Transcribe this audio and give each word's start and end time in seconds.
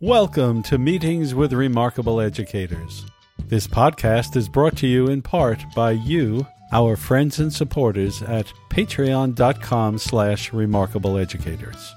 Welcome 0.00 0.64
to 0.64 0.76
Meetings 0.76 1.36
with 1.36 1.52
Remarkable 1.52 2.20
Educators. 2.20 3.06
This 3.46 3.68
podcast 3.68 4.34
is 4.34 4.48
brought 4.48 4.76
to 4.78 4.88
you 4.88 5.06
in 5.06 5.22
part 5.22 5.62
by 5.76 5.92
you, 5.92 6.48
our 6.72 6.96
friends 6.96 7.38
and 7.38 7.52
supporters 7.52 8.20
at 8.20 8.52
patreon.com 8.70 9.98
slash 9.98 10.50
remarkableeducators. 10.50 11.92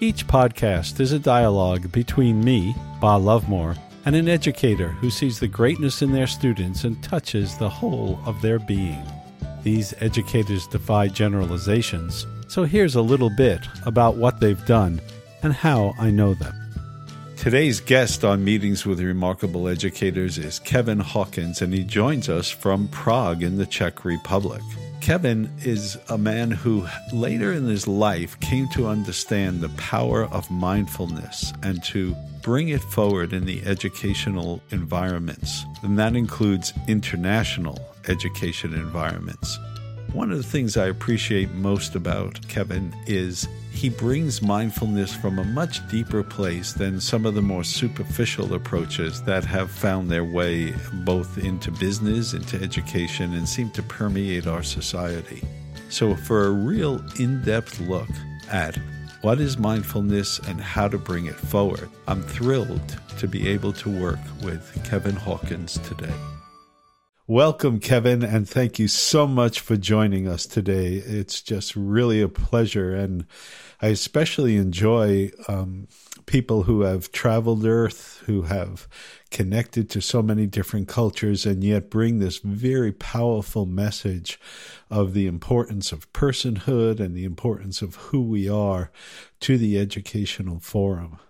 Each 0.00 0.26
podcast 0.26 0.98
is 0.98 1.12
a 1.12 1.20
dialogue 1.20 1.92
between 1.92 2.42
me, 2.42 2.74
Ba 3.00 3.16
Luvmour, 3.16 3.78
and 4.04 4.16
an 4.16 4.28
educator 4.28 4.88
who 4.88 5.08
sees 5.08 5.38
the 5.38 5.46
greatness 5.48 6.02
in 6.02 6.10
their 6.10 6.26
students 6.26 6.82
and 6.82 7.00
touches 7.00 7.56
the 7.56 7.70
whole 7.70 8.18
of 8.26 8.42
their 8.42 8.58
being. 8.58 9.06
These 9.62 9.94
educators 10.00 10.66
defy 10.66 11.06
generalizations, 11.06 12.26
so 12.48 12.64
here's 12.64 12.96
a 12.96 13.02
little 13.02 13.30
bit 13.30 13.60
about 13.86 14.16
what 14.16 14.40
they've 14.40 14.66
done 14.66 15.00
and 15.44 15.52
how 15.52 15.94
I 15.96 16.10
know 16.10 16.34
them. 16.34 16.59
Today's 17.40 17.80
guest 17.80 18.22
on 18.22 18.44
Meetings 18.44 18.84
with 18.84 19.00
Remarkable 19.00 19.66
Educators 19.66 20.36
is 20.36 20.58
Kevin 20.58 21.00
Hawkins, 21.00 21.62
and 21.62 21.72
he 21.72 21.84
joins 21.84 22.28
us 22.28 22.50
from 22.50 22.86
Prague 22.88 23.42
in 23.42 23.56
the 23.56 23.64
Czech 23.64 24.04
Republic. 24.04 24.60
Kevin 25.00 25.50
is 25.64 25.96
a 26.10 26.18
man 26.18 26.50
who 26.50 26.86
later 27.14 27.50
in 27.54 27.64
his 27.64 27.88
life 27.88 28.38
came 28.40 28.68
to 28.74 28.88
understand 28.88 29.62
the 29.62 29.70
power 29.70 30.24
of 30.24 30.50
mindfulness 30.50 31.54
and 31.62 31.82
to 31.84 32.14
bring 32.42 32.68
it 32.68 32.82
forward 32.82 33.32
in 33.32 33.46
the 33.46 33.62
educational 33.64 34.62
environments. 34.70 35.64
And 35.82 35.98
that 35.98 36.14
includes 36.14 36.74
international 36.88 37.78
education 38.06 38.74
environments. 38.74 39.58
One 40.12 40.32
of 40.32 40.38
the 40.38 40.42
things 40.42 40.76
I 40.76 40.86
appreciate 40.86 41.52
most 41.52 41.94
about 41.94 42.46
Kevin 42.48 42.92
is 43.06 43.48
he 43.70 43.88
brings 43.88 44.42
mindfulness 44.42 45.14
from 45.14 45.38
a 45.38 45.44
much 45.44 45.86
deeper 45.88 46.24
place 46.24 46.72
than 46.72 47.00
some 47.00 47.24
of 47.26 47.34
the 47.34 47.42
more 47.42 47.62
superficial 47.62 48.54
approaches 48.54 49.22
that 49.22 49.44
have 49.44 49.70
found 49.70 50.10
their 50.10 50.24
way 50.24 50.74
both 51.04 51.38
into 51.38 51.70
business, 51.70 52.34
into 52.34 52.60
education, 52.60 53.34
and 53.34 53.48
seem 53.48 53.70
to 53.70 53.84
permeate 53.84 54.48
our 54.48 54.64
society. 54.64 55.44
So, 55.90 56.16
for 56.16 56.46
a 56.46 56.50
real 56.50 57.00
in 57.20 57.40
depth 57.42 57.78
look 57.78 58.08
at 58.50 58.76
what 59.22 59.38
is 59.38 59.58
mindfulness 59.58 60.40
and 60.40 60.60
how 60.60 60.88
to 60.88 60.98
bring 60.98 61.26
it 61.26 61.36
forward, 61.36 61.88
I'm 62.08 62.22
thrilled 62.22 62.98
to 63.18 63.28
be 63.28 63.48
able 63.48 63.72
to 63.74 63.88
work 63.88 64.20
with 64.42 64.76
Kevin 64.84 65.14
Hawkins 65.14 65.78
today. 65.88 66.14
Welcome, 67.30 67.78
Kevin, 67.78 68.24
and 68.24 68.48
thank 68.48 68.80
you 68.80 68.88
so 68.88 69.24
much 69.24 69.60
for 69.60 69.76
joining 69.76 70.26
us 70.26 70.46
today. 70.46 70.94
It's 70.94 71.40
just 71.42 71.76
really 71.76 72.20
a 72.20 72.28
pleasure, 72.28 72.92
and 72.92 73.24
I 73.80 73.86
especially 73.90 74.56
enjoy 74.56 75.30
um, 75.46 75.86
people 76.26 76.64
who 76.64 76.80
have 76.80 77.12
traveled 77.12 77.64
Earth, 77.64 78.20
who 78.26 78.42
have 78.42 78.88
connected 79.30 79.88
to 79.90 80.00
so 80.00 80.22
many 80.22 80.48
different 80.48 80.88
cultures, 80.88 81.46
and 81.46 81.62
yet 81.62 81.88
bring 81.88 82.18
this 82.18 82.38
very 82.38 82.90
powerful 82.90 83.64
message 83.64 84.40
of 84.90 85.14
the 85.14 85.28
importance 85.28 85.92
of 85.92 86.12
personhood 86.12 86.98
and 86.98 87.14
the 87.14 87.24
importance 87.24 87.80
of 87.80 87.94
who 87.94 88.20
we 88.20 88.48
are 88.48 88.90
to 89.38 89.56
the 89.56 89.78
educational 89.78 90.58
forum. 90.58 91.20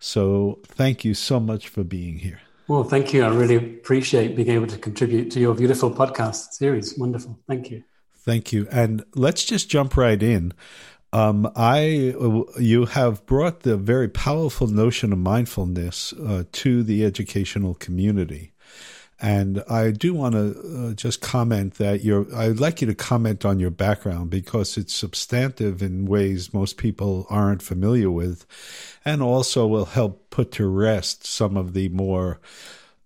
So, 0.00 0.58
thank 0.64 1.04
you 1.04 1.14
so 1.14 1.38
much 1.38 1.68
for 1.68 1.84
being 1.84 2.18
here. 2.18 2.40
Well, 2.70 2.84
thank 2.84 3.12
you. 3.12 3.24
I 3.24 3.28
really 3.30 3.56
appreciate 3.56 4.36
being 4.36 4.50
able 4.50 4.68
to 4.68 4.78
contribute 4.78 5.32
to 5.32 5.40
your 5.40 5.56
beautiful 5.56 5.90
podcast 5.90 6.52
series. 6.52 6.96
Wonderful. 6.96 7.36
Thank 7.48 7.68
you. 7.68 7.82
Thank 8.18 8.52
you. 8.52 8.68
And 8.70 9.04
let's 9.16 9.44
just 9.44 9.68
jump 9.68 9.96
right 9.96 10.22
in. 10.22 10.52
Um, 11.12 11.50
I, 11.56 12.14
you 12.60 12.84
have 12.84 13.26
brought 13.26 13.64
the 13.64 13.76
very 13.76 14.08
powerful 14.08 14.68
notion 14.68 15.12
of 15.12 15.18
mindfulness 15.18 16.12
uh, 16.12 16.44
to 16.52 16.84
the 16.84 17.04
educational 17.04 17.74
community. 17.74 18.49
And 19.22 19.62
I 19.68 19.90
do 19.90 20.14
want 20.14 20.34
to 20.34 20.88
uh, 20.90 20.94
just 20.94 21.20
comment 21.20 21.74
that 21.74 22.02
you're, 22.02 22.26
I'd 22.34 22.58
like 22.58 22.80
you 22.80 22.86
to 22.86 22.94
comment 22.94 23.44
on 23.44 23.60
your 23.60 23.70
background 23.70 24.30
because 24.30 24.78
it's 24.78 24.94
substantive 24.94 25.82
in 25.82 26.06
ways 26.06 26.54
most 26.54 26.78
people 26.78 27.26
aren't 27.28 27.62
familiar 27.62 28.10
with 28.10 28.46
and 29.04 29.22
also 29.22 29.66
will 29.66 29.84
help 29.86 30.30
put 30.30 30.52
to 30.52 30.66
rest 30.66 31.26
some 31.26 31.56
of 31.56 31.74
the 31.74 31.90
more 31.90 32.40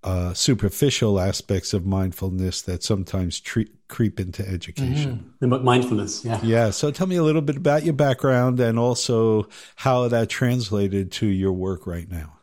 uh, 0.05 0.35
superficial 0.35 1.19
aspects 1.19 1.73
of 1.73 1.85
mindfulness 1.87 2.63
that 2.63 2.85
sometimes 2.85 3.41
tre- 3.41 3.71
creep 3.89 4.21
into 4.21 4.47
education. 4.47 5.33
Mm-hmm. 5.41 5.51
The 5.51 5.59
mindfulness, 5.61 6.25
yeah. 6.25 6.41
Yeah. 6.43 6.71
So 6.71 6.91
tell 6.91 7.07
me 7.07 7.17
a 7.17 7.23
little 7.23 7.43
bit 7.43 7.57
about 7.57 7.85
your 7.85 7.95
background 7.95 8.61
and 8.61 8.79
also 8.79 9.49
how 9.77 10.07
that 10.09 10.29
translated 10.29 11.11
to 11.13 11.27
your 11.27 11.53
work 11.53 11.87
right 11.87 12.09
now. 12.09 12.35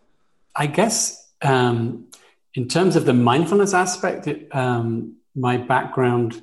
I 0.56 0.68
guess 0.68 1.22
um, 1.42 2.08
in 2.54 2.68
terms 2.68 2.96
of 2.96 3.06
the 3.06 3.14
mindfulness 3.14 3.74
aspect, 3.74 4.28
it, 4.28 4.54
um, 4.56 5.18
my 5.36 5.58
background 5.58 6.42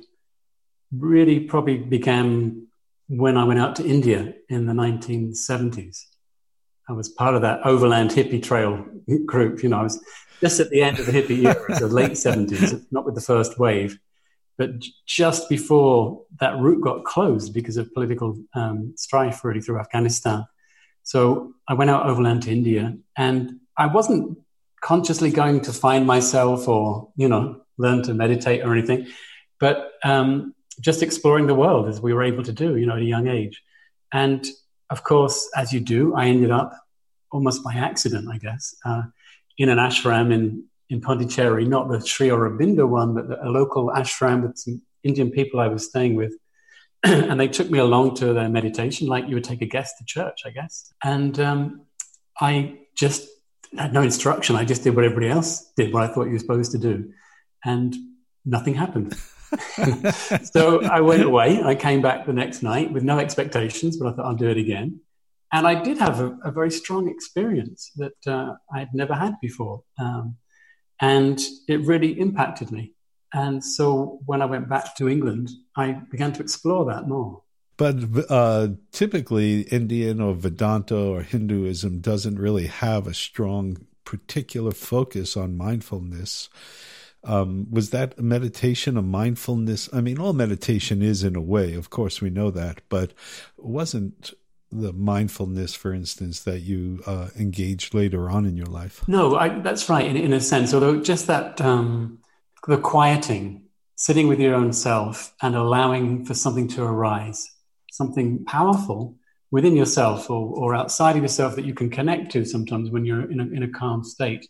really 0.91 1.41
probably 1.41 1.77
began 1.77 2.67
when 3.07 3.37
I 3.37 3.43
went 3.43 3.59
out 3.59 3.75
to 3.77 3.85
India 3.85 4.33
in 4.49 4.65
the 4.65 4.73
1970s. 4.73 6.05
I 6.87 6.93
was 6.93 7.09
part 7.09 7.35
of 7.35 7.43
that 7.43 7.65
overland 7.65 8.09
hippie 8.09 8.41
trail 8.41 8.85
group. 9.25 9.61
You 9.61 9.69
know, 9.69 9.79
I 9.79 9.83
was 9.83 10.03
just 10.41 10.59
at 10.59 10.71
the 10.71 10.81
end 10.81 10.99
of 10.99 11.05
the 11.05 11.11
hippie 11.11 11.45
era, 11.45 11.79
the 11.79 11.87
late 11.87 12.13
70s, 12.13 12.85
not 12.91 13.05
with 13.05 13.15
the 13.15 13.21
first 13.21 13.59
wave, 13.59 13.99
but 14.57 14.71
just 15.05 15.49
before 15.49 16.23
that 16.39 16.57
route 16.57 16.81
got 16.81 17.03
closed 17.03 17.53
because 17.53 17.77
of 17.77 17.93
political 17.93 18.37
um, 18.55 18.93
strife 18.97 19.43
really 19.43 19.61
through 19.61 19.79
Afghanistan. 19.79 20.45
So 21.03 21.53
I 21.67 21.75
went 21.75 21.91
out 21.91 22.07
overland 22.07 22.43
to 22.43 22.51
India 22.51 22.97
and 23.15 23.59
I 23.77 23.87
wasn't 23.87 24.39
consciously 24.81 25.31
going 25.31 25.61
to 25.61 25.73
find 25.73 26.05
myself 26.05 26.67
or 26.67 27.11
you 27.15 27.27
know 27.27 27.61
learn 27.77 28.03
to 28.03 28.13
meditate 28.13 28.63
or 28.63 28.73
anything. 28.73 29.07
But 29.59 29.91
um, 30.03 30.53
just 30.79 31.03
exploring 31.03 31.47
the 31.47 31.55
world 31.55 31.87
as 31.89 32.01
we 32.01 32.13
were 32.13 32.23
able 32.23 32.43
to 32.43 32.53
do 32.53 32.77
you 32.77 32.85
know 32.85 32.95
at 32.95 33.01
a 33.01 33.05
young 33.05 33.27
age. 33.27 33.61
And 34.11 34.45
of 34.89 35.03
course 35.03 35.49
as 35.55 35.71
you 35.71 35.79
do 35.79 36.15
i 36.15 36.25
ended 36.25 36.51
up 36.51 36.73
almost 37.31 37.63
by 37.63 37.73
accident 37.73 38.27
i 38.27 38.37
guess 38.37 38.75
uh, 38.85 39.03
in 39.57 39.69
an 39.69 39.77
ashram 39.77 40.33
in 40.33 40.63
in 40.89 40.99
pondicherry. 40.99 41.65
Not 41.65 41.87
the 41.87 42.01
sri 42.05 42.29
aurobindo 42.29 42.87
one 42.87 43.13
but 43.13 43.45
a 43.45 43.49
local 43.49 43.89
ashram 43.89 44.41
with 44.41 44.57
some 44.57 44.81
indian 45.03 45.29
people 45.29 45.59
i 45.59 45.67
was 45.67 45.85
staying 45.85 46.15
with. 46.15 46.33
And 47.03 47.39
they 47.39 47.47
took 47.47 47.69
me 47.69 47.79
along 47.79 48.15
to 48.15 48.33
their 48.33 48.49
meditation 48.49 49.07
like 49.07 49.27
you 49.27 49.35
would 49.35 49.43
take 49.43 49.61
a 49.61 49.67
guest 49.67 49.95
to 49.97 50.05
church 50.05 50.41
i 50.45 50.49
guess. 50.49 50.91
And 51.03 51.39
um, 51.39 51.81
i 52.41 52.79
just 52.95 53.27
had 53.77 53.93
no 53.93 54.01
instruction. 54.01 54.55
I 54.55 54.65
just 54.65 54.83
did 54.83 54.95
what 54.95 55.05
everybody 55.05 55.29
else 55.29 55.71
did, 55.75 55.93
what 55.93 56.03
I 56.03 56.07
thought 56.13 56.25
you 56.25 56.33
were 56.33 56.39
supposed 56.39 56.71
to 56.71 56.77
do. 56.77 57.11
And 57.63 57.95
nothing 58.45 58.73
happened. 58.73 59.15
so 60.43 60.83
I 60.83 61.01
went 61.01 61.23
away. 61.23 61.61
I 61.63 61.75
came 61.75 62.01
back 62.01 62.25
the 62.25 62.33
next 62.33 62.61
night 62.61 62.91
with 62.91 63.03
no 63.03 63.19
expectations, 63.19 63.97
but 63.97 64.07
I 64.07 64.15
thought 64.15 64.25
I'll 64.25 64.35
do 64.35 64.49
it 64.49 64.57
again. 64.57 65.01
And 65.51 65.67
I 65.67 65.81
did 65.81 65.97
have 65.97 66.19
a, 66.19 66.37
a 66.43 66.51
very 66.51 66.69
strong 66.69 67.09
experience 67.09 67.91
that 67.95 68.27
uh, 68.27 68.53
I 68.73 68.79
had 68.79 68.89
never 68.93 69.15
had 69.15 69.35
before. 69.41 69.83
Um, 69.97 70.37
and 71.01 71.39
it 71.67 71.81
really 71.85 72.19
impacted 72.19 72.71
me. 72.71 72.93
And 73.33 73.63
so 73.63 74.19
when 74.25 74.41
I 74.41 74.45
went 74.45 74.69
back 74.69 74.95
to 74.97 75.09
England, 75.09 75.49
I 75.75 75.91
began 76.11 76.33
to 76.33 76.41
explore 76.41 76.85
that 76.85 77.07
more. 77.07 77.41
But 77.79 77.95
uh, 78.29 78.67
typically, 78.91 79.61
Indian 79.61 80.19
or 80.19 80.33
Vedanta 80.33 80.97
or 80.97 81.21
Hinduism 81.21 82.01
doesn't 82.01 82.37
really 82.37 82.67
have 82.67 83.07
a 83.07 83.13
strong 83.13 83.77
particular 84.03 84.71
focus 84.71 85.37
on 85.37 85.55
mindfulness. 85.55 86.49
Um, 87.23 87.67
was 87.71 87.91
that 87.91 88.19
a 88.19 88.21
meditation, 88.21 88.97
a 88.97 89.01
mindfulness? 89.01 89.87
I 89.93 90.01
mean, 90.01 90.19
all 90.19 90.33
meditation 90.33 91.01
is 91.01 91.23
in 91.23 91.37
a 91.37 91.41
way, 91.41 91.73
of 91.73 91.89
course, 91.89 92.19
we 92.19 92.29
know 92.29 92.51
that, 92.51 92.81
but 92.89 93.13
wasn't 93.55 94.33
the 94.69 94.91
mindfulness, 94.91 95.73
for 95.73 95.93
instance, 95.93 96.43
that 96.43 96.59
you 96.59 97.01
uh, 97.05 97.29
engaged 97.39 97.93
later 97.93 98.29
on 98.29 98.45
in 98.45 98.57
your 98.57 98.67
life? 98.67 99.07
No, 99.07 99.37
I, 99.37 99.57
that's 99.59 99.87
right, 99.87 100.05
in, 100.05 100.17
in 100.17 100.33
a 100.33 100.41
sense. 100.41 100.73
Although 100.73 100.99
just 100.99 101.27
that 101.27 101.61
um, 101.61 102.19
the 102.67 102.77
quieting, 102.77 103.69
sitting 103.95 104.27
with 104.27 104.41
your 104.41 104.53
own 104.53 104.73
self, 104.73 105.33
and 105.41 105.55
allowing 105.55 106.25
for 106.25 106.33
something 106.33 106.67
to 106.69 106.83
arise 106.83 107.49
something 107.99 108.45
powerful 108.45 108.99
within 109.51 109.75
yourself 109.75 110.29
or, 110.29 110.43
or 110.61 110.73
outside 110.73 111.17
of 111.17 111.21
yourself 111.21 111.55
that 111.57 111.65
you 111.65 111.73
can 111.73 111.89
connect 111.89 112.31
to 112.31 112.45
sometimes 112.45 112.89
when 112.89 113.03
you're 113.05 113.29
in 113.29 113.39
a, 113.41 113.47
in 113.57 113.63
a 113.63 113.67
calm 113.79 114.03
state. 114.03 114.47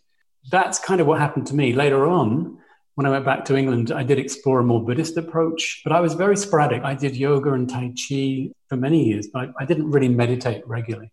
That's 0.52 0.78
kind 0.78 1.00
of 1.00 1.08
what 1.08 1.18
happened 1.18 1.48
to 1.48 1.56
me. 1.56 1.72
Later 1.72 2.06
on, 2.06 2.58
when 2.94 3.06
I 3.06 3.10
went 3.10 3.24
back 3.24 3.44
to 3.46 3.56
England, 3.56 3.90
I 3.90 4.04
did 4.04 4.18
explore 4.20 4.60
a 4.60 4.64
more 4.64 4.84
Buddhist 4.84 5.16
approach, 5.16 5.80
but 5.82 5.92
I 5.92 6.00
was 6.00 6.14
very 6.14 6.36
sporadic. 6.36 6.82
I 6.84 6.94
did 6.94 7.16
yoga 7.16 7.52
and 7.52 7.68
Tai 7.68 7.92
Chi 8.00 8.50
for 8.68 8.76
many 8.76 9.00
years, 9.08 9.26
but 9.32 9.40
I, 9.42 9.62
I 9.62 9.64
didn't 9.64 9.90
really 9.90 10.08
meditate 10.08 10.62
regularly. 10.68 11.10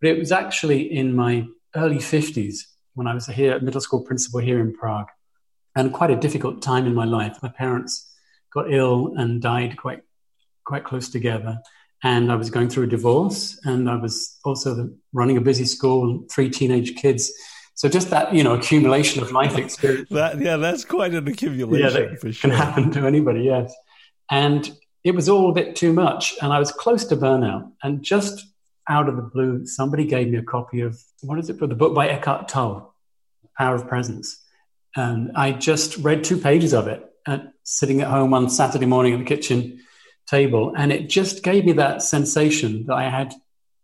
But 0.00 0.10
it 0.10 0.18
was 0.18 0.32
actually 0.32 0.80
in 0.92 1.14
my 1.14 1.46
early 1.76 1.98
50s 1.98 2.56
when 2.94 3.06
I 3.06 3.14
was 3.14 3.26
here 3.26 3.52
at 3.52 3.62
middle 3.62 3.80
school 3.80 4.02
principal 4.02 4.40
here 4.40 4.60
in 4.60 4.74
Prague, 4.74 5.10
and 5.76 5.92
quite 5.92 6.10
a 6.10 6.16
difficult 6.16 6.62
time 6.62 6.86
in 6.86 6.94
my 6.94 7.04
life. 7.04 7.38
My 7.42 7.52
parents 7.64 7.92
got 8.52 8.72
ill 8.72 9.14
and 9.16 9.40
died 9.40 9.76
quite 9.76 10.00
quite 10.70 10.84
close 10.84 11.08
together. 11.08 11.58
and 12.02 12.32
I 12.32 12.36
was 12.36 12.48
going 12.48 12.70
through 12.70 12.84
a 12.84 12.92
divorce, 12.98 13.60
and 13.64 13.90
I 13.90 13.96
was 13.96 14.38
also 14.44 14.88
running 15.12 15.36
a 15.36 15.40
busy 15.42 15.66
school, 15.66 15.98
and 16.04 16.30
three 16.30 16.48
teenage 16.48 16.94
kids. 16.96 17.30
So 17.74 17.88
just 17.88 18.08
that, 18.10 18.32
you 18.32 18.42
know, 18.42 18.54
accumulation 18.54 19.22
of 19.22 19.32
life 19.32 19.58
experience. 19.58 20.08
that, 20.20 20.40
yeah, 20.40 20.56
that's 20.56 20.84
quite 20.84 21.12
an 21.12 21.28
accumulation 21.28 22.02
yeah, 22.02 22.08
that 22.08 22.20
for 22.20 22.32
sure. 22.32 22.50
Can 22.50 22.58
happen 22.58 22.90
to 22.92 23.06
anybody, 23.06 23.42
yes. 23.42 23.74
And 24.30 24.70
it 25.04 25.14
was 25.14 25.28
all 25.28 25.50
a 25.50 25.52
bit 25.52 25.76
too 25.76 25.92
much, 25.92 26.34
and 26.40 26.52
I 26.52 26.58
was 26.58 26.72
close 26.72 27.04
to 27.06 27.16
burnout. 27.16 27.70
And 27.82 28.02
just 28.02 28.46
out 28.88 29.08
of 29.08 29.16
the 29.16 29.22
blue, 29.34 29.66
somebody 29.66 30.06
gave 30.06 30.28
me 30.28 30.38
a 30.38 30.42
copy 30.42 30.80
of 30.80 30.98
what 31.20 31.38
is 31.38 31.50
it? 31.50 31.58
For 31.58 31.66
the 31.66 31.74
book 31.74 31.94
by 31.94 32.08
Eckhart 32.08 32.48
Tolle, 32.48 32.94
Power 33.58 33.74
of 33.74 33.88
Presence. 33.88 34.40
And 34.96 35.32
I 35.36 35.52
just 35.52 35.98
read 35.98 36.24
two 36.24 36.38
pages 36.38 36.72
of 36.72 36.88
it, 36.88 37.04
at, 37.26 37.52
sitting 37.64 38.00
at 38.00 38.08
home 38.08 38.30
one 38.30 38.48
Saturday 38.48 38.86
morning 38.86 39.12
in 39.12 39.18
the 39.20 39.26
kitchen 39.26 39.80
table, 40.30 40.72
and 40.76 40.92
it 40.92 41.08
just 41.08 41.42
gave 41.42 41.64
me 41.64 41.72
that 41.72 42.02
sensation 42.02 42.86
that 42.86 42.94
I 42.94 43.08
had 43.08 43.34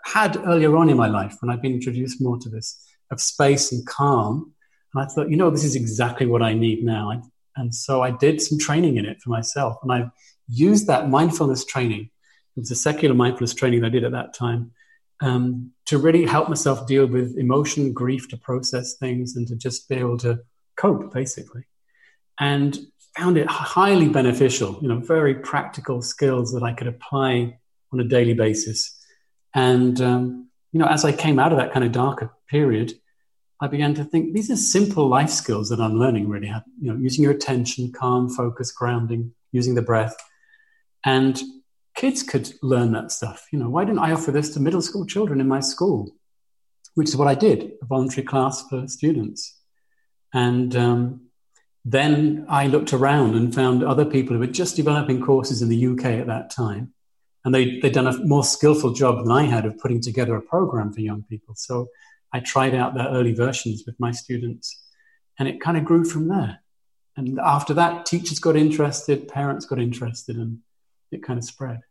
had 0.04 0.36
earlier 0.46 0.76
on 0.76 0.88
in 0.88 0.96
my 0.96 1.08
life 1.08 1.36
when 1.40 1.50
I'd 1.50 1.62
been 1.62 1.74
introduced 1.74 2.22
more 2.22 2.38
to 2.38 2.48
this 2.48 2.68
of 3.10 3.20
space 3.20 3.72
and 3.72 3.86
calm. 3.86 4.52
And 4.94 5.02
I 5.02 5.06
thought, 5.06 5.30
you 5.30 5.36
know, 5.36 5.50
this 5.50 5.64
is 5.64 5.76
exactly 5.76 6.26
what 6.26 6.42
I 6.42 6.54
need 6.54 6.84
now. 6.84 7.10
And 7.56 7.74
so 7.74 8.02
I 8.02 8.10
did 8.10 8.40
some 8.40 8.58
training 8.58 8.96
in 8.96 9.06
it 9.06 9.20
for 9.20 9.30
myself, 9.30 9.76
and 9.82 9.92
I 9.92 10.10
used 10.48 10.86
that 10.86 11.08
mindfulness 11.08 11.64
training. 11.64 12.10
It 12.56 12.60
was 12.60 12.70
a 12.70 12.76
secular 12.76 13.14
mindfulness 13.14 13.54
training 13.54 13.84
I 13.84 13.88
did 13.88 14.04
at 14.04 14.12
that 14.12 14.32
time 14.32 14.72
um, 15.20 15.72
to 15.86 15.98
really 15.98 16.24
help 16.24 16.48
myself 16.48 16.86
deal 16.86 17.06
with 17.06 17.36
emotion, 17.38 17.92
grief, 17.92 18.28
to 18.28 18.36
process 18.36 18.96
things, 18.96 19.36
and 19.36 19.46
to 19.48 19.56
just 19.56 19.88
be 19.88 19.96
able 19.96 20.18
to 20.18 20.40
cope, 20.76 21.12
basically. 21.12 21.64
And 22.38 22.78
found 23.16 23.38
it 23.38 23.46
highly 23.48 24.08
beneficial, 24.08 24.78
you 24.82 24.88
know, 24.88 24.98
very 24.98 25.34
practical 25.34 26.02
skills 26.02 26.52
that 26.52 26.62
I 26.62 26.72
could 26.72 26.86
apply 26.86 27.58
on 27.92 28.00
a 28.00 28.04
daily 28.04 28.34
basis. 28.34 28.96
And, 29.54 30.00
um, 30.00 30.48
you 30.72 30.80
know, 30.80 30.86
as 30.86 31.04
I 31.04 31.12
came 31.12 31.38
out 31.38 31.52
of 31.52 31.58
that 31.58 31.72
kind 31.72 31.84
of 31.84 31.92
darker 31.92 32.30
period, 32.48 32.92
I 33.60 33.68
began 33.68 33.94
to 33.94 34.04
think 34.04 34.34
these 34.34 34.50
are 34.50 34.56
simple 34.56 35.08
life 35.08 35.30
skills 35.30 35.70
that 35.70 35.80
I'm 35.80 35.98
learning 35.98 36.28
really. 36.28 36.48
You 36.48 36.92
know, 36.92 36.96
using 36.96 37.24
your 37.24 37.32
attention, 37.32 37.92
calm, 37.92 38.28
focus, 38.28 38.70
grounding, 38.70 39.32
using 39.50 39.74
the 39.74 39.82
breath. 39.82 40.14
And 41.04 41.40
kids 41.94 42.22
could 42.22 42.52
learn 42.62 42.92
that 42.92 43.12
stuff. 43.12 43.46
You 43.50 43.58
know, 43.58 43.70
why 43.70 43.84
didn't 43.84 44.00
I 44.00 44.12
offer 44.12 44.30
this 44.30 44.50
to 44.50 44.60
middle 44.60 44.82
school 44.82 45.06
children 45.06 45.40
in 45.40 45.48
my 45.48 45.60
school? 45.60 46.14
Which 46.94 47.08
is 47.08 47.16
what 47.16 47.28
I 47.28 47.34
did, 47.34 47.72
a 47.80 47.86
voluntary 47.86 48.26
class 48.26 48.62
for 48.68 48.86
students. 48.88 49.58
And 50.34 50.76
um, 50.76 51.25
then 51.88 52.44
I 52.48 52.66
looked 52.66 52.92
around 52.92 53.36
and 53.36 53.54
found 53.54 53.84
other 53.84 54.04
people 54.04 54.34
who 54.34 54.40
were 54.40 54.48
just 54.48 54.74
developing 54.74 55.24
courses 55.24 55.62
in 55.62 55.68
the 55.68 55.86
UK 55.86 56.04
at 56.06 56.26
that 56.26 56.50
time. 56.50 56.92
And 57.44 57.54
they, 57.54 57.78
they'd 57.78 57.92
done 57.92 58.08
a 58.08 58.18
more 58.24 58.42
skillful 58.42 58.92
job 58.92 59.22
than 59.22 59.30
I 59.30 59.44
had 59.44 59.64
of 59.64 59.78
putting 59.78 60.00
together 60.00 60.34
a 60.34 60.42
program 60.42 60.92
for 60.92 61.00
young 61.00 61.22
people. 61.22 61.54
So 61.54 61.86
I 62.32 62.40
tried 62.40 62.74
out 62.74 62.94
their 62.94 63.06
early 63.06 63.32
versions 63.32 63.84
with 63.86 63.94
my 64.00 64.10
students. 64.10 64.84
And 65.38 65.46
it 65.46 65.60
kind 65.60 65.76
of 65.76 65.84
grew 65.84 66.04
from 66.04 66.26
there. 66.26 66.58
And 67.16 67.38
after 67.38 67.72
that, 67.74 68.04
teachers 68.04 68.40
got 68.40 68.56
interested, 68.56 69.28
parents 69.28 69.64
got 69.64 69.78
interested, 69.78 70.36
and 70.36 70.58
it 71.12 71.22
kind 71.22 71.38
of 71.38 71.44
spread. 71.44 71.82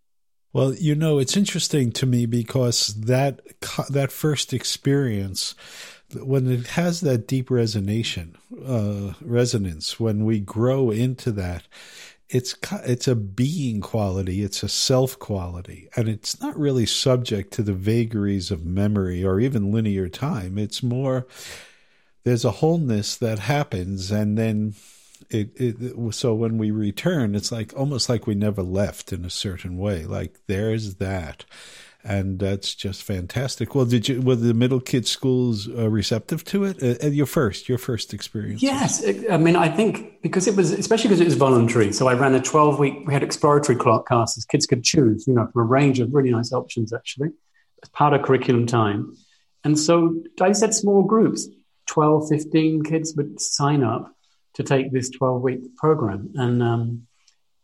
Well, 0.55 0.73
you 0.73 0.95
know, 0.95 1.19
it's 1.19 1.35
interesting 1.35 1.91
to 1.91 2.05
me 2.05 2.25
because 2.25 2.95
that 2.95 3.41
that 3.89 4.09
first 4.09 4.53
experience, 4.53 5.53
when 6.13 6.49
it 6.49 6.67
has 6.67 7.01
that 7.01 7.27
deep 7.27 7.51
resonance, 7.51 8.17
uh, 8.65 9.15
resonance, 9.19 9.99
when 9.99 10.23
we 10.23 10.39
grow 10.39 10.91
into 10.91 11.33
that, 11.33 11.63
it's 12.29 12.55
it's 12.85 13.05
a 13.05 13.15
being 13.17 13.81
quality, 13.81 14.43
it's 14.43 14.63
a 14.63 14.69
self 14.69 15.19
quality, 15.19 15.89
and 15.97 16.07
it's 16.07 16.39
not 16.39 16.57
really 16.57 16.85
subject 16.85 17.51
to 17.55 17.61
the 17.61 17.73
vagaries 17.73 18.49
of 18.49 18.65
memory 18.65 19.25
or 19.25 19.41
even 19.41 19.73
linear 19.73 20.07
time. 20.07 20.57
It's 20.57 20.81
more 20.81 21.27
there's 22.23 22.45
a 22.45 22.51
wholeness 22.51 23.17
that 23.17 23.39
happens, 23.39 24.09
and 24.09 24.37
then 24.37 24.75
it, 25.29 25.51
it 25.59 26.13
so 26.13 26.33
when 26.33 26.57
we 26.57 26.71
return 26.71 27.35
it's 27.35 27.51
like 27.51 27.73
almost 27.75 28.09
like 28.09 28.27
we 28.27 28.35
never 28.35 28.61
left 28.61 29.13
in 29.13 29.25
a 29.25 29.29
certain 29.29 29.77
way. 29.77 30.05
Like 30.05 30.39
there's 30.47 30.95
that. 30.95 31.45
And 32.03 32.37
that's 32.37 32.75
just 32.75 33.01
fantastic. 33.01 33.73
Well 33.73 33.85
did 33.85 34.07
you 34.07 34.21
were 34.21 34.35
the 34.35 34.53
middle 34.53 34.79
kid 34.79 35.07
schools 35.07 35.67
uh, 35.67 35.89
receptive 35.89 36.43
to 36.45 36.63
it? 36.65 37.03
Uh, 37.03 37.07
your 37.07 37.25
first 37.25 37.67
your 37.67 37.79
first 37.79 38.13
experience 38.13 38.61
yes. 38.61 39.03
I 39.29 39.37
mean 39.37 39.55
i 39.55 39.69
think 39.69 40.21
because 40.21 40.47
it 40.47 40.55
was 40.55 40.71
especially 40.71 41.09
because 41.09 41.21
it 41.21 41.25
was 41.25 41.35
voluntary. 41.35 41.91
So 41.93 42.07
i 42.07 42.13
ran 42.13 42.35
a 42.35 42.41
12 42.41 42.79
week 42.79 43.07
we 43.07 43.13
had 43.13 43.23
exploratory 43.23 43.77
classes. 43.77 44.45
Kids 44.45 44.65
could 44.65 44.83
choose 44.83 45.25
you 45.27 45.33
know 45.33 45.47
from 45.51 45.61
a 45.61 45.65
range 45.65 45.99
of 45.99 46.13
really 46.13 46.31
nice 46.31 46.53
options 46.53 46.93
actually 46.93 47.29
as 47.81 47.89
part 47.89 48.13
of 48.13 48.21
curriculum 48.21 48.67
time. 48.67 49.15
And 49.63 49.79
so 49.79 50.21
i 50.41 50.51
said 50.51 50.73
small 50.73 51.01
groups 51.03 51.47
12 51.87 52.29
15 52.29 52.83
kids 52.83 53.15
would 53.15 53.39
sign 53.39 53.83
up 53.83 54.14
to 54.55 54.63
take 54.63 54.91
this 54.91 55.09
12 55.09 55.41
week 55.41 55.75
program. 55.77 56.31
And, 56.35 56.63
um, 56.63 57.07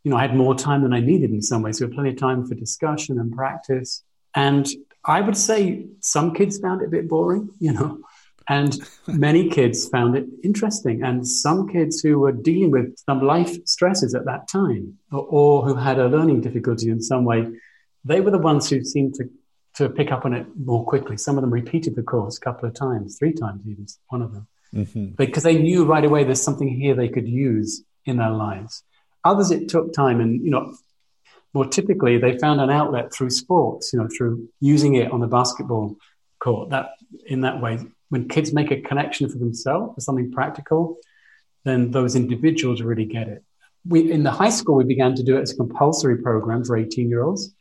you 0.03 0.11
know, 0.11 0.17
I 0.17 0.21
had 0.21 0.35
more 0.35 0.55
time 0.55 0.83
than 0.83 0.93
I 0.93 0.99
needed 0.99 1.31
in 1.31 1.41
some 1.41 1.61
ways. 1.61 1.79
So 1.79 1.85
we 1.85 1.91
had 1.91 1.95
plenty 1.95 2.09
of 2.11 2.17
time 2.17 2.45
for 2.45 2.55
discussion 2.55 3.19
and 3.19 3.33
practice. 3.33 4.03
And 4.35 4.67
I 5.03 5.21
would 5.21 5.37
say 5.37 5.85
some 5.99 6.33
kids 6.33 6.59
found 6.59 6.81
it 6.81 6.85
a 6.85 6.89
bit 6.89 7.07
boring, 7.07 7.49
you 7.59 7.73
know, 7.73 7.99
and 8.47 8.77
many 9.07 9.49
kids 9.49 9.87
found 9.87 10.17
it 10.17 10.25
interesting. 10.43 11.03
And 11.03 11.27
some 11.27 11.69
kids 11.69 12.01
who 12.01 12.19
were 12.19 12.31
dealing 12.31 12.71
with 12.71 12.97
some 13.05 13.21
life 13.21 13.55
stresses 13.65 14.13
at 14.13 14.25
that 14.25 14.47
time 14.47 14.97
or, 15.11 15.25
or 15.29 15.61
who 15.63 15.75
had 15.75 15.99
a 15.99 16.07
learning 16.07 16.41
difficulty 16.41 16.89
in 16.89 17.01
some 17.01 17.23
way, 17.23 17.47
they 18.03 18.19
were 18.19 18.31
the 18.31 18.39
ones 18.39 18.69
who 18.69 18.83
seemed 18.83 19.13
to, 19.15 19.29
to 19.75 19.89
pick 19.89 20.11
up 20.11 20.25
on 20.25 20.33
it 20.33 20.47
more 20.57 20.85
quickly. 20.85 21.17
Some 21.17 21.37
of 21.37 21.41
them 21.41 21.53
repeated 21.53 21.95
the 21.95 22.03
course 22.03 22.37
a 22.37 22.41
couple 22.41 22.67
of 22.67 22.75
times, 22.75 23.17
three 23.17 23.33
times 23.33 23.61
even, 23.65 23.85
one 24.09 24.21
of 24.21 24.33
them 24.33 24.47
mm-hmm. 24.73 25.07
because 25.17 25.43
they 25.43 25.57
knew 25.57 25.85
right 25.85 26.03
away 26.03 26.23
there's 26.23 26.41
something 26.41 26.67
here 26.67 26.95
they 26.95 27.09
could 27.09 27.27
use 27.27 27.83
in 28.05 28.17
their 28.17 28.31
lives. 28.31 28.83
Others, 29.23 29.51
it 29.51 29.69
took 29.69 29.93
time, 29.93 30.19
and 30.19 30.43
you 30.43 30.49
know, 30.49 30.73
more 31.53 31.67
typically, 31.67 32.17
they 32.17 32.37
found 32.37 32.59
an 32.61 32.69
outlet 32.69 33.13
through 33.13 33.29
sports. 33.29 33.93
You 33.93 33.99
know, 33.99 34.07
through 34.15 34.49
using 34.59 34.95
it 34.95 35.11
on 35.11 35.19
the 35.19 35.27
basketball 35.27 35.95
court. 36.39 36.71
That 36.71 36.91
in 37.25 37.41
that 37.41 37.61
way, 37.61 37.79
when 38.09 38.27
kids 38.27 38.53
make 38.53 38.71
a 38.71 38.81
connection 38.81 39.29
for 39.29 39.37
themselves 39.37 39.95
for 39.95 40.01
something 40.01 40.31
practical, 40.31 40.97
then 41.63 41.91
those 41.91 42.15
individuals 42.15 42.81
really 42.81 43.05
get 43.05 43.27
it. 43.27 43.43
We 43.85 44.11
in 44.11 44.23
the 44.23 44.31
high 44.31 44.49
school 44.49 44.75
we 44.75 44.83
began 44.83 45.15
to 45.15 45.23
do 45.23 45.37
it 45.37 45.41
as 45.41 45.53
a 45.53 45.55
compulsory 45.55 46.17
program 46.17 46.63
for 46.63 46.77
18 46.77 47.09
year 47.09 47.23
olds, 47.23 47.53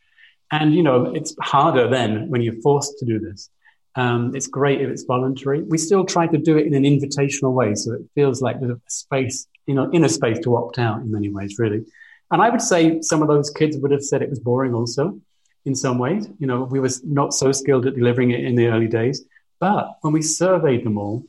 and 0.50 0.74
you 0.74 0.82
know 0.82 1.14
it's 1.14 1.34
harder 1.40 1.88
then 1.88 2.28
when 2.28 2.42
you're 2.42 2.60
forced 2.62 2.99
to 2.99 3.06
do 3.06 3.18
this. 3.18 3.50
Um, 3.97 4.35
it's 4.35 4.47
great 4.47 4.80
if 4.80 4.88
it's 4.88 5.02
voluntary. 5.02 5.62
We 5.62 5.78
still 5.78 6.04
try 6.04 6.26
to 6.26 6.38
do 6.38 6.56
it 6.56 6.66
in 6.66 6.75
an 6.75 6.85
invitational 6.85 7.52
way, 7.52 7.75
so 7.75 7.94
it 7.94 8.02
feels 8.14 8.40
like 8.40 8.61
there's 8.61 8.73
a 8.73 8.80
space, 8.88 9.47
you 9.66 9.75
know, 9.75 9.90
inner 9.92 10.09
space 10.09 10.38
to 10.40 10.56
opt 10.56 10.78
out 10.78 11.00
in 11.00 11.11
many 11.11 11.28
ways, 11.28 11.59
really. 11.59 11.85
And 12.30 12.40
I 12.40 12.50
would 12.50 12.62
say 12.62 13.00
some 13.02 13.23
of 13.23 13.28
those 13.28 13.50
kids 13.50 13.76
would 13.78 13.90
have 13.90 14.04
said 14.04 14.23
it 14.23 14.30
was 14.30 14.38
boring 14.38 14.75
also 14.75 15.20
in 15.64 15.75
some 15.75 15.99
ways. 15.99 16.28
You 16.38 16.47
know, 16.47 16.62
we 16.62 16.78
were 16.78 16.90
not 17.04 17.35
so 17.35 17.50
skilled 17.52 17.87
at 17.87 17.94
delivering 17.94 18.30
it 18.30 18.44
in 18.44 18.54
the 18.54 18.68
early 18.68 18.87
days. 18.87 19.25
But 19.59 19.97
when 20.00 20.12
we 20.12 20.23
surveyed 20.23 20.85
them 20.85 20.97
all, 20.97 21.26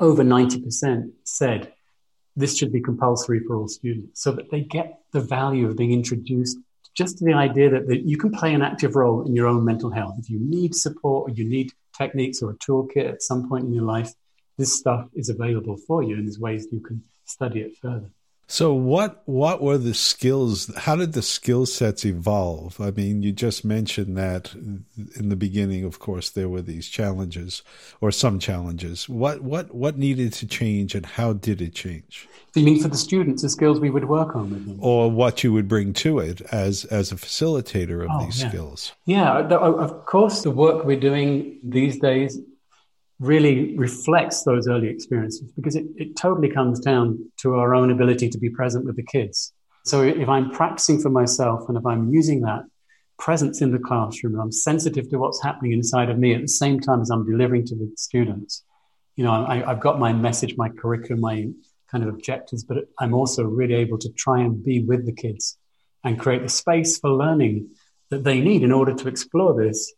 over 0.00 0.24
90% 0.24 1.12
said 1.24 1.72
this 2.34 2.56
should 2.56 2.72
be 2.72 2.80
compulsory 2.80 3.40
for 3.40 3.56
all 3.56 3.68
students 3.68 4.22
so 4.22 4.32
that 4.32 4.50
they 4.50 4.62
get 4.62 5.00
the 5.12 5.20
value 5.20 5.68
of 5.68 5.76
being 5.76 5.92
introduced 5.92 6.58
just 6.94 7.18
the 7.18 7.32
idea 7.32 7.70
that, 7.70 7.86
that 7.88 8.02
you 8.06 8.16
can 8.16 8.30
play 8.30 8.54
an 8.54 8.62
active 8.62 8.96
role 8.96 9.24
in 9.26 9.34
your 9.34 9.46
own 9.46 9.64
mental 9.64 9.90
health. 9.90 10.16
If 10.18 10.28
you 10.28 10.38
need 10.40 10.74
support 10.74 11.30
or 11.30 11.34
you 11.34 11.44
need 11.44 11.72
techniques 11.96 12.42
or 12.42 12.50
a 12.50 12.54
toolkit 12.54 13.08
at 13.08 13.22
some 13.22 13.48
point 13.48 13.64
in 13.64 13.72
your 13.72 13.84
life, 13.84 14.12
this 14.58 14.78
stuff 14.78 15.08
is 15.14 15.28
available 15.28 15.76
for 15.76 16.02
you, 16.02 16.16
and 16.16 16.26
there's 16.26 16.38
ways 16.38 16.66
you 16.70 16.80
can 16.80 17.02
study 17.24 17.60
it 17.60 17.76
further. 17.80 18.10
So 18.48 18.74
what 18.74 19.22
what 19.24 19.62
were 19.62 19.78
the 19.78 19.94
skills? 19.94 20.70
How 20.76 20.94
did 20.94 21.14
the 21.14 21.22
skill 21.22 21.64
sets 21.64 22.04
evolve? 22.04 22.80
I 22.80 22.90
mean, 22.90 23.22
you 23.22 23.32
just 23.32 23.64
mentioned 23.64 24.16
that 24.18 24.54
in 24.54 25.28
the 25.30 25.36
beginning. 25.36 25.84
Of 25.84 25.98
course, 25.98 26.28
there 26.28 26.50
were 26.50 26.60
these 26.60 26.88
challenges 26.88 27.62
or 28.00 28.10
some 28.10 28.38
challenges. 28.38 29.08
What 29.08 29.40
what 29.42 29.74
what 29.74 29.96
needed 29.96 30.34
to 30.34 30.46
change, 30.46 30.94
and 30.94 31.06
how 31.06 31.32
did 31.32 31.62
it 31.62 31.74
change? 31.74 32.28
you 32.54 32.62
mean 32.62 32.82
for 32.82 32.88
the 32.88 32.98
students, 32.98 33.40
the 33.40 33.48
skills 33.48 33.80
we 33.80 33.88
would 33.88 34.08
work 34.08 34.36
on 34.36 34.50
with 34.50 34.66
them, 34.66 34.78
or 34.80 35.10
what 35.10 35.42
you 35.42 35.52
would 35.54 35.68
bring 35.68 35.94
to 35.94 36.18
it 36.18 36.42
as 36.52 36.84
as 36.86 37.10
a 37.10 37.16
facilitator 37.16 38.04
of 38.04 38.10
oh, 38.12 38.24
these 38.24 38.42
yeah. 38.42 38.48
skills? 38.50 38.92
Yeah, 39.06 39.38
of 39.38 40.04
course, 40.04 40.42
the 40.42 40.50
work 40.50 40.84
we're 40.84 41.00
doing 41.00 41.58
these 41.62 41.98
days 41.98 42.38
really 43.22 43.76
reflects 43.76 44.42
those 44.42 44.66
early 44.66 44.88
experiences 44.88 45.48
because 45.52 45.76
it, 45.76 45.86
it 45.96 46.16
totally 46.16 46.50
comes 46.50 46.80
down 46.80 47.30
to 47.36 47.54
our 47.54 47.72
own 47.72 47.92
ability 47.92 48.28
to 48.28 48.36
be 48.36 48.50
present 48.50 48.84
with 48.84 48.96
the 48.96 49.02
kids. 49.04 49.52
So 49.84 50.02
if 50.02 50.28
I'm 50.28 50.50
practicing 50.50 51.00
for 51.00 51.08
myself 51.08 51.68
and 51.68 51.78
if 51.78 51.86
I'm 51.86 52.12
using 52.12 52.40
that 52.40 52.64
presence 53.20 53.62
in 53.62 53.70
the 53.70 53.78
classroom 53.78 54.34
and 54.34 54.42
I'm 54.42 54.50
sensitive 54.50 55.08
to 55.10 55.18
what's 55.18 55.40
happening 55.40 55.70
inside 55.70 56.10
of 56.10 56.18
me 56.18 56.34
at 56.34 56.40
the 56.40 56.48
same 56.48 56.80
time 56.80 57.00
as 57.00 57.10
I'm 57.10 57.24
delivering 57.24 57.64
to 57.66 57.76
the 57.76 57.92
students, 57.96 58.64
you 59.14 59.22
know, 59.22 59.30
I, 59.30 59.70
I've 59.70 59.80
got 59.80 60.00
my 60.00 60.12
message, 60.12 60.56
my 60.56 60.68
curriculum, 60.68 61.20
my 61.20 61.48
kind 61.92 62.02
of 62.02 62.10
objectives, 62.12 62.64
but 62.64 62.78
I'm 62.98 63.14
also 63.14 63.44
really 63.44 63.74
able 63.74 63.98
to 63.98 64.10
try 64.10 64.40
and 64.40 64.64
be 64.64 64.82
with 64.82 65.06
the 65.06 65.12
kids 65.12 65.58
and 66.02 66.18
create 66.18 66.42
the 66.42 66.48
space 66.48 66.98
for 66.98 67.10
learning 67.10 67.70
that 68.10 68.24
they 68.24 68.40
need 68.40 68.64
in 68.64 68.72
order 68.72 68.94
to 68.94 69.06
explore 69.06 69.54
this, 69.54 69.94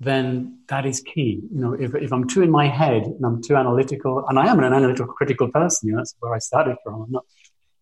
then 0.00 0.58
that 0.68 0.86
is 0.86 1.00
key. 1.00 1.42
You 1.52 1.60
know, 1.60 1.72
if, 1.74 1.94
if 1.94 2.12
I'm 2.12 2.26
too 2.26 2.42
in 2.42 2.50
my 2.50 2.66
head 2.66 3.02
and 3.02 3.24
I'm 3.24 3.42
too 3.42 3.54
analytical, 3.54 4.24
and 4.26 4.38
I 4.38 4.46
am 4.46 4.58
an 4.58 4.64
analytical 4.64 5.06
critical 5.06 5.48
person, 5.48 5.88
you 5.88 5.94
know, 5.94 6.00
that's 6.00 6.14
where 6.20 6.34
I 6.34 6.38
started 6.38 6.76
from. 6.82 7.02
I'm 7.02 7.12
not, 7.12 7.24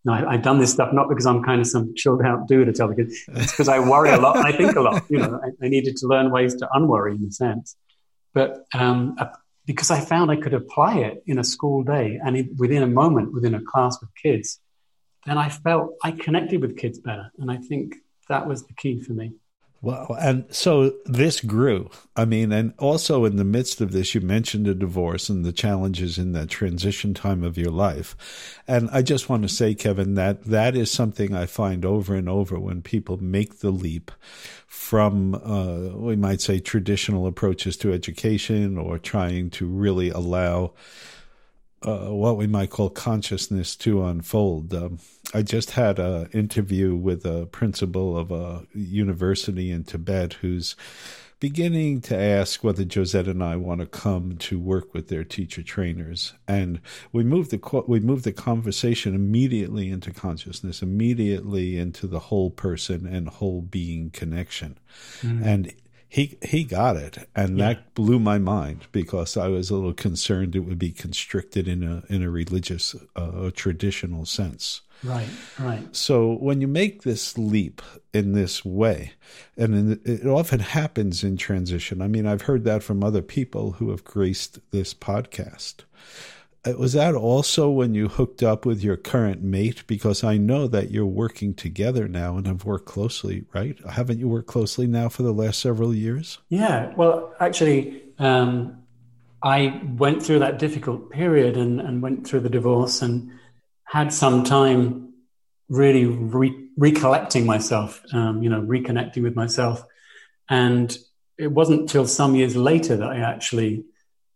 no, 0.05 0.13
I, 0.13 0.33
have 0.33 0.43
done 0.43 0.59
this 0.59 0.73
stuff 0.73 0.93
not 0.93 1.09
because 1.09 1.27
I'm 1.27 1.45
kind 1.45 1.61
of 1.61 1.69
some 1.69 1.95
chilled 1.95 2.23
out 2.23 2.49
dude 2.49 2.69
at 2.69 2.81
all, 2.81 2.89
because 2.89 3.13
it's 3.29 3.53
because 3.53 3.69
I 3.69 3.79
worry 3.79 4.11
a 4.11 4.19
lot 4.19 4.37
and 4.37 4.47
I 4.47 4.53
think 4.53 4.75
a 4.75 4.81
lot. 4.81 5.05
You 5.09 5.19
know, 5.19 5.41
I, 5.43 5.65
I 5.65 5.69
needed 5.69 5.97
to 5.99 6.07
learn 6.07 6.31
ways 6.31 6.57
to 6.57 6.69
unworry 6.73 7.15
in 7.15 7.25
a 7.25 7.31
sense. 7.31 7.77
But 8.35 8.67
um, 8.75 9.17
because 9.65 9.91
I 9.91 10.01
found 10.01 10.31
I 10.31 10.37
could 10.37 10.55
apply 10.55 10.99
it 10.99 11.23
in 11.27 11.39
a 11.39 11.45
school 11.45 11.85
day 11.85 12.19
and 12.25 12.37
it, 12.37 12.47
within 12.57 12.83
a 12.83 12.87
moment, 12.87 13.33
within 13.33 13.55
a 13.55 13.61
class 13.61 14.01
with 14.01 14.11
kids, 14.21 14.61
then 15.25 15.39
I 15.39 15.51
felt 15.51 15.95
I 16.03 16.13
connected 16.13 16.63
with 16.63 16.77
kids 16.77 16.99
better. 16.99 17.31
And 17.39 17.51
I 17.51 17.59
think 17.59 17.97
that 18.29 18.49
was 18.49 18.67
the 18.67 18.75
key 18.75 19.01
for 19.01 19.13
me. 19.13 19.35
Well, 19.81 20.17
and 20.21 20.45
so 20.51 20.95
this 21.05 21.41
grew. 21.41 21.89
I 22.17 22.25
mean, 22.25 22.51
and 22.51 22.75
also 22.79 23.25
in 23.25 23.37
the 23.37 23.45
midst 23.45 23.81
of 23.81 23.93
this, 23.93 24.13
you 24.13 24.21
mentioned 24.21 24.67
a 24.67 24.75
divorce 24.75 25.29
and 25.29 25.45
the 25.45 25.53
challenges 25.53 26.19
in 26.19 26.33
that 26.33 26.49
transition 26.49 27.15
time 27.15 27.45
of 27.45 27.57
your 27.57 27.71
life. 27.71 28.17
And 28.67 28.91
I 28.91 29.03
just 29.03 29.29
want 29.29 29.45
to 29.45 29.49
say, 29.49 29.77
Kevin, 29.77 30.15
that 30.15 30.45
that 30.47 30.77
is 30.77 30.91
something 30.91 31.33
I 31.33 31.47
find 31.47 31.85
over 31.85 32.17
and 32.17 32.29
over 32.29 32.59
when 32.59 32.83
people 32.83 33.23
make 33.23 33.61
the 33.61 33.71
leap 33.71 34.11
from, 34.67 35.37
uh, 35.37 35.97
we 35.97 36.17
might 36.17 36.41
say, 36.41 36.59
traditional 36.59 37.29
approaches 37.29 37.77
to 37.77 37.93
education 37.93 38.79
or 38.79 38.99
trying 38.99 39.49
to 39.51 39.67
really 39.67 40.11
allow 40.11 40.73
uh, 41.83 42.09
what 42.09 42.37
we 42.37 42.47
might 42.47 42.71
call 42.71 42.91
consciousness 42.91 43.77
to 43.77 44.05
unfold. 44.05 44.75
Um, 44.75 44.99
I 45.35 45.43
just 45.43 45.73
had 45.73 45.99
an 45.99 46.29
interview 46.33 46.95
with 46.95 47.25
a 47.25 47.47
principal 47.47 48.17
of 48.17 48.31
a 48.31 48.67
university 48.75 49.71
in 49.71 49.85
Tibet 49.85 50.35
who's 50.35 50.75
beginning 51.41 52.01
to 52.01 52.19
ask 52.19 52.65
whether 52.65 52.85
Josette 52.85 53.29
and 53.29 53.45
I 53.45 53.57
want 53.57 53.81
to 53.81 53.87
come 53.87 54.37
to 54.39 54.59
work 54.59 54.93
with 54.93 55.09
their 55.09 55.25
teacher 55.25 55.63
trainers, 55.63 56.33
and 56.49 56.81
we 57.13 57.23
moved 57.23 57.51
the 57.51 57.85
we 57.87 58.01
moved 58.01 58.25
the 58.25 58.33
conversation 58.33 59.15
immediately 59.15 59.91
into 59.91 60.13
consciousness, 60.13 60.83
immediately 60.83 61.79
into 61.79 62.07
the 62.07 62.19
whole 62.19 62.51
person 62.51 63.07
and 63.07 63.29
whole 63.29 63.63
being 63.63 64.11
connection, 64.11 64.79
mm. 65.21 65.45
and 65.45 65.73
he 66.09 66.39
he 66.43 66.65
got 66.65 66.97
it, 66.97 67.29
and 67.37 67.59
yeah. 67.59 67.69
that 67.69 67.95
blew 67.95 68.19
my 68.19 68.39
mind 68.39 68.87
because 68.93 69.37
I 69.37 69.49
was 69.49 69.71
a 69.71 69.75
little 69.75 69.93
concerned 69.93 70.57
it 70.57 70.61
would 70.61 70.79
be 70.79 70.91
constricted 70.91 71.69
in 71.69 71.83
a 71.83 72.03
in 72.09 72.23
a 72.23 72.31
religious, 72.31 72.97
uh, 73.15 73.51
traditional 73.55 74.25
sense. 74.25 74.81
Right, 75.05 75.29
right. 75.61 75.95
So 75.95 76.33
when 76.33 76.61
you 76.61 76.67
make 76.67 77.03
this 77.03 77.39
leap 77.39 77.83
in 78.13 78.33
this 78.33 78.65
way, 78.65 79.13
and 79.57 79.75
in, 79.75 80.01
it 80.05 80.27
often 80.27 80.61
happens 80.61 81.23
in 81.23 81.37
transition. 81.37 82.03
I 82.03 82.09
mean, 82.09 82.27
I've 82.27 82.43
heard 82.43 82.65
that 82.65 82.83
from 82.83 83.05
other 83.05 83.23
people 83.23 83.73
who 83.73 83.91
have 83.91 84.03
graced 84.03 84.59
this 84.73 84.95
podcast. 84.95 85.85
Uh, 86.67 86.73
was 86.73 86.93
that 86.93 87.15
also 87.15 87.71
when 87.71 87.95
you 87.95 88.09
hooked 88.09 88.43
up 88.43 88.67
with 88.67 88.83
your 88.83 88.97
current 88.97 89.43
mate? 89.43 89.85
Because 89.87 90.25
I 90.25 90.37
know 90.37 90.67
that 90.67 90.91
you're 90.91 91.07
working 91.07 91.55
together 91.55 92.09
now 92.09 92.37
and 92.37 92.47
have 92.47 92.65
worked 92.65 92.87
closely, 92.87 93.45
right? 93.55 93.79
Haven't 93.89 94.19
you 94.19 94.29
worked 94.29 94.49
closely 94.49 94.87
now 94.87 95.09
for 95.09 95.23
the 95.23 95.33
last 95.33 95.61
several 95.61 95.95
years? 95.95 96.39
Yeah. 96.49 96.93
Well, 96.97 97.35
actually, 97.41 98.03
um, 98.19 98.83
I 99.43 99.81
went 99.97 100.23
through 100.23 100.41
that 100.41 100.59
difficult 100.59 101.11
period 101.11 101.57
and, 101.57 101.81
and, 101.81 102.03
went 102.03 102.27
through 102.27 102.41
the 102.41 102.49
divorce 102.49 103.03
and 103.03 103.31
had 103.85 104.13
some 104.13 104.43
time 104.43 105.15
really 105.69 106.07
re- 106.07 106.69
recollecting 106.77 107.47
myself, 107.47 108.03
um, 108.13 108.43
you 108.43 108.51
know, 108.51 108.61
reconnecting 108.61 109.23
with 109.23 109.37
myself. 109.37 109.85
And 110.51 110.97
it 111.39 111.53
wasn't 111.53 111.89
till 111.89 112.07
some 112.07 112.35
years 112.35 112.57
later 112.57 112.97
that 112.97 113.09
I 113.09 113.19
actually 113.19 113.85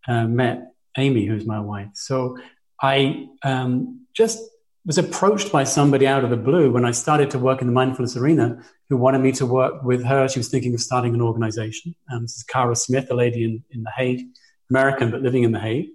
uh, 0.07 0.27
met 0.27 0.72
Amy, 0.97 1.27
who's 1.27 1.47
my 1.47 1.61
wife. 1.61 1.89
So 1.95 2.39
I 2.81 3.29
um, 3.43 4.07
just 4.15 4.39
was 4.85 4.99
approached 4.99 5.53
by 5.53 5.65
somebody 5.65 6.07
out 6.07 6.25
of 6.25 6.31
the 6.31 6.37
blue 6.37 6.73
when 6.73 6.85
I 6.85 6.91
started 6.91 7.31
to 7.31 7.39
work 7.39 7.61
in 7.61 7.69
the 7.69 7.73
mindfulness 7.73 8.17
arena 8.17 8.63
who 8.89 8.97
wanted 8.97 9.21
me 9.21 9.33
to 9.33 9.47
work 9.47 9.83
with 9.85 10.05
her. 10.05 10.29
She 10.29 10.41
was 10.41 10.49
thinking 10.49 10.75
of 10.75 10.81
starting 10.81 11.15
an 11.15 11.21
organization. 11.21 11.95
Um, 12.13 12.23
this 12.23 12.37
is 12.37 12.43
Kara 12.43 12.75
Smith, 12.75 13.11
a 13.11 13.15
lady 13.15 13.45
in, 13.45 13.65
in 13.71 13.85
The 13.85 13.93
Hague, 13.97 14.27
American, 14.71 15.11
but 15.11 15.23
living 15.23 15.45
in 15.45 15.53
The 15.53 15.61
Hague. 15.61 15.91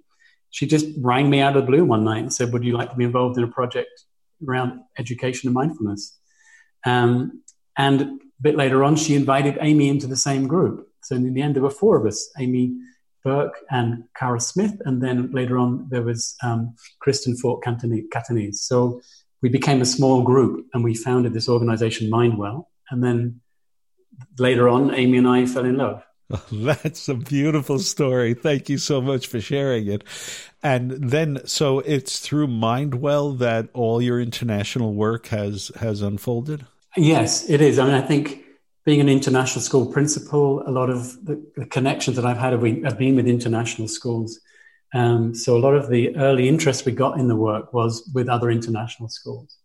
She 0.50 0.66
just 0.66 0.86
rang 0.98 1.28
me 1.28 1.40
out 1.40 1.54
of 1.54 1.62
the 1.62 1.70
blue 1.70 1.84
one 1.84 2.04
night 2.04 2.22
and 2.22 2.32
said, 2.32 2.52
Would 2.52 2.64
you 2.64 2.72
like 2.72 2.90
to 2.90 2.96
be 2.96 3.04
involved 3.04 3.36
in 3.36 3.44
a 3.44 3.48
project 3.48 3.90
around 4.46 4.80
education 4.98 5.48
and 5.48 5.54
mindfulness? 5.54 6.16
Um, 6.86 7.42
and 7.76 8.00
a 8.00 8.18
bit 8.40 8.56
later 8.56 8.82
on, 8.82 8.96
she 8.96 9.14
invited 9.14 9.58
Amy 9.60 9.88
into 9.88 10.06
the 10.06 10.16
same 10.16 10.46
group. 10.46 10.88
So 11.02 11.14
in 11.14 11.34
the 11.34 11.42
end, 11.42 11.56
there 11.56 11.62
were 11.62 11.70
four 11.70 11.98
of 11.98 12.06
us. 12.06 12.30
Amy 12.38 12.76
Burke 13.28 13.58
and 13.70 14.04
Kara 14.16 14.40
Smith, 14.40 14.80
and 14.86 15.02
then 15.02 15.30
later 15.32 15.58
on 15.58 15.86
there 15.90 16.00
was 16.00 16.34
um, 16.42 16.74
Kristen 17.00 17.36
Fort 17.36 17.62
Catanese. 17.62 18.54
So 18.54 19.02
we 19.42 19.50
became 19.50 19.82
a 19.82 19.84
small 19.84 20.22
group, 20.22 20.66
and 20.72 20.82
we 20.82 20.94
founded 20.94 21.34
this 21.34 21.46
organization, 21.46 22.10
Mindwell. 22.10 22.64
And 22.90 23.04
then 23.04 23.42
later 24.38 24.66
on, 24.66 24.94
Amy 24.94 25.18
and 25.18 25.28
I 25.28 25.44
fell 25.44 25.66
in 25.66 25.76
love. 25.76 26.02
Oh, 26.30 26.42
that's 26.52 27.06
a 27.10 27.14
beautiful 27.14 27.78
story. 27.80 28.32
Thank 28.32 28.70
you 28.70 28.78
so 28.78 29.02
much 29.02 29.26
for 29.26 29.42
sharing 29.42 29.88
it. 29.88 30.04
And 30.62 30.92
then, 30.92 31.40
so 31.44 31.80
it's 31.80 32.20
through 32.20 32.48
Mindwell 32.48 33.36
that 33.40 33.68
all 33.74 34.00
your 34.00 34.22
international 34.22 34.94
work 34.94 35.26
has 35.26 35.70
has 35.80 36.00
unfolded. 36.00 36.64
Yes, 36.96 37.48
it 37.50 37.60
is. 37.60 37.78
I 37.78 37.84
mean, 37.84 37.94
I 37.94 38.00
think 38.00 38.42
being 38.88 39.02
an 39.02 39.08
international 39.10 39.60
school 39.60 39.84
principal, 39.84 40.62
a 40.66 40.70
lot 40.70 40.88
of 40.88 41.22
the, 41.26 41.36
the 41.56 41.66
connections 41.66 42.16
that 42.16 42.24
I've 42.24 42.38
had 42.38 42.54
have 42.54 42.62
been, 42.62 42.84
have 42.84 42.96
been 42.96 43.16
with 43.16 43.26
international 43.26 43.86
schools. 43.86 44.40
Um, 44.94 45.34
so 45.34 45.58
a 45.58 45.60
lot 45.66 45.74
of 45.74 45.90
the 45.90 46.16
early 46.16 46.48
interest 46.48 46.86
we 46.86 46.92
got 46.92 47.20
in 47.20 47.28
the 47.28 47.36
work 47.36 47.74
was 47.74 48.10
with 48.14 48.30
other 48.30 48.50
international 48.50 49.10
schools. 49.10 49.58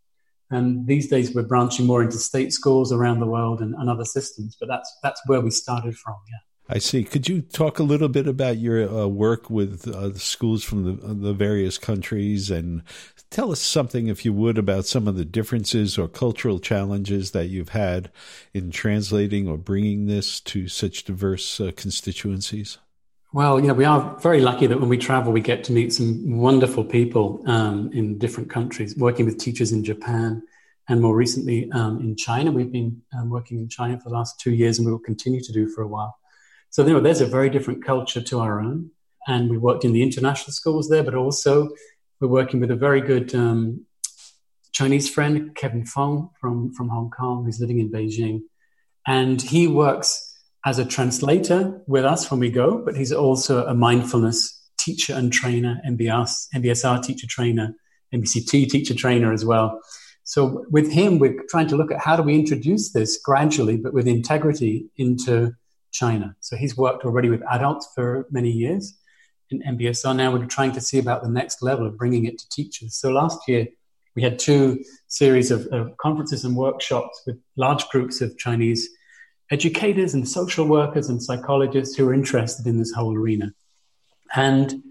And 0.52 0.86
these 0.86 1.08
days 1.08 1.34
we're 1.34 1.44
branching 1.44 1.86
more 1.86 2.04
into 2.04 2.18
state 2.18 2.52
schools 2.52 2.92
around 2.92 3.22
the 3.22 3.26
world 3.26 3.62
and, 3.62 3.74
and 3.76 3.90
other 3.90 4.04
systems, 4.04 4.58
but 4.60 4.68
that's 4.68 4.94
that's 5.02 5.22
where 5.26 5.40
we 5.40 5.52
started 5.52 5.96
from. 5.96 6.18
Yeah. 6.30 6.53
I 6.74 6.80
see. 6.80 7.04
Could 7.04 7.30
you 7.30 7.44
talk 7.44 7.78
a 7.78 7.84
little 7.84 8.10
bit 8.10 8.28
about 8.28 8.58
your 8.58 8.90
uh, 8.90 9.06
work 9.06 9.48
with 9.48 9.88
uh, 9.88 10.10
the 10.10 10.18
schools 10.18 10.64
from 10.64 10.86
the, 10.86 11.14
the 11.14 11.32
various 11.32 11.78
countries 11.78 12.50
and 12.50 12.82
tell 13.30 13.52
us 13.52 13.62
something, 13.62 14.08
if 14.08 14.26
you 14.26 14.34
would, 14.34 14.58
about 14.58 14.88
some 14.88 15.08
of 15.08 15.16
the 15.16 15.24
differences 15.24 16.00
or 16.00 16.08
cultural 16.08 16.60
challenges 16.60 17.30
that 17.30 17.50
you've 17.50 17.70
had 17.70 18.10
in 18.56 18.72
translating 18.72 19.48
or 19.48 19.56
bringing 19.56 20.08
this 20.08 20.40
to 20.40 20.68
such 20.68 21.04
diverse 21.04 21.60
uh, 21.60 21.72
constituencies? 21.76 22.80
Well, 23.34 23.60
you 23.60 23.68
know, 23.68 23.76
we 23.76 23.86
are 23.86 24.18
very 24.20 24.42
lucky 24.42 24.66
that 24.66 24.80
when 24.80 24.90
we 24.90 24.98
travel, 24.98 25.32
we 25.32 25.42
get 25.42 25.64
to 25.66 25.72
meet 25.72 25.94
some 25.94 26.40
wonderful 26.40 26.84
people 26.84 27.44
um, 27.46 27.92
in 27.94 28.18
different 28.18 28.50
countries, 28.50 28.98
working 28.98 29.28
with 29.28 29.38
teachers 29.38 29.72
in 29.72 29.84
Japan 29.84 30.42
and 30.90 31.02
more 31.02 31.16
recently 31.16 31.72
um, 31.72 32.00
in 32.00 32.16
China. 32.16 32.52
We've 32.52 32.72
been 32.72 33.00
um, 33.16 33.30
working 33.30 33.60
in 33.60 33.70
China 33.70 34.00
for 34.00 34.10
the 34.10 34.16
last 34.16 34.40
two 34.40 34.56
years 34.56 34.80
and 34.80 34.88
we 34.88 34.92
will 34.92 34.98
continue 34.98 35.40
to 35.44 35.52
do 35.52 35.70
for 35.70 35.84
a 35.84 35.88
while. 35.88 36.18
So, 36.74 36.82
there's 36.82 37.22
a 37.22 37.28
very 37.28 37.52
different 37.52 37.86
culture 37.86 38.20
to 38.20 38.40
our 38.40 38.60
own. 38.60 38.90
And 39.28 39.48
we 39.48 39.60
worked 39.60 39.86
in 39.86 39.94
the 39.94 40.02
international 40.02 40.54
schools 40.54 40.90
there, 40.90 41.04
but 41.04 41.14
also 41.14 41.70
we're 42.20 42.28
working 42.28 42.60
with 42.60 42.72
a 42.72 42.76
very 42.76 43.00
good 43.00 43.36
um, 43.36 43.86
Chinese 44.72 45.08
friend, 45.08 45.56
Kevin 45.56 45.86
Fong 45.86 46.32
from, 46.42 46.74
from 46.74 46.90
Hong 46.90 47.12
Kong, 47.12 47.46
who's 47.46 47.60
living 47.60 47.78
in 47.78 47.92
Beijing. 47.92 48.42
And 49.06 49.40
he 49.40 49.68
works 49.68 50.36
as 50.66 50.80
a 50.80 50.86
translator 50.86 51.80
with 51.86 52.06
us 52.06 52.32
when 52.32 52.40
we 52.40 52.50
go, 52.50 52.84
but 52.84 52.98
he's 52.98 53.12
also 53.14 53.68
a 53.68 53.76
mindfulness 53.76 54.60
teacher 54.80 55.14
and 55.14 55.32
trainer, 55.32 55.80
MBS, 55.88 56.48
MBSR 56.56 57.04
teacher 57.04 57.28
trainer, 57.28 57.76
MBCT 58.16 58.68
teacher 58.68 58.96
trainer 58.96 59.32
as 59.32 59.46
well. 59.46 59.80
So 60.24 60.66
with 60.72 60.92
him, 60.92 61.20
we're 61.20 61.38
trying 61.50 61.68
to 61.68 61.76
look 61.76 61.92
at 61.92 62.00
how 62.00 62.16
do 62.16 62.24
we 62.24 62.34
introduce 62.34 62.94
this 62.94 63.20
gradually, 63.24 63.78
but 63.78 63.94
with 63.94 64.08
integrity 64.08 64.88
into 64.98 65.54
China. 65.94 66.36
So 66.42 66.58
he's 66.58 66.76
worked 66.76 67.06
already 67.06 67.30
with 67.30 67.42
adults 67.50 67.88
for 67.96 68.28
many 68.30 68.50
years 68.50 68.98
in 69.50 69.62
MBSR. 69.62 70.16
Now 70.16 70.32
we're 70.32 70.46
trying 70.46 70.74
to 70.74 70.82
see 70.82 71.00
about 71.00 71.24
the 71.24 71.30
next 71.30 71.62
level 71.62 71.88
of 71.88 71.98
bringing 71.98 72.26
it 72.26 72.38
to 72.40 72.50
teachers. 72.50 72.96
So 72.96 73.12
last 73.12 73.48
year 73.48 73.68
we 74.16 74.22
had 74.22 74.38
two 74.38 74.84
series 75.08 75.52
of, 75.52 75.68
of 75.68 75.96
conferences 75.98 76.44
and 76.44 76.56
workshops 76.56 77.24
with 77.26 77.38
large 77.56 77.88
groups 77.90 78.22
of 78.22 78.38
Chinese 78.38 78.90
educators 79.52 80.14
and 80.14 80.28
social 80.28 80.68
workers 80.68 81.10
and 81.10 81.22
psychologists 81.22 81.96
who 81.96 82.08
are 82.10 82.14
interested 82.14 82.66
in 82.66 82.78
this 82.78 82.92
whole 82.92 83.16
arena. 83.16 83.54
And 84.36 84.84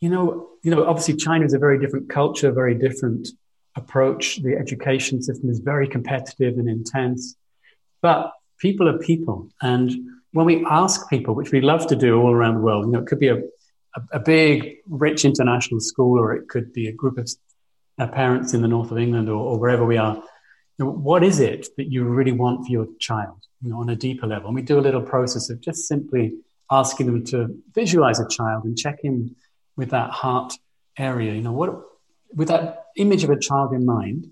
you 0.00 0.08
know, 0.08 0.48
you 0.62 0.70
know, 0.70 0.84
obviously 0.84 1.16
China 1.16 1.44
is 1.44 1.54
a 1.54 1.58
very 1.58 1.78
different 1.78 2.08
culture, 2.08 2.52
very 2.52 2.74
different 2.74 3.28
approach. 3.76 4.42
The 4.42 4.56
education 4.56 5.22
system 5.22 5.50
is 5.50 5.58
very 5.58 5.88
competitive 5.88 6.58
and 6.58 6.68
intense, 6.68 7.36
but 8.00 8.32
people 8.58 8.88
are 8.88 8.98
people, 8.98 9.48
and 9.60 9.92
when 10.38 10.46
we 10.46 10.64
ask 10.66 11.08
people, 11.10 11.34
which 11.34 11.52
we 11.52 11.60
love 11.60 11.86
to 11.88 11.96
do 11.96 12.20
all 12.20 12.32
around 12.32 12.54
the 12.54 12.60
world, 12.60 12.86
you 12.86 12.92
know, 12.92 13.00
it 13.00 13.06
could 13.06 13.20
be 13.20 13.28
a, 13.28 13.36
a, 13.36 14.00
a 14.12 14.20
big, 14.20 14.76
rich 14.88 15.24
international 15.24 15.80
school, 15.80 16.18
or 16.18 16.32
it 16.34 16.48
could 16.48 16.72
be 16.72 16.88
a 16.88 16.92
group 16.92 17.18
of 17.18 17.28
uh, 17.98 18.06
parents 18.06 18.54
in 18.54 18.62
the 18.62 18.68
north 18.68 18.90
of 18.90 18.98
England 18.98 19.28
or, 19.28 19.42
or 19.50 19.58
wherever 19.58 19.84
we 19.84 19.98
are. 19.98 20.14
You 20.14 20.84
know, 20.84 20.90
what 20.90 21.22
is 21.22 21.40
it 21.40 21.68
that 21.76 21.90
you 21.92 22.04
really 22.04 22.32
want 22.32 22.66
for 22.66 22.72
your 22.72 22.86
child? 22.98 23.38
you 23.62 23.70
know, 23.70 23.80
on 23.80 23.88
a 23.88 23.96
deeper 23.96 24.26
level. 24.26 24.48
And 24.48 24.54
we 24.54 24.62
do 24.62 24.78
a 24.78 24.80
little 24.80 25.02
process 25.02 25.50
of 25.50 25.60
just 25.60 25.86
simply 25.86 26.34
asking 26.70 27.06
them 27.06 27.24
to 27.26 27.56
visualize 27.74 28.20
a 28.20 28.28
child 28.28 28.64
and 28.64 28.76
check 28.76 29.00
in 29.02 29.34
with 29.76 29.90
that 29.90 30.10
heart 30.10 30.54
area. 30.96 31.34
You 31.34 31.42
know, 31.42 31.52
what 31.52 31.82
with 32.34 32.48
that 32.48 32.86
image 32.96 33.24
of 33.24 33.30
a 33.30 33.38
child 33.38 33.72
in 33.72 33.84
mind, 33.84 34.30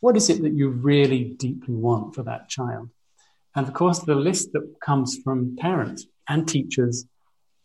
what 0.00 0.16
is 0.16 0.28
it 0.28 0.42
that 0.42 0.52
you 0.52 0.68
really 0.68 1.24
deeply 1.24 1.74
want 1.74 2.14
for 2.14 2.22
that 2.24 2.48
child? 2.48 2.90
And 3.54 3.66
of 3.66 3.74
course, 3.74 4.00
the 4.00 4.14
list 4.14 4.52
that 4.52 4.74
comes 4.84 5.18
from 5.22 5.56
parents 5.56 6.06
and 6.28 6.48
teachers 6.48 7.04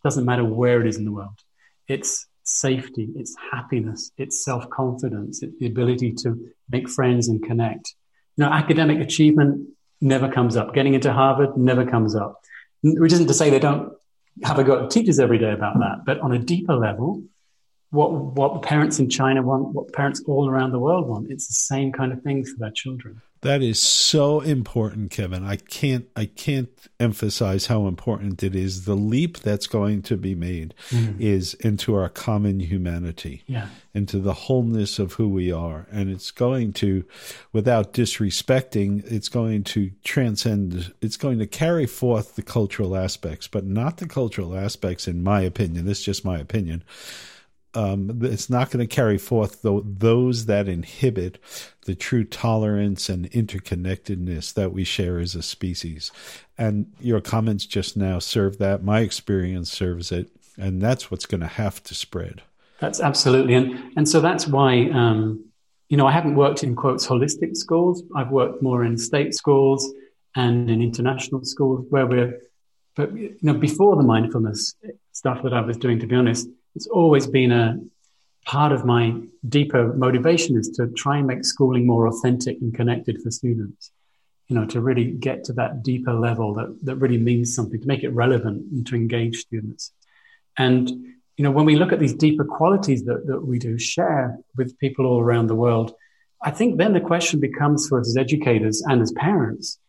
doesn't 0.03 0.25
matter 0.25 0.43
where 0.43 0.81
it 0.81 0.87
is 0.87 0.97
in 0.97 1.05
the 1.05 1.11
world. 1.11 1.39
It's 1.87 2.27
safety, 2.43 3.09
it's 3.15 3.35
happiness, 3.51 4.11
it's 4.17 4.43
self 4.43 4.69
confidence, 4.69 5.41
it's 5.43 5.57
the 5.59 5.67
ability 5.67 6.13
to 6.23 6.49
make 6.69 6.89
friends 6.89 7.27
and 7.27 7.43
connect. 7.43 7.95
You 8.35 8.45
know, 8.45 8.51
academic 8.51 8.99
achievement 8.99 9.69
never 10.01 10.31
comes 10.31 10.55
up. 10.55 10.73
Getting 10.73 10.93
into 10.93 11.11
Harvard 11.11 11.57
never 11.57 11.85
comes 11.85 12.15
up. 12.15 12.41
Which 12.83 13.13
isn't 13.13 13.27
to 13.27 13.33
say 13.33 13.49
they 13.49 13.59
don't 13.59 13.93
have 14.43 14.59
a 14.59 14.63
go 14.63 14.83
at 14.83 14.91
teachers 14.91 15.19
every 15.19 15.39
day 15.39 15.51
about 15.51 15.79
that, 15.79 16.05
but 16.05 16.19
on 16.19 16.31
a 16.31 16.37
deeper 16.39 16.75
level, 16.75 17.23
what 17.89 18.11
what 18.13 18.61
parents 18.61 18.99
in 18.99 19.09
China 19.09 19.41
want, 19.41 19.69
what 19.73 19.93
parents 19.93 20.21
all 20.27 20.49
around 20.49 20.71
the 20.71 20.79
world 20.79 21.07
want, 21.07 21.31
it's 21.31 21.47
the 21.47 21.53
same 21.53 21.91
kind 21.91 22.11
of 22.11 22.21
things 22.21 22.51
for 22.51 22.59
their 22.59 22.71
children. 22.71 23.21
That 23.41 23.61
is 23.61 23.79
so 23.79 24.41
important, 24.41 25.11
Kevin. 25.11 25.43
I 25.43 25.57
can't 25.57 26.07
I 26.15 26.25
can't 26.25 26.69
emphasize 26.99 27.67
how 27.67 27.85
important 27.85 28.41
it 28.41 28.55
is. 28.55 28.85
The 28.85 28.95
leap 28.95 29.39
that's 29.39 29.67
going 29.67 30.01
to 30.03 30.17
be 30.17 30.33
made 30.33 30.73
mm. 30.89 31.19
is 31.19 31.53
into 31.55 31.93
our 31.93 32.09
common 32.09 32.59
humanity, 32.59 33.43
yeah. 33.45 33.67
into 33.93 34.17
the 34.17 34.33
wholeness 34.33 34.97
of 34.97 35.13
who 35.13 35.29
we 35.29 35.51
are, 35.51 35.85
and 35.91 36.09
it's 36.09 36.31
going 36.31 36.73
to, 36.73 37.05
without 37.53 37.93
disrespecting, 37.93 39.03
it's 39.11 39.29
going 39.29 39.63
to 39.65 39.91
transcend. 40.03 40.93
It's 41.01 41.17
going 41.17 41.37
to 41.37 41.47
carry 41.47 41.85
forth 41.85 42.35
the 42.35 42.41
cultural 42.41 42.97
aspects, 42.97 43.47
but 43.47 43.65
not 43.65 43.97
the 43.97 44.07
cultural 44.07 44.57
aspects, 44.57 45.07
in 45.07 45.23
my 45.23 45.41
opinion. 45.41 45.85
This 45.85 45.99
is 45.99 46.05
just 46.05 46.25
my 46.25 46.39
opinion 46.39 46.83
um, 47.77 48.19
it's 48.23 48.49
not 48.49 48.71
going 48.71 48.85
to 48.85 48.95
carry 48.95 49.19
forth 49.19 49.61
the, 49.61 49.83
those 49.85 50.47
that 50.47 50.67
inhibit 50.67 51.37
the 51.85 51.93
true 51.93 52.23
tolerance 52.23 53.07
and 53.07 53.29
interconnectedness 53.31 54.51
that 54.55 54.73
we 54.73 54.83
share 54.83 55.19
as 55.19 55.35
a 55.35 55.43
species. 55.43 56.11
And 56.57 56.91
your 56.99 57.21
comments 57.21 57.67
just 57.67 57.95
now 57.95 58.17
serve 58.17 58.57
that. 58.57 58.83
My 58.83 59.01
experience 59.01 59.71
serves 59.71 60.11
it. 60.11 60.31
And 60.57 60.81
that's 60.81 61.11
what's 61.11 61.27
going 61.27 61.41
to 61.41 61.47
have 61.47 61.83
to 61.83 61.93
spread. 61.93 62.41
That's 62.79 62.99
absolutely. 62.99 63.53
And, 63.53 63.93
and 63.95 64.09
so 64.09 64.21
that's 64.21 64.47
why, 64.47 64.89
um, 64.89 65.45
you 65.87 65.97
know, 65.97 66.07
I 66.07 66.11
haven't 66.11 66.33
worked 66.35 66.63
in 66.63 66.75
quotes 66.75 67.05
holistic 67.05 67.55
schools. 67.55 68.01
I've 68.15 68.31
worked 68.31 68.63
more 68.63 68.83
in 68.83 68.97
state 68.97 69.35
schools 69.35 69.87
and 70.35 70.67
in 70.71 70.81
international 70.81 71.45
schools 71.45 71.85
where 71.89 72.07
we're, 72.07 72.41
but, 72.95 73.15
you 73.15 73.37
know, 73.43 73.53
before 73.53 73.95
the 73.95 74.03
mindfulness 74.03 74.73
stuff 75.11 75.43
that 75.43 75.53
I 75.53 75.61
was 75.61 75.77
doing, 75.77 75.99
to 75.99 76.07
be 76.07 76.15
honest, 76.15 76.49
it's 76.77 76.85
always 76.85 77.25
been 77.25 77.51
a 77.51 77.79
part 78.45 78.71
of 78.71 78.85
my 78.85 79.19
deeper 79.49 79.93
motivation 79.95 80.55
is 80.55 80.69
to 80.77 80.87
try 80.89 81.17
and 81.17 81.25
make 81.25 81.43
schooling 81.43 81.87
more 81.87 82.05
authentic 82.05 82.61
and 82.61 82.71
connected 82.71 83.19
for 83.23 83.31
students. 83.31 83.91
You 84.47 84.55
know, 84.57 84.65
to 84.67 84.79
really 84.79 85.05
get 85.05 85.43
to 85.45 85.53
that 85.53 85.81
deeper 85.81 86.13
level 86.13 86.53
that, 86.53 86.69
that 86.83 86.97
really 86.97 87.17
means 87.17 87.55
something, 87.55 87.81
to 87.81 87.87
make 87.87 88.03
it 88.03 88.09
relevant 88.09 88.71
and 88.71 88.85
to 88.85 88.95
engage 88.95 89.37
students. 89.37 89.91
And, 90.55 90.87
you 91.35 91.43
know, 91.43 91.49
when 91.49 91.65
we 91.65 91.77
look 91.77 91.91
at 91.91 91.99
these 91.99 92.13
deeper 92.13 92.45
qualities 92.45 93.05
that, 93.05 93.25
that 93.25 93.43
we 93.43 93.57
do 93.57 93.79
share 93.79 94.37
with 94.55 94.77
people 94.77 95.07
all 95.07 95.19
around 95.19 95.47
the 95.47 95.55
world, 95.55 95.95
I 96.43 96.51
think 96.51 96.77
then 96.77 96.93
the 96.93 97.01
question 97.01 97.39
becomes 97.39 97.87
for 97.87 97.99
us 97.99 98.07
as 98.07 98.17
educators 98.17 98.83
and 98.85 99.01
as 99.01 99.11
parents, 99.13 99.79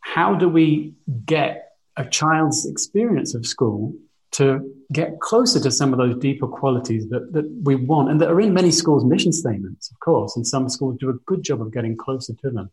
how 0.00 0.34
do 0.34 0.46
we 0.50 0.92
get 1.24 1.70
a 1.96 2.04
child's 2.04 2.66
experience 2.66 3.34
of 3.34 3.46
school 3.46 3.94
to 4.34 4.74
get 4.92 5.20
closer 5.20 5.60
to 5.60 5.70
some 5.70 5.92
of 5.92 5.98
those 5.98 6.16
deeper 6.16 6.48
qualities 6.48 7.08
that, 7.08 7.32
that 7.32 7.48
we 7.62 7.76
want 7.76 8.10
and 8.10 8.20
that 8.20 8.30
are 8.30 8.40
in 8.40 8.52
many 8.52 8.72
schools' 8.72 9.04
mission 9.04 9.32
statements, 9.32 9.90
of 9.90 10.00
course, 10.00 10.34
and 10.36 10.44
some 10.46 10.68
schools 10.68 10.96
do 10.98 11.08
a 11.08 11.14
good 11.26 11.42
job 11.42 11.62
of 11.62 11.72
getting 11.72 11.96
closer 11.96 12.34
to 12.34 12.50
them. 12.50 12.70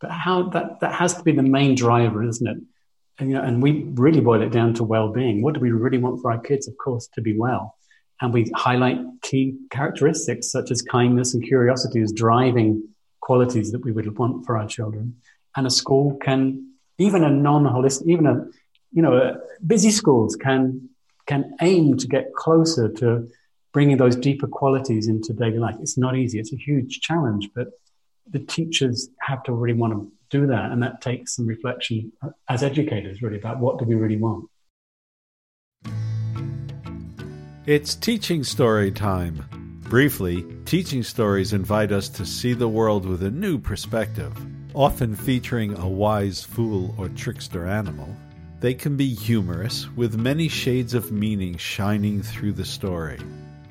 But 0.00 0.10
how 0.10 0.48
that, 0.50 0.80
that 0.80 0.94
has 0.94 1.14
to 1.16 1.22
be 1.22 1.32
the 1.32 1.42
main 1.42 1.74
driver, 1.74 2.22
isn't 2.22 2.46
it? 2.46 2.56
And, 3.18 3.28
you 3.28 3.36
know, 3.36 3.42
and 3.42 3.62
we 3.62 3.84
really 3.94 4.20
boil 4.20 4.40
it 4.40 4.52
down 4.52 4.72
to 4.74 4.84
well-being. 4.84 5.42
What 5.42 5.52
do 5.54 5.60
we 5.60 5.70
really 5.70 5.98
want 5.98 6.22
for 6.22 6.32
our 6.32 6.40
kids? 6.40 6.66
Of 6.66 6.78
course, 6.78 7.08
to 7.14 7.20
be 7.20 7.38
well. 7.38 7.76
And 8.20 8.32
we 8.32 8.50
highlight 8.54 8.98
key 9.20 9.58
characteristics 9.70 10.50
such 10.50 10.70
as 10.70 10.80
kindness 10.80 11.34
and 11.34 11.44
curiosity 11.44 12.00
as 12.00 12.12
driving 12.12 12.88
qualities 13.20 13.70
that 13.72 13.84
we 13.84 13.92
would 13.92 14.18
want 14.18 14.46
for 14.46 14.56
our 14.56 14.66
children. 14.66 15.16
And 15.56 15.66
a 15.66 15.70
school 15.70 16.16
can, 16.22 16.72
even 16.96 17.22
a 17.22 17.30
non-holistic, 17.30 18.06
even 18.06 18.26
a, 18.26 18.46
you 18.92 19.02
know, 19.02 19.40
busy 19.66 19.90
schools 19.90 20.36
can 20.36 20.88
can 21.32 21.56
aim 21.62 21.96
to 21.96 22.06
get 22.06 22.34
closer 22.34 22.92
to 22.92 23.26
bringing 23.72 23.96
those 23.96 24.16
deeper 24.16 24.46
qualities 24.46 25.08
into 25.08 25.32
daily 25.32 25.58
life. 25.58 25.76
It's 25.80 25.96
not 25.96 26.14
easy. 26.14 26.38
It's 26.38 26.52
a 26.52 26.56
huge 26.56 27.00
challenge, 27.00 27.48
but 27.54 27.68
the 28.30 28.40
teachers 28.40 29.08
have 29.20 29.42
to 29.44 29.52
really 29.52 29.78
want 29.78 29.94
to 29.94 30.12
do 30.28 30.46
that. 30.48 30.70
And 30.72 30.82
that 30.82 31.00
takes 31.00 31.34
some 31.34 31.46
reflection 31.46 32.12
as 32.50 32.62
educators, 32.62 33.22
really, 33.22 33.38
about 33.38 33.60
what 33.60 33.78
do 33.78 33.86
we 33.86 33.94
really 33.94 34.18
want. 34.18 34.44
It's 37.64 37.94
teaching 37.94 38.44
story 38.44 38.90
time. 38.90 39.46
Briefly, 39.84 40.44
teaching 40.66 41.02
stories 41.02 41.54
invite 41.54 41.92
us 41.92 42.10
to 42.10 42.26
see 42.26 42.52
the 42.52 42.68
world 42.68 43.06
with 43.06 43.22
a 43.22 43.30
new 43.30 43.58
perspective, 43.58 44.34
often 44.74 45.16
featuring 45.16 45.78
a 45.78 45.88
wise 45.88 46.42
fool 46.42 46.94
or 46.98 47.08
trickster 47.08 47.66
animal 47.66 48.14
they 48.62 48.72
can 48.72 48.96
be 48.96 49.12
humorous, 49.12 49.88
with 49.96 50.16
many 50.16 50.46
shades 50.46 50.94
of 50.94 51.10
meaning 51.10 51.56
shining 51.56 52.22
through 52.22 52.52
the 52.52 52.64
story. 52.64 53.18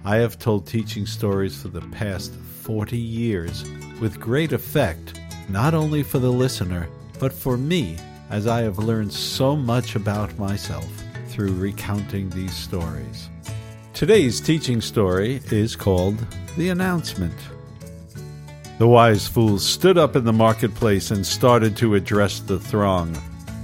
I 0.03 0.17
have 0.17 0.37
told 0.37 0.67
teaching 0.67 1.05
stories 1.05 1.61
for 1.61 1.69
the 1.69 1.79
past 1.93 2.33
40 2.33 2.97
years 2.97 3.63
with 4.01 4.19
great 4.19 4.51
effect, 4.51 5.17
not 5.47 5.73
only 5.73 6.03
for 6.03 6.19
the 6.19 6.29
listener, 6.29 6.89
but 7.19 7.31
for 7.31 7.57
me, 7.57 7.95
as 8.29 8.47
I 8.47 8.63
have 8.63 8.79
learned 8.79 9.13
so 9.13 9.55
much 9.55 9.95
about 9.95 10.37
myself 10.37 10.89
through 11.27 11.53
recounting 11.53 12.29
these 12.29 12.53
stories. 12.53 13.29
Today's 13.93 14.41
teaching 14.41 14.81
story 14.81 15.39
is 15.51 15.73
called 15.73 16.17
The 16.57 16.67
Announcement. 16.67 17.37
The 18.77 18.87
wise 18.87 19.25
fool 19.25 19.57
stood 19.57 19.97
up 19.97 20.17
in 20.17 20.25
the 20.25 20.33
marketplace 20.33 21.11
and 21.11 21.25
started 21.25 21.77
to 21.77 21.95
address 21.95 22.41
the 22.41 22.59
throng. 22.59 23.15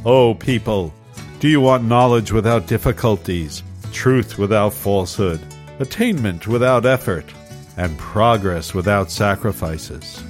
Oh, 0.05 0.33
people, 0.35 0.93
do 1.39 1.47
you 1.47 1.62
want 1.62 1.84
knowledge 1.84 2.32
without 2.32 2.65
difficulties, 2.65 3.62
truth 3.91 4.39
without 4.39 4.73
falsehood, 4.73 5.39
attainment 5.78 6.47
without 6.47 6.86
effort, 6.86 7.26
and 7.78 7.95
progress 8.00 8.73
without 8.73 9.12
sacrifices? 9.12 10.23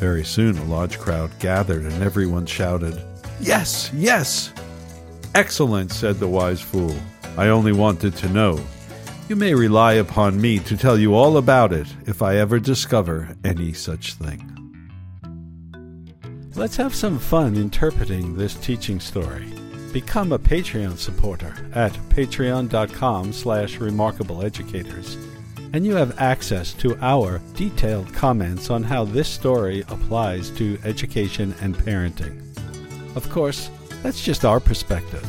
Very 0.00 0.24
soon 0.24 0.58
a 0.58 0.64
large 0.64 0.98
crowd 0.98 1.30
gathered 1.38 1.84
and 1.84 2.02
everyone 2.02 2.44
shouted, 2.44 3.00
Yes, 3.40 3.88
yes! 3.94 4.52
Excellent, 5.36 5.92
said 5.92 6.16
the 6.16 6.26
wise 6.26 6.60
fool. 6.60 6.96
I 7.36 7.48
only 7.48 7.72
wanted 7.72 8.16
to 8.16 8.28
know. 8.30 8.60
You 9.28 9.36
may 9.36 9.54
rely 9.54 9.92
upon 9.92 10.40
me 10.40 10.58
to 10.60 10.76
tell 10.76 10.98
you 10.98 11.14
all 11.14 11.36
about 11.36 11.72
it 11.72 11.86
if 12.06 12.20
I 12.20 12.38
ever 12.38 12.58
discover 12.58 13.36
any 13.44 13.72
such 13.72 14.14
thing. 14.14 14.44
Let's 16.56 16.76
have 16.76 16.96
some 16.96 17.20
fun 17.20 17.54
interpreting 17.54 18.36
this 18.36 18.56
teaching 18.56 18.98
story. 18.98 19.59
Become 19.92 20.30
a 20.32 20.38
Patreon 20.38 20.96
supporter 20.98 21.52
at 21.74 21.92
patreon.com 22.10 23.32
slash 23.32 23.78
remarkableeducators, 23.78 25.16
and 25.72 25.84
you 25.84 25.96
have 25.96 26.16
access 26.20 26.72
to 26.74 26.96
our 27.00 27.40
detailed 27.54 28.14
comments 28.14 28.70
on 28.70 28.84
how 28.84 29.04
this 29.04 29.28
story 29.28 29.80
applies 29.88 30.50
to 30.50 30.78
education 30.84 31.56
and 31.60 31.76
parenting. 31.76 32.40
Of 33.16 33.28
course, 33.30 33.68
that's 34.04 34.22
just 34.24 34.44
our 34.44 34.60
perspective. 34.60 35.26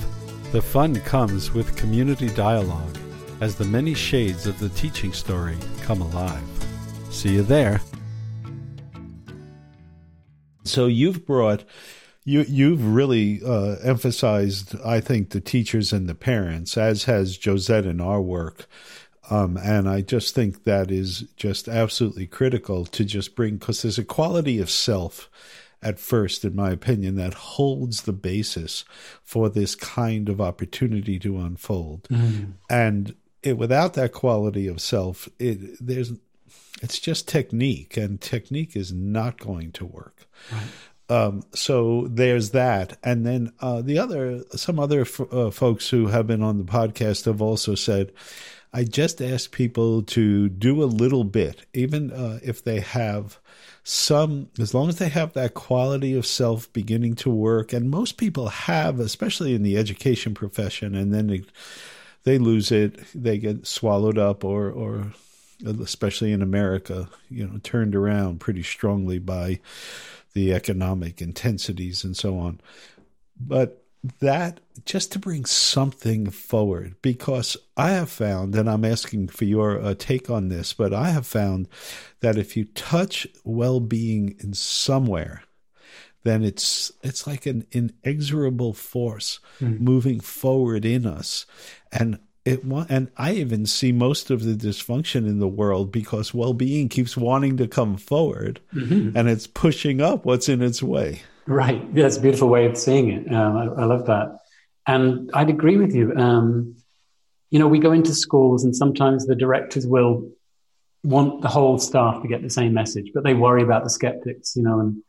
The 0.52 0.62
fun 0.62 0.96
comes 1.02 1.54
with 1.54 1.76
community 1.76 2.30
dialogue 2.30 2.98
as 3.42 3.56
the 3.56 3.66
many 3.66 3.96
shades 3.96 4.46
of 4.46 4.60
the 4.60 4.70
teaching 4.70 5.12
story 5.12 5.58
come 5.82 6.02
alive. 6.02 6.44
See 7.10 7.34
you 7.34 7.42
there. 7.42 7.82
So 10.64 10.86
you've 10.86 11.26
brought 11.26 11.66
you 12.24 12.46
you've 12.48 12.86
really 12.86 13.42
uh, 13.46 13.76
emphasized, 13.84 14.76
I 14.86 15.00
think, 15.00 15.30
the 15.30 15.42
teachers 15.42 15.92
and 15.92 16.08
the 16.08 16.16
parents, 16.16 16.78
as 16.78 17.06
has 17.06 17.38
Josette 17.38 17.86
in 17.86 18.00
our 18.02 18.22
work. 18.22 18.68
Um, 19.30 19.58
and 19.58 19.88
I 19.88 20.02
just 20.02 20.36
think 20.36 20.66
that 20.66 20.92
is 20.92 21.22
just 21.38 21.68
absolutely 21.68 22.28
critical 22.28 22.86
to 22.88 23.06
just 23.06 23.36
bring 23.36 23.58
because 23.58 23.82
there's 23.82 23.98
a 23.98 24.04
quality 24.04 24.60
of 24.60 24.70
self 24.70 25.30
at 25.82 26.00
first, 26.00 26.46
in 26.46 26.56
my 26.56 26.72
opinion, 26.72 27.16
that 27.16 27.34
holds 27.34 28.04
the 28.04 28.14
basis 28.14 28.84
for 29.24 29.50
this 29.50 29.74
kind 29.74 30.30
of 30.30 30.40
opportunity 30.40 31.18
to 31.20 31.40
unfold. 31.40 32.08
Mm. 32.10 32.54
And 32.70 33.16
it, 33.42 33.58
without 33.58 33.94
that 33.96 34.12
quality 34.12 34.68
of 34.68 34.80
self, 34.80 35.28
it 35.40 35.78
there's 35.80 36.14
it's 36.82 37.00
just 37.00 37.28
technique, 37.28 37.98
and 37.98 38.20
technique 38.20 38.76
is 38.76 38.92
not 38.92 39.40
going 39.40 39.72
to 39.74 39.86
work. 39.86 40.26
Right. 40.52 40.68
Um, 41.12 41.44
so 41.54 42.08
there's 42.10 42.52
that, 42.52 42.98
and 43.04 43.26
then 43.26 43.52
uh, 43.60 43.82
the 43.82 44.00
other 44.00 44.44
some 44.56 44.80
other 44.80 45.02
f- 45.02 45.34
uh, 45.34 45.52
folks 45.52 45.90
who 45.90 46.08
have 46.08 46.26
been 46.26 46.42
on 46.42 46.58
the 46.58 46.64
podcast 46.64 47.26
have 47.26 47.42
also 47.42 47.76
said, 47.76 48.14
I 48.72 48.86
just 48.86 49.22
ask 49.22 49.52
people 49.52 50.04
to 50.04 50.48
do 50.48 50.82
a 50.82 50.86
little 50.86 51.26
bit, 51.26 51.66
even 51.74 52.14
uh, 52.14 52.40
if 52.42 52.64
they 52.64 52.80
have 52.80 53.40
some, 53.84 54.50
as 54.58 54.74
long 54.74 54.88
as 54.88 55.00
they 55.00 55.10
have 55.10 55.34
that 55.34 55.54
quality 55.54 56.16
of 56.16 56.26
self 56.26 56.72
beginning 56.72 57.16
to 57.16 57.30
work, 57.30 57.74
and 57.74 57.90
most 57.90 58.14
people 58.18 58.48
have, 58.48 59.02
especially 59.02 59.54
in 59.54 59.64
the 59.64 59.78
education 59.78 60.34
profession, 60.34 60.96
and 60.96 61.14
then 61.14 61.28
they, 61.28 61.44
they 62.24 62.38
lose 62.38 62.72
it, 62.72 63.02
they 63.14 63.38
get 63.38 63.68
swallowed 63.68 64.18
up, 64.18 64.46
or 64.46 64.72
or 64.72 65.12
especially 65.64 66.32
in 66.32 66.42
America, 66.42 67.10
you 67.30 67.48
know, 67.48 67.60
turned 67.64 67.96
around 67.96 68.40
pretty 68.40 68.64
strongly 68.64 69.20
by 69.20 69.60
the 70.34 70.54
economic 70.54 71.22
intensities 71.22 72.04
and 72.04 72.16
so 72.16 72.38
on. 72.38 72.62
But 73.40 73.84
that 74.20 74.60
just 74.86 75.12
to 75.12 75.20
bring 75.20 75.46
something 75.46 76.30
forward, 76.30 76.96
because 77.02 77.56
I 77.78 77.92
have 77.92 78.10
found, 78.10 78.56
and 78.56 78.70
I'm 78.70 78.86
asking 78.86 79.28
for 79.28 79.46
your 79.46 79.80
uh, 79.80 79.94
take 79.98 80.30
on 80.30 80.50
this, 80.50 80.74
but 80.74 80.94
I 80.94 81.10
have 81.10 81.28
found 81.28 81.68
that 82.22 82.38
if 82.38 82.58
you 82.58 82.66
touch 82.66 83.28
well 83.44 83.80
being 83.80 84.36
in 84.40 84.54
somewhere, 84.54 85.44
then 86.24 86.44
it's 86.44 86.92
it's 87.04 87.28
like 87.28 87.46
an 87.46 87.66
inexorable 87.72 88.74
force 88.74 89.40
mm. 89.60 89.80
moving 89.80 90.20
forward 90.20 90.86
in 90.86 91.06
us 91.06 91.46
and 91.92 92.20
it 92.44 92.64
and 92.64 93.10
I 93.18 93.34
even 93.34 93.66
see 93.66 93.92
most 93.92 94.32
of 94.32 94.44
the 94.44 94.54
dysfunction 94.54 95.28
in 95.28 95.40
the 95.40 95.48
world 95.48 95.92
because 95.92 96.34
well-being 96.34 96.90
keeps 96.90 97.16
wanting 97.16 97.58
to 97.58 97.68
come 97.68 97.98
forward, 97.98 98.60
mm-hmm. 98.74 99.16
and 99.16 99.30
it's 99.30 99.46
pushing 99.46 100.02
up 100.02 100.26
what's 100.26 100.50
in 100.50 100.62
its 100.62 100.82
way. 100.82 101.22
Right, 101.46 101.84
yeah, 101.94 102.04
that's 102.04 102.18
a 102.18 102.22
beautiful 102.22 102.50
way 102.50 102.66
of 102.66 102.78
seeing 102.78 103.12
it. 103.12 103.32
Um, 103.32 103.58
I, 103.58 103.82
I, 103.82 103.86
love 103.86 104.08
that, 104.08 104.40
and 104.88 105.30
I'd 105.34 105.50
agree 105.50 105.78
with 105.78 105.94
you. 105.94 106.16
Um, 106.16 106.76
you 107.52 107.60
know, 107.60 107.68
we 107.68 107.80
go 107.80 107.92
into 107.92 108.14
schools, 108.14 108.64
and 108.64 108.76
sometimes 108.76 109.28
the 109.28 109.36
directors 109.36 109.86
will 109.86 110.32
want 111.04 111.42
the 111.42 111.48
whole 111.48 111.78
staff 111.78 112.22
to 112.22 112.28
get 112.28 112.42
the 112.42 112.50
same 112.50 112.74
message, 112.74 113.12
but 113.14 113.24
they 113.24 113.34
worry 113.36 113.62
about 113.62 113.84
the 113.84 113.90
skeptics. 113.90 114.56
You 114.56 114.64
know, 114.64 114.80
and 114.80 115.04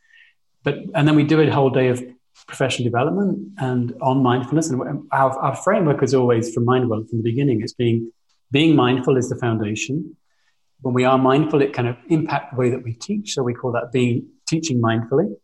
but 0.64 0.76
and 0.94 1.08
then 1.08 1.16
we 1.16 1.24
do 1.24 1.40
a 1.40 1.50
whole 1.50 1.70
day 1.70 1.88
of 1.88 2.04
professional 2.46 2.84
development 2.84 3.48
and 3.58 3.94
on 4.00 4.22
mindfulness. 4.22 4.70
And 4.70 5.06
our, 5.12 5.38
our 5.38 5.56
framework 5.56 6.02
is 6.02 6.14
always 6.14 6.52
from 6.52 6.64
mindful 6.64 7.04
from 7.08 7.18
the 7.18 7.22
beginning. 7.22 7.62
It's 7.62 7.72
being 7.72 8.12
being 8.50 8.76
mindful 8.76 9.16
is 9.16 9.28
the 9.30 9.36
foundation. 9.36 10.16
When 10.82 10.94
we 10.94 11.04
are 11.04 11.16
mindful, 11.16 11.62
it 11.62 11.72
kind 11.72 11.88
of 11.88 11.96
impact 12.08 12.52
the 12.52 12.58
way 12.58 12.70
that 12.70 12.82
we 12.82 12.92
teach. 12.92 13.34
So 13.34 13.42
we 13.42 13.54
call 13.54 13.72
that 13.72 13.92
being 13.92 14.28
teaching 14.46 14.80
mindfully. 14.80 15.34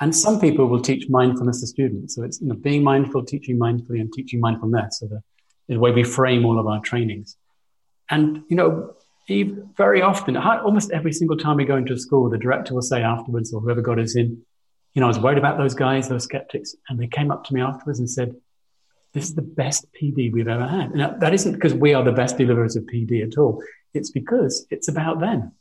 And 0.00 0.14
some 0.14 0.40
people 0.40 0.66
will 0.66 0.80
teach 0.80 1.08
mindfulness 1.08 1.60
to 1.60 1.66
students. 1.66 2.14
So 2.14 2.22
it's 2.22 2.40
you 2.40 2.48
know, 2.48 2.54
being 2.54 2.82
mindful, 2.82 3.24
teaching 3.24 3.58
mindfully, 3.58 4.00
and 4.00 4.12
teaching 4.12 4.40
mindfulness. 4.40 5.00
So 5.00 5.06
the, 5.06 5.22
the 5.68 5.78
way 5.78 5.90
we 5.90 6.04
frame 6.04 6.44
all 6.46 6.58
of 6.58 6.66
our 6.66 6.80
trainings. 6.80 7.36
And 8.08 8.42
you 8.48 8.56
know, 8.56 8.94
very 9.76 10.02
often, 10.02 10.36
almost 10.36 10.92
every 10.92 11.12
single 11.12 11.36
time 11.36 11.56
we 11.56 11.64
go 11.64 11.76
into 11.76 11.94
a 11.94 11.98
school, 11.98 12.30
the 12.30 12.38
director 12.38 12.74
will 12.74 12.82
say 12.82 13.02
afterwards, 13.02 13.52
or 13.52 13.60
whoever 13.60 13.82
got 13.82 13.98
us 13.98 14.14
in, 14.14 14.42
you 14.96 15.00
know, 15.00 15.06
I 15.06 15.08
was 15.08 15.18
worried 15.18 15.36
about 15.36 15.58
those 15.58 15.74
guys, 15.74 16.08
those 16.08 16.24
skeptics, 16.24 16.74
and 16.88 16.98
they 16.98 17.06
came 17.06 17.30
up 17.30 17.44
to 17.44 17.54
me 17.54 17.60
afterwards 17.60 17.98
and 17.98 18.08
said, 18.08 18.34
this 19.12 19.24
is 19.24 19.34
the 19.34 19.42
best 19.42 19.84
PD 19.92 20.32
we've 20.32 20.48
ever 20.48 20.66
had. 20.66 20.94
Now, 20.94 21.10
that 21.20 21.34
isn't 21.34 21.52
because 21.52 21.74
we 21.74 21.92
are 21.92 22.02
the 22.02 22.12
best 22.12 22.38
deliverers 22.38 22.76
of 22.76 22.84
PD 22.84 23.22
at 23.22 23.36
all. 23.36 23.62
It's 23.92 24.10
because 24.10 24.66
it's 24.70 24.88
about 24.88 25.20
them. 25.20 25.52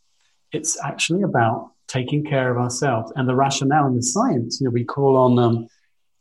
It's 0.54 0.82
actually 0.82 1.24
about 1.24 1.72
taking 1.86 2.24
care 2.24 2.50
of 2.50 2.58
ourselves 2.58 3.12
and 3.18 3.28
the 3.28 3.36
rationale 3.36 3.86
and 3.88 3.98
the 3.98 4.04
science. 4.04 4.62
You 4.62 4.66
know, 4.66 4.72
we 4.72 4.86
call 4.86 5.18
on, 5.18 5.38
um, 5.38 5.68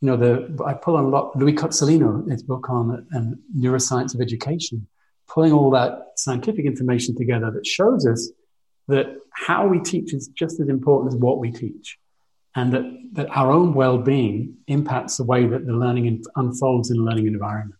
you 0.01 0.09
know, 0.09 0.17
the 0.17 0.63
I 0.65 0.73
pull 0.73 0.97
on 0.97 1.05
a 1.05 1.07
lot. 1.07 1.37
Louis 1.37 1.53
Cozolino, 1.53 2.29
his 2.29 2.43
book 2.43 2.69
on 2.69 3.07
um, 3.15 3.39
neuroscience 3.57 4.13
of 4.13 4.19
education, 4.19 4.87
pulling 5.29 5.53
all 5.53 5.71
that 5.71 6.11
scientific 6.17 6.65
information 6.65 7.15
together 7.15 7.49
that 7.49 7.65
shows 7.65 8.05
us 8.05 8.29
that 8.89 9.15
how 9.31 9.67
we 9.67 9.79
teach 9.79 10.13
is 10.13 10.27
just 10.27 10.59
as 10.59 10.67
important 10.67 11.13
as 11.13 11.19
what 11.19 11.39
we 11.39 11.49
teach 11.49 11.97
and 12.55 12.73
that, 12.73 12.83
that 13.13 13.27
our 13.35 13.51
own 13.51 13.73
well-being 13.73 14.55
impacts 14.67 15.17
the 15.17 15.23
way 15.23 15.45
that 15.45 15.65
the 15.65 15.73
learning 15.73 16.23
unfolds 16.35 16.89
in 16.89 16.97
a 16.97 17.01
learning 17.01 17.27
environment. 17.27 17.79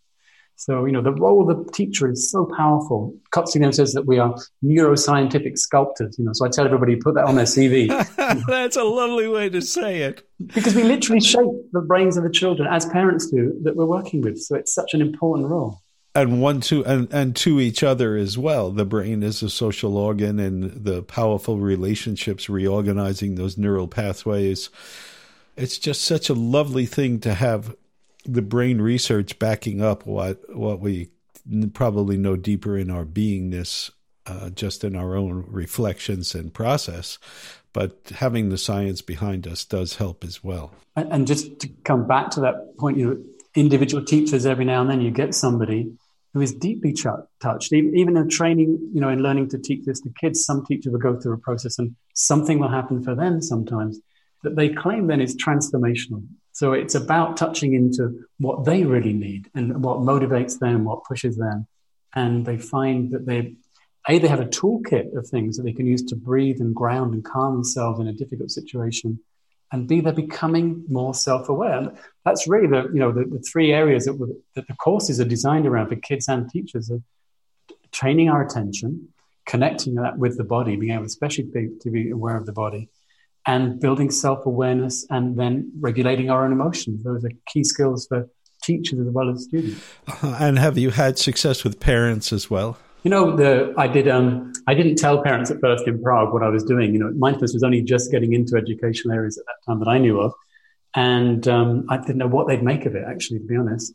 So, 0.58 0.86
you 0.86 0.94
know, 0.94 1.02
the 1.02 1.12
role 1.12 1.50
of 1.50 1.66
the 1.66 1.72
teacher 1.74 2.10
is 2.10 2.32
so 2.32 2.50
powerful. 2.58 3.14
Cozolino 3.34 3.74
says 3.74 3.92
that 3.92 4.06
we 4.06 4.20
are 4.20 4.34
neuroscientific 4.64 5.58
sculptors, 5.58 6.18
you 6.18 6.24
know, 6.24 6.32
so 6.34 6.46
I 6.46 6.50
tell 6.50 6.66
everybody, 6.66 6.96
put 6.96 7.16
that 7.16 7.26
on 7.26 7.36
their 7.36 7.46
CV. 7.46 7.88
That's 8.48 8.78
a 8.78 8.84
lovely 8.84 9.28
way 9.28 9.50
to 9.50 9.62
say 9.62 10.04
it. 10.04 10.26
Because 10.54 10.74
we 10.74 10.84
literally 10.84 11.20
shape 11.20 11.50
the 11.74 11.82
brains 11.82 12.16
of 12.16 12.24
the 12.24 12.30
children, 12.30 12.70
as 12.72 12.86
parents 12.86 13.30
do, 13.30 13.60
that 13.64 13.76
we're 13.76 13.86
working 13.86 14.22
with. 14.22 14.40
So 14.40 14.56
it's 14.56 14.74
such 14.74 14.94
an 14.94 15.02
important 15.02 15.50
role 15.50 15.82
and 16.16 16.42
one 16.42 16.62
to 16.62 16.84
and, 16.86 17.12
and 17.14 17.36
to 17.36 17.60
each 17.60 17.84
other 17.84 18.16
as 18.16 18.38
well. 18.38 18.72
The 18.72 18.86
brain 18.86 19.22
is 19.22 19.44
a 19.44 19.50
social 19.50 19.98
organ, 19.98 20.40
and 20.40 20.72
the 20.72 21.04
powerful 21.04 21.60
relationships 21.60 22.50
reorganizing 22.50 23.36
those 23.36 23.58
neural 23.58 23.88
pathways. 23.88 24.70
It's 25.58 25.78
just 25.78 26.02
such 26.02 26.30
a 26.30 26.34
lovely 26.34 26.86
thing 26.86 27.20
to 27.22 27.34
have 27.34 27.76
the 28.24 28.42
brain 28.42 28.82
research 28.82 29.38
backing 29.38 29.82
up 29.82 30.06
what 30.06 30.56
what 30.56 30.80
we 30.80 31.10
probably 31.74 32.18
know 32.18 32.36
deeper 32.36 32.78
in 32.78 32.90
our 32.90 33.06
beingness, 33.06 33.92
uh, 34.26 34.50
just 34.50 34.84
in 34.84 34.96
our 34.96 35.16
own 35.16 35.46
reflections 35.48 36.34
and 36.34 36.54
process. 36.54 37.20
But 37.74 38.14
having 38.16 38.50
the 38.50 38.58
science 38.58 39.02
behind 39.02 39.46
us 39.46 39.66
does 39.66 39.98
help 39.98 40.24
as 40.24 40.42
well. 40.42 40.72
And 40.96 41.28
just 41.28 41.60
to 41.60 41.68
come 41.84 42.08
back 42.08 42.32
to 42.32 42.40
that 42.40 42.78
point, 42.78 42.98
you 42.98 43.06
know, 43.06 43.24
individual 43.54 44.04
teachers 44.04 44.46
every 44.46 44.64
now 44.64 44.82
and 44.82 44.90
then 44.90 45.02
you 45.02 45.12
get 45.12 45.36
somebody 45.36 45.92
who 46.36 46.42
is 46.42 46.54
deeply 46.54 46.92
ch- 46.92 47.08
touched. 47.40 47.72
Even 47.72 48.18
in 48.18 48.30
training, 48.30 48.92
you 48.94 49.00
know, 49.00 49.08
in 49.08 49.24
learning 49.24 49.48
to 49.48 49.58
teach 49.58 49.86
this 49.86 50.02
to 50.02 50.10
kids, 50.20 50.44
some 50.44 50.66
teachers 50.66 50.92
will 50.92 51.00
go 51.00 51.18
through 51.18 51.34
a 51.34 51.38
process 51.38 51.80
and 51.80 51.96
something 52.14 52.60
will 52.60 52.68
happen 52.68 53.02
for 53.02 53.16
them 53.16 53.42
sometimes 53.42 54.02
that 54.44 54.58
they 54.58 54.68
claim 54.68 55.08
then 55.08 55.22
is 55.22 55.38
transformational. 55.38 56.28
So 56.52 56.74
it's 56.74 56.94
about 56.94 57.38
touching 57.38 57.74
into 57.74 58.26
what 58.38 58.66
they 58.66 58.84
really 58.84 59.14
need 59.14 59.50
and 59.56 59.82
what 59.82 60.00
motivates 60.00 60.60
them, 60.60 60.84
what 60.84 61.06
pushes 61.06 61.38
them. 61.38 61.68
And 62.14 62.46
they 62.46 62.58
find 62.58 63.12
that 63.12 63.26
they, 63.26 63.56
A, 64.10 64.20
they 64.20 64.28
have 64.28 64.42
a 64.42 64.46
toolkit 64.46 65.16
of 65.16 65.26
things 65.30 65.56
that 65.56 65.64
they 65.64 65.72
can 65.72 65.88
use 65.88 66.04
to 66.04 66.18
breathe 66.18 66.60
and 66.60 66.76
ground 66.76 67.14
and 67.14 67.24
calm 67.24 67.54
themselves 67.54 68.02
in 68.02 68.08
a 68.08 68.14
difficult 68.14 68.52
situation 68.52 69.20
and 69.72 69.88
B, 69.88 70.02
they're 70.02 70.14
becoming 70.14 70.84
more 70.88 71.14
self-aware. 71.14 71.78
And 71.78 71.98
that's 72.24 72.48
really 72.48 72.68
the, 72.68 72.84
you 72.94 73.00
know, 73.00 73.12
the, 73.12 73.26
the 73.26 73.40
three 73.40 73.74
areas 73.74 74.06
that, 74.06 74.18
that, 74.54 74.68
the 74.68 74.74
courses 74.76 75.20
are 75.20 75.26
designed 75.26 75.66
around 75.66 75.90
for 75.90 75.96
kids 75.96 76.28
and 76.28 76.50
teachers 76.50 76.90
of 76.90 77.02
training 77.92 78.30
our 78.30 78.42
attention, 78.46 79.10
connecting 79.46 79.96
that 79.96 80.18
with 80.18 80.38
the 80.38 80.44
body, 80.44 80.76
being 80.76 80.94
able 80.94 81.06
especially 81.06 81.46
be, 81.46 81.70
to 81.82 81.90
be 81.90 82.12
aware 82.12 82.38
of 82.38 82.46
the 82.46 82.54
body, 82.54 82.90
and 83.48 83.80
building 83.80 84.10
self-awareness 84.12 85.06
and 85.10 85.38
then 85.38 85.72
regulating 85.80 86.30
our 86.30 86.46
own 86.46 86.52
emotions. 86.52 87.04
Those 87.04 87.24
are 87.26 87.32
key 87.48 87.64
skills 87.64 88.08
for 88.08 88.30
teachers 88.64 89.00
as 89.00 89.08
well 89.08 89.30
as 89.30 89.44
students. 89.44 89.80
Uh, 90.08 90.38
and 90.40 90.58
have 90.58 90.78
you 90.78 90.90
had 90.90 91.20
success 91.20 91.64
with 91.64 91.80
parents 91.80 92.34
as 92.34 92.50
well? 92.50 92.78
You 93.04 93.12
know, 93.12 93.36
the 93.36 93.74
I 93.78 93.88
did. 93.88 94.08
Um, 94.08 94.54
I 94.68 94.74
didn't 94.74 94.96
tell 94.96 95.22
parents 95.22 95.52
at 95.52 95.60
first 95.62 95.88
in 95.88 96.02
Prague 96.02 96.34
what 96.34 96.44
I 96.44 96.50
was 96.50 96.64
doing. 96.64 96.94
You 96.94 97.00
know, 97.00 97.12
mindfulness 97.12 97.54
was 97.54 97.64
only 97.64 97.82
just 97.82 98.12
getting 98.12 98.34
into 98.34 98.56
educational 98.56 99.14
areas 99.14 99.38
at 99.38 99.46
that 99.46 99.66
time 99.66 99.80
that 99.80 99.88
I 99.88 99.98
knew 99.98 100.20
of, 100.20 100.34
and 100.96 101.48
um, 101.48 101.86
I 101.90 101.98
didn't 101.98 102.18
know 102.18 102.28
what 102.28 102.48
they'd 102.48 102.64
make 102.64 102.86
of 102.86 102.96
it. 102.96 103.04
Actually, 103.08 103.40
to 103.40 103.46
be 103.46 103.56
honest, 103.56 103.94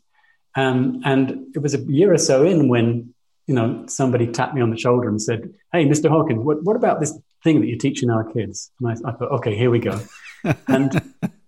um, 0.55 1.01
and 1.03 1.47
it 1.55 1.59
was 1.59 1.73
a 1.73 1.79
year 1.79 2.13
or 2.13 2.17
so 2.17 2.43
in 2.43 2.69
when 2.69 3.13
you 3.47 3.55
know 3.55 3.85
somebody 3.87 4.27
tapped 4.27 4.55
me 4.55 4.61
on 4.61 4.69
the 4.69 4.77
shoulder 4.77 5.09
and 5.09 5.21
said, 5.21 5.53
"Hey, 5.73 5.85
Mr. 5.85 6.09
Hawkins, 6.09 6.43
what, 6.43 6.63
what 6.63 6.75
about 6.75 6.99
this 6.99 7.17
thing 7.43 7.59
that 7.59 7.67
you're 7.67 7.77
teaching 7.77 8.09
our 8.09 8.23
kids?" 8.31 8.71
And 8.79 8.89
I, 8.89 9.09
I 9.09 9.11
thought, 9.13 9.31
"Okay, 9.31 9.55
here 9.55 9.71
we 9.71 9.79
go." 9.79 9.99
and 10.67 11.01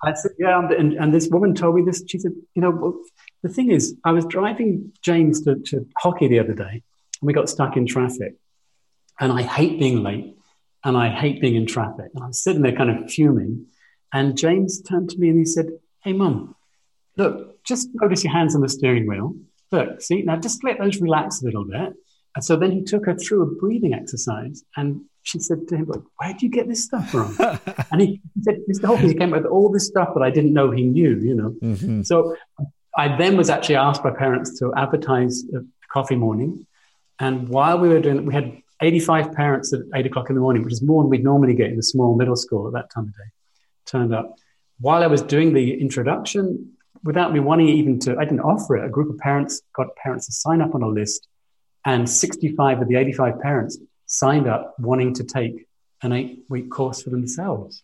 I 0.04 0.14
said, 0.14 0.32
"Yeah," 0.38 0.60
and, 0.60 0.94
and, 0.94 1.14
this 1.14 1.30
woman 1.30 1.56
told 1.56 1.76
me 1.76 1.84
this. 1.84 2.04
She 2.08 2.20
said, 2.20 2.34
"You 2.56 2.62
know, 2.62 2.72
well, 2.72 3.00
the 3.42 3.50
thing 3.50 3.72
is, 3.72 3.96
I 4.04 4.12
was 4.12 4.26
driving 4.26 4.92
James 5.02 5.42
to, 5.44 5.56
to 5.56 5.88
hockey 5.98 6.28
the 6.28 6.40
other 6.40 6.54
day." 6.54 6.84
and 7.24 7.28
we 7.28 7.34
got 7.34 7.50
stuck 7.50 7.78
in 7.78 7.88
traffic. 7.88 8.36
And 9.20 9.32
I 9.32 9.44
hate 9.44 9.80
being 9.80 10.04
late 10.04 10.36
and 10.84 10.98
I 10.98 11.10
hate 11.10 11.42
being 11.42 11.56
in 11.56 11.66
traffic. 11.66 12.12
And 12.14 12.24
I 12.24 12.28
was 12.28 12.44
sitting 12.44 12.62
there 12.62 12.76
kind 12.76 12.90
of 12.90 13.10
fuming. 13.12 13.68
And 14.12 14.38
James 14.38 14.82
turned 14.82 15.10
to 15.12 15.18
me 15.18 15.30
and 15.30 15.40
he 15.40 15.46
said, 15.46 15.68
Hey, 16.04 16.14
mum, 16.14 16.56
look, 17.18 17.64
just 17.64 17.90
notice 17.94 18.24
your 18.24 18.34
hands 18.34 18.56
on 18.56 18.62
the 18.62 18.70
steering 18.70 19.08
wheel. 19.08 19.36
Look, 19.72 20.02
see, 20.02 20.22
now 20.22 20.36
just 20.36 20.64
let 20.64 20.80
those 20.80 21.00
relax 21.02 21.42
a 21.42 21.46
little 21.46 21.66
bit. 21.66 21.94
And 22.36 22.44
so 22.44 22.56
then 22.56 22.72
he 22.72 22.84
took 22.84 23.06
her 23.06 23.16
through 23.16 23.44
a 23.44 23.46
breathing 23.46 23.94
exercise 23.94 24.64
and 24.76 25.02
she 25.24 25.40
said 25.40 25.68
to 25.70 25.78
him, 25.78 25.86
like, 25.86 26.02
where 26.18 26.34
do 26.34 26.46
you 26.46 26.52
get 26.52 26.68
this 26.68 26.84
stuff 26.84 27.10
from? 27.10 27.36
and 27.92 28.02
he, 28.02 28.22
he, 28.36 28.44
said, 28.44 28.60
Mr. 28.70 28.88
Hawkins, 28.88 29.12
he 29.12 29.18
came 29.18 29.34
up 29.34 29.44
with 29.44 29.52
all 29.52 29.72
this 29.72 29.88
stuff 29.88 30.10
that 30.16 30.22
I 30.22 30.30
didn't 30.30 30.54
know 30.54 30.72
he 30.72 30.84
knew, 30.84 31.18
you 31.20 31.36
know. 31.36 31.56
Mm-hmm. 31.62 32.02
So 32.04 32.36
I 32.98 33.16
then 33.16 33.38
was 33.38 33.50
actually 33.50 33.78
asked 33.78 34.04
by 34.04 34.12
parents 34.12 34.60
to 34.60 34.74
advertise 34.76 35.44
a 35.56 35.62
coffee 35.92 36.16
morning. 36.16 36.68
And 37.20 37.48
while 37.48 37.80
we 37.80 37.88
were 37.88 38.02
doing 38.02 38.18
it, 38.18 38.26
we 38.26 38.34
had 38.34 38.62
85 38.84 39.34
parents 39.34 39.74
at 39.74 39.82
eight 39.96 40.06
o'clock 40.06 40.30
in 40.30 40.36
the 40.36 40.42
morning, 40.42 40.64
which 40.64 40.74
is 40.74 40.82
more 40.82 41.02
than 41.04 41.10
we'd 41.10 41.24
normally 41.24 41.56
get 41.56 41.72
in 41.72 41.80
a 41.80 41.84
small 41.84 42.16
middle 42.16 42.36
school 42.36 42.68
at 42.68 42.74
that 42.74 42.92
time 42.94 43.06
of 43.06 43.14
day, 43.14 43.32
turned 43.86 44.14
up. 44.14 44.36
while 44.80 45.04
I 45.04 45.08
was 45.08 45.22
doing 45.22 45.54
the 45.54 45.80
introduction, 45.80 46.74
without 47.04 47.32
me 47.34 47.40
wanting 47.40 47.70
even 47.70 48.00
to, 48.00 48.18
I 48.18 48.26
didn't 48.26 48.42
offer 48.42 48.78
it. 48.78 48.86
A 48.86 48.90
group 48.90 49.10
of 49.10 49.18
parents 49.18 49.62
got 49.74 49.96
parents 49.96 50.26
to 50.26 50.34
sign 50.34 50.62
up 50.62 50.76
on 50.76 50.84
a 50.84 50.88
list, 50.88 51.28
and 51.86 52.10
65 52.10 52.82
of 52.82 52.88
the 52.88 52.96
85 52.96 53.40
parents 53.40 53.78
signed 54.06 54.48
up 54.48 54.76
wanting 54.80 55.14
to 55.16 55.24
take 55.24 55.68
an 56.02 56.12
eight 56.12 56.44
week 56.50 56.70
course 56.70 57.02
for 57.02 57.10
themselves 57.10 57.84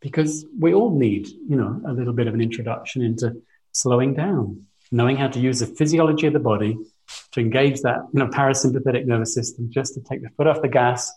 because 0.00 0.44
we 0.58 0.74
all 0.74 0.96
need, 0.96 1.28
you 1.28 1.56
know, 1.56 1.80
a 1.86 1.92
little 1.92 2.12
bit 2.12 2.26
of 2.26 2.34
an 2.34 2.40
introduction 2.40 3.02
into 3.02 3.40
slowing 3.72 4.14
down, 4.14 4.66
knowing 4.90 5.16
how 5.16 5.28
to 5.28 5.40
use 5.40 5.60
the 5.60 5.66
physiology 5.66 6.26
of 6.26 6.32
the 6.32 6.38
body 6.38 6.76
to 7.32 7.40
engage 7.40 7.80
that, 7.82 7.98
you 8.12 8.20
know, 8.20 8.28
parasympathetic 8.28 9.06
nervous 9.06 9.34
system, 9.34 9.70
just 9.70 9.94
to 9.94 10.00
take 10.00 10.22
the 10.22 10.30
foot 10.30 10.46
off 10.46 10.62
the 10.62 10.68
gas 10.68 11.12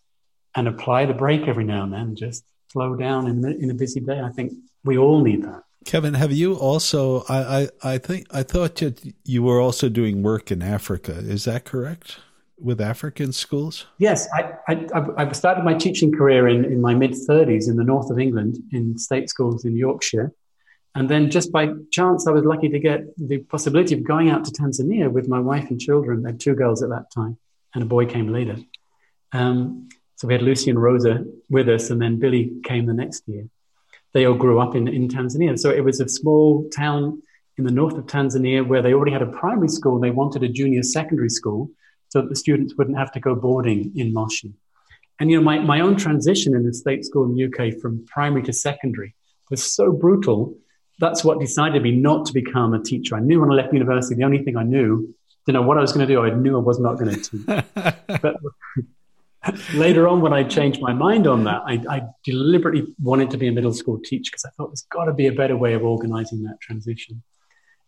and 0.55 0.67
apply 0.67 1.05
the 1.05 1.13
brake 1.13 1.47
every 1.47 1.63
now 1.63 1.83
and 1.83 1.93
then, 1.93 2.15
just 2.15 2.43
slow 2.71 2.95
down 2.95 3.27
in, 3.27 3.43
in 3.61 3.69
a 3.69 3.73
busy 3.73 3.99
day. 3.99 4.19
I 4.19 4.29
think 4.29 4.53
we 4.83 4.97
all 4.97 5.21
need 5.21 5.43
that. 5.43 5.63
Kevin, 5.85 6.15
have 6.15 6.33
you 6.33 6.55
also? 6.55 7.23
I, 7.29 7.61
I, 7.61 7.69
I 7.93 7.97
think 7.97 8.27
I 8.31 8.43
thought 8.43 8.75
that 8.75 9.13
you 9.23 9.43
were 9.43 9.61
also 9.61 9.87
doing 9.87 10.21
work 10.21 10.51
in 10.51 10.61
Africa. 10.61 11.13
Is 11.13 11.45
that 11.45 11.65
correct? 11.65 12.19
With 12.59 12.81
African 12.81 13.31
schools? 13.33 13.85
Yes, 13.99 14.27
I, 14.33 14.55
I, 14.67 14.87
I 15.15 15.31
started 15.31 15.63
my 15.63 15.75
teaching 15.75 16.11
career 16.11 16.47
in, 16.47 16.65
in 16.65 16.81
my 16.81 16.95
mid 16.95 17.11
30s 17.11 17.69
in 17.69 17.75
the 17.75 17.83
north 17.83 18.09
of 18.09 18.17
England 18.17 18.57
in 18.71 18.97
state 18.97 19.29
schools 19.29 19.63
in 19.63 19.75
Yorkshire. 19.75 20.33
And 20.97 21.07
then 21.09 21.29
just 21.29 21.51
by 21.51 21.69
chance, 21.91 22.27
I 22.27 22.31
was 22.31 22.43
lucky 22.43 22.69
to 22.69 22.79
get 22.79 23.01
the 23.17 23.37
possibility 23.37 23.93
of 23.93 24.03
going 24.03 24.29
out 24.29 24.45
to 24.45 24.51
Tanzania 24.51 25.11
with 25.11 25.27
my 25.27 25.39
wife 25.39 25.69
and 25.69 25.79
children. 25.79 26.23
They 26.23 26.31
had 26.31 26.39
two 26.39 26.55
girls 26.55 26.81
at 26.83 26.89
that 26.89 27.11
time, 27.11 27.37
and 27.73 27.83
a 27.83 27.85
boy 27.85 28.05
came 28.05 28.29
later. 28.33 28.57
Um, 29.31 29.89
so 30.15 30.27
we 30.27 30.33
had 30.33 30.41
Lucy 30.41 30.69
and 30.71 30.81
Rosa 30.81 31.23
with 31.49 31.69
us, 31.69 31.91
and 31.91 32.01
then 32.01 32.17
Billy 32.19 32.51
came 32.63 32.87
the 32.87 32.93
next 32.93 33.23
year 33.27 33.47
they 34.13 34.25
all 34.25 34.33
grew 34.33 34.59
up 34.59 34.75
in, 34.75 34.87
in 34.87 35.07
Tanzania. 35.07 35.57
So 35.59 35.69
it 35.69 35.83
was 35.83 35.99
a 35.99 36.07
small 36.07 36.67
town 36.69 37.21
in 37.57 37.65
the 37.65 37.71
north 37.71 37.97
of 37.97 38.05
Tanzania 38.05 38.67
where 38.67 38.81
they 38.81 38.93
already 38.93 39.11
had 39.11 39.21
a 39.21 39.27
primary 39.27 39.67
school. 39.67 39.99
They 39.99 40.11
wanted 40.11 40.43
a 40.43 40.47
junior 40.47 40.83
secondary 40.83 41.29
school 41.29 41.69
so 42.09 42.21
that 42.21 42.29
the 42.29 42.35
students 42.35 42.75
wouldn't 42.75 42.97
have 42.97 43.11
to 43.11 43.19
go 43.19 43.35
boarding 43.35 43.91
in 43.95 44.13
Moshi. 44.13 44.53
And, 45.19 45.29
you 45.29 45.37
know, 45.37 45.43
my, 45.43 45.59
my 45.59 45.81
own 45.81 45.97
transition 45.97 46.55
in 46.55 46.63
the 46.63 46.73
state 46.73 47.05
school 47.05 47.25
in 47.25 47.35
the 47.35 47.45
UK 47.45 47.79
from 47.79 48.05
primary 48.05 48.43
to 48.43 48.53
secondary 48.53 49.15
was 49.49 49.63
so 49.63 49.91
brutal. 49.91 50.55
That's 50.99 51.23
what 51.23 51.39
decided 51.39 51.83
me 51.83 51.91
not 51.91 52.25
to 52.27 52.33
become 52.33 52.73
a 52.73 52.81
teacher. 52.81 53.15
I 53.15 53.19
knew 53.19 53.39
when 53.41 53.51
I 53.51 53.53
left 53.53 53.73
university, 53.73 54.15
the 54.15 54.23
only 54.23 54.43
thing 54.43 54.57
I 54.57 54.63
knew, 54.63 55.13
didn't 55.45 55.61
know 55.61 55.67
what 55.67 55.77
I 55.77 55.81
was 55.81 55.93
going 55.93 56.05
to 56.05 56.13
do. 56.13 56.21
I 56.21 56.31
knew 56.31 56.57
I 56.57 56.61
was 56.61 56.79
not 56.79 56.97
going 56.99 57.15
to 57.15 57.21
teach. 57.21 57.45
but 58.21 58.35
later 59.73 60.07
on, 60.07 60.21
when 60.21 60.33
I 60.33 60.43
changed 60.43 60.81
my 60.81 60.91
mind 60.91 61.25
on 61.27 61.45
that, 61.45 61.61
I, 61.65 61.81
I 61.89 62.01
deliberately 62.23 62.93
wanted 63.01 63.29
to 63.31 63.37
be 63.37 63.47
a 63.47 63.51
middle 63.51 63.73
school 63.73 63.99
teacher 63.99 64.31
because 64.31 64.45
I 64.45 64.49
thought 64.57 64.69
there's 64.69 64.85
got 64.91 65.05
to 65.05 65.13
be 65.13 65.27
a 65.27 65.31
better 65.31 65.55
way 65.55 65.73
of 65.73 65.83
organizing 65.83 66.43
that 66.43 66.59
transition. 66.61 67.23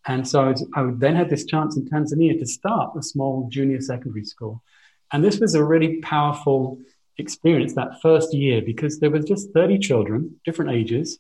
And 0.07 0.27
so 0.27 0.41
I, 0.41 0.51
was, 0.51 0.67
I 0.75 0.89
then 0.95 1.15
had 1.15 1.29
this 1.29 1.45
chance 1.45 1.75
in 1.75 1.85
Tanzania 1.85 2.39
to 2.39 2.45
start 2.45 2.95
a 2.97 3.03
small 3.03 3.49
junior 3.51 3.81
secondary 3.81 4.23
school. 4.23 4.63
And 5.11 5.23
this 5.23 5.39
was 5.39 5.55
a 5.55 5.63
really 5.63 5.97
powerful 5.97 6.79
experience 7.17 7.73
that 7.73 8.01
first 8.01 8.33
year 8.33 8.61
because 8.61 8.99
there 8.99 9.11
was 9.11 9.25
just 9.25 9.51
30 9.53 9.79
children, 9.79 10.39
different 10.45 10.71
ages. 10.71 11.19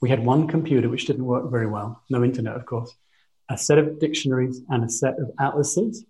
We 0.00 0.08
had 0.08 0.24
one 0.24 0.48
computer, 0.48 0.88
which 0.88 1.06
didn't 1.06 1.24
work 1.24 1.50
very 1.50 1.66
well, 1.66 2.02
no 2.08 2.24
internet, 2.24 2.56
of 2.56 2.66
course, 2.66 2.94
a 3.50 3.58
set 3.58 3.78
of 3.78 3.98
dictionaries 3.98 4.62
and 4.68 4.84
a 4.84 4.88
set 4.88 5.18
of 5.18 5.30
atlases 5.38 6.04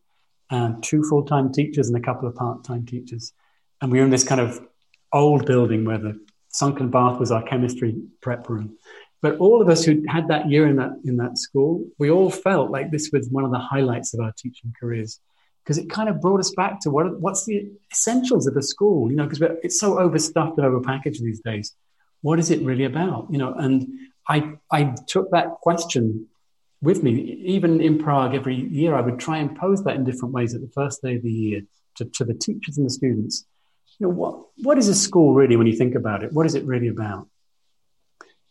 and 0.50 0.82
two 0.82 1.02
full 1.04 1.24
time 1.24 1.52
teachers 1.52 1.88
and 1.88 1.96
a 1.96 2.00
couple 2.00 2.28
of 2.28 2.34
part 2.34 2.64
time 2.64 2.86
teachers. 2.86 3.32
And 3.80 3.90
we 3.90 3.98
were 3.98 4.04
in 4.04 4.10
this 4.10 4.24
kind 4.24 4.40
of 4.40 4.60
old 5.12 5.46
building 5.46 5.84
where 5.84 5.98
the 5.98 6.20
sunken 6.48 6.90
bath 6.90 7.18
was 7.18 7.32
our 7.32 7.42
chemistry 7.42 7.96
prep 8.20 8.48
room. 8.48 8.76
But 9.22 9.36
all 9.36 9.60
of 9.60 9.68
us 9.68 9.84
who 9.84 10.02
had 10.08 10.28
that 10.28 10.48
year 10.48 10.66
in 10.66 10.76
that 10.76 10.92
in 11.04 11.16
that 11.18 11.38
school, 11.38 11.86
we 11.98 12.10
all 12.10 12.30
felt 12.30 12.70
like 12.70 12.90
this 12.90 13.10
was 13.12 13.28
one 13.28 13.44
of 13.44 13.50
the 13.50 13.58
highlights 13.58 14.14
of 14.14 14.20
our 14.20 14.32
teaching 14.36 14.72
careers 14.78 15.20
because 15.62 15.78
it 15.78 15.90
kind 15.90 16.08
of 16.08 16.20
brought 16.20 16.40
us 16.40 16.52
back 16.56 16.80
to 16.80 16.90
what 16.90 17.20
what's 17.20 17.44
the 17.44 17.70
essentials 17.92 18.46
of 18.46 18.56
a 18.56 18.62
school, 18.62 19.10
you 19.10 19.16
know, 19.16 19.26
because 19.26 19.42
it's 19.62 19.78
so 19.78 19.98
overstuffed 19.98 20.58
and 20.58 20.66
overpackaged 20.66 21.20
these 21.20 21.40
days. 21.40 21.74
What 22.22 22.38
is 22.38 22.50
it 22.50 22.62
really 22.62 22.84
about, 22.84 23.28
you 23.30 23.38
know? 23.38 23.54
And 23.54 23.86
I 24.28 24.52
I 24.70 24.94
took 25.06 25.30
that 25.30 25.48
question 25.62 26.28
with 26.82 27.02
me. 27.02 27.12
Even 27.56 27.80
in 27.80 27.98
Prague, 27.98 28.34
every 28.34 28.54
year 28.54 28.94
I 28.94 29.00
would 29.00 29.18
try 29.18 29.38
and 29.38 29.56
pose 29.56 29.82
that 29.84 29.96
in 29.96 30.04
different 30.04 30.34
ways 30.34 30.54
at 30.54 30.60
the 30.60 30.68
first 30.68 31.02
day 31.02 31.16
of 31.16 31.22
the 31.22 31.32
year 31.32 31.62
to, 31.96 32.04
to 32.04 32.24
the 32.24 32.34
teachers 32.34 32.78
and 32.78 32.86
the 32.86 32.90
students. 32.90 33.46
You 33.98 34.06
know, 34.06 34.14
what, 34.14 34.46
what 34.62 34.78
is 34.78 34.88
a 34.88 34.94
school 34.94 35.34
really 35.34 35.56
when 35.56 35.66
you 35.66 35.76
think 35.76 35.94
about 35.94 36.22
it? 36.22 36.32
What 36.32 36.46
is 36.46 36.54
it 36.54 36.64
really 36.64 36.88
about? 36.88 37.28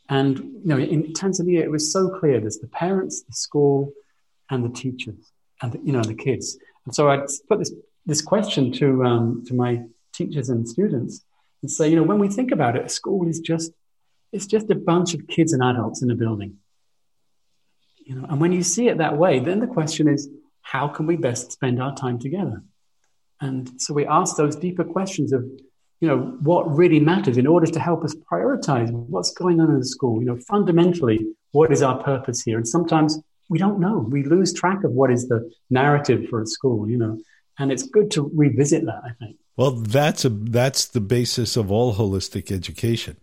And 0.07 0.37
you 0.37 0.61
know, 0.65 0.77
in 0.77 1.13
Tanzania, 1.13 1.61
it 1.61 1.71
was 1.71 1.91
so 1.91 2.09
clear 2.09 2.39
there's 2.39 2.59
the 2.59 2.67
parents, 2.67 3.23
the 3.23 3.33
school, 3.33 3.93
and 4.49 4.63
the 4.63 4.69
teachers, 4.69 5.31
and 5.61 5.71
the, 5.71 5.79
you 5.83 5.93
know, 5.93 6.03
the 6.03 6.15
kids. 6.15 6.57
And 6.85 6.93
so 6.93 7.09
I 7.09 7.25
put 7.47 7.59
this, 7.59 7.71
this 8.05 8.21
question 8.21 8.71
to, 8.73 9.03
um, 9.03 9.43
to 9.47 9.53
my 9.53 9.83
teachers 10.13 10.49
and 10.49 10.67
students 10.67 11.23
and 11.61 11.71
say, 11.71 11.89
you 11.89 11.95
know, 11.95 12.03
when 12.03 12.19
we 12.19 12.29
think 12.29 12.51
about 12.51 12.75
it, 12.75 12.85
a 12.85 12.89
school 12.89 13.27
is 13.27 13.39
just, 13.39 13.71
it's 14.31 14.45
just 14.45 14.69
a 14.69 14.75
bunch 14.75 15.13
of 15.13 15.27
kids 15.27 15.53
and 15.53 15.63
adults 15.63 16.01
in 16.01 16.11
a 16.11 16.15
building 16.15 16.57
you 18.09 18.15
know, 18.15 18.25
and 18.27 18.41
when 18.41 18.51
you 18.51 18.63
see 18.63 18.87
it 18.87 18.97
that 18.97 19.17
way, 19.17 19.39
then 19.39 19.59
the 19.59 19.67
question 19.67 20.07
is, 20.07 20.27
how 20.61 20.87
can 20.87 21.05
we 21.05 21.15
best 21.15 21.51
spend 21.51 21.79
our 21.81 21.95
time 21.95 22.17
together? 22.17 22.63
And 23.39 23.79
so 23.79 23.93
we 23.93 24.07
ask 24.07 24.35
those 24.35 24.55
deeper 24.55 24.83
questions 24.83 25.31
of, 25.31 25.43
you 26.01 26.07
know, 26.07 26.17
what 26.41 26.75
really 26.75 26.99
matters 26.99 27.37
in 27.37 27.45
order 27.45 27.67
to 27.67 27.79
help 27.79 28.03
us 28.03 28.15
prioritize 28.31 28.91
what's 28.91 29.31
going 29.31 29.61
on 29.61 29.69
in 29.69 29.79
the 29.79 29.85
school. 29.85 30.19
You 30.19 30.25
know, 30.25 30.37
fundamentally, 30.37 31.19
what 31.51 31.71
is 31.71 31.83
our 31.83 32.01
purpose 32.01 32.41
here? 32.41 32.57
And 32.57 32.67
sometimes 32.67 33.19
we 33.47 33.59
don't 33.59 33.79
know. 33.79 33.99
We 33.99 34.23
lose 34.23 34.53
track 34.53 34.83
of 34.83 34.91
what 34.91 35.11
is 35.11 35.27
the 35.27 35.47
narrative 35.69 36.29
for 36.29 36.41
a 36.41 36.47
school, 36.47 36.89
you 36.89 36.97
know, 36.97 37.19
and 37.59 37.71
it's 37.71 37.83
good 37.83 38.09
to 38.11 38.31
revisit 38.33 38.85
that, 38.85 39.01
I 39.05 39.11
think. 39.23 39.37
Well, 39.59 39.71
that's 39.71 40.23
a 40.23 40.29
that's 40.29 40.85
the 40.85 41.01
basis 41.01 41.57
of 41.57 41.69
all 41.69 41.95
holistic 41.95 42.49
education. 42.49 43.17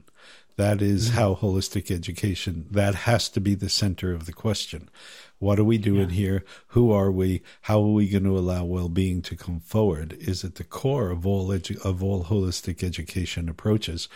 That 0.56 0.82
is 0.82 1.08
mm-hmm. 1.08 1.18
how 1.18 1.34
holistic 1.34 1.90
education, 1.90 2.66
that 2.70 2.94
has 2.94 3.30
to 3.30 3.40
be 3.40 3.54
the 3.54 3.70
center 3.70 4.12
of 4.12 4.26
the 4.26 4.34
question. 4.34 4.90
What 5.38 5.58
are 5.58 5.64
we 5.64 5.78
doing 5.78 6.10
yeah. 6.10 6.16
here? 6.16 6.44
Who 6.68 6.92
are 6.92 7.10
we? 7.10 7.40
How 7.62 7.80
are 7.80 7.92
we 7.92 8.10
going 8.10 8.24
to 8.24 8.36
allow 8.36 8.66
well-being 8.66 9.22
to 9.22 9.34
come 9.34 9.60
forward? 9.60 10.14
Is 10.20 10.44
at 10.44 10.56
the 10.56 10.64
core 10.64 11.10
of 11.10 11.26
all 11.26 11.48
edu- 11.48 11.82
of 11.82 12.02
all 12.02 12.24
holistic 12.24 12.82
education 12.82 13.48
approaches. 13.48 14.06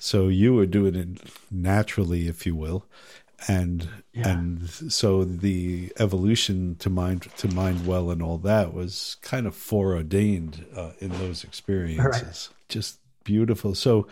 So 0.00 0.26
you 0.26 0.58
are 0.58 0.66
doing 0.66 0.96
it 0.96 1.30
naturally, 1.48 2.26
if 2.26 2.44
you 2.44 2.56
will, 2.56 2.86
and 3.46 3.88
yeah. 4.12 4.28
and 4.28 4.68
so 4.68 5.24
the 5.24 5.92
evolution 5.98 6.76
to 6.80 6.90
mind 6.90 7.22
to 7.36 7.48
Mindwell 7.48 8.10
and 8.10 8.22
all 8.22 8.38
that 8.38 8.74
was 8.74 9.16
kind 9.22 9.46
of 9.46 9.54
foreordained 9.54 10.64
uh, 10.74 10.92
in 10.98 11.10
those 11.10 11.44
experiences. 11.44 12.48
Right. 12.50 12.68
Just 12.68 12.98
beautiful. 13.24 13.74
So 13.74 14.08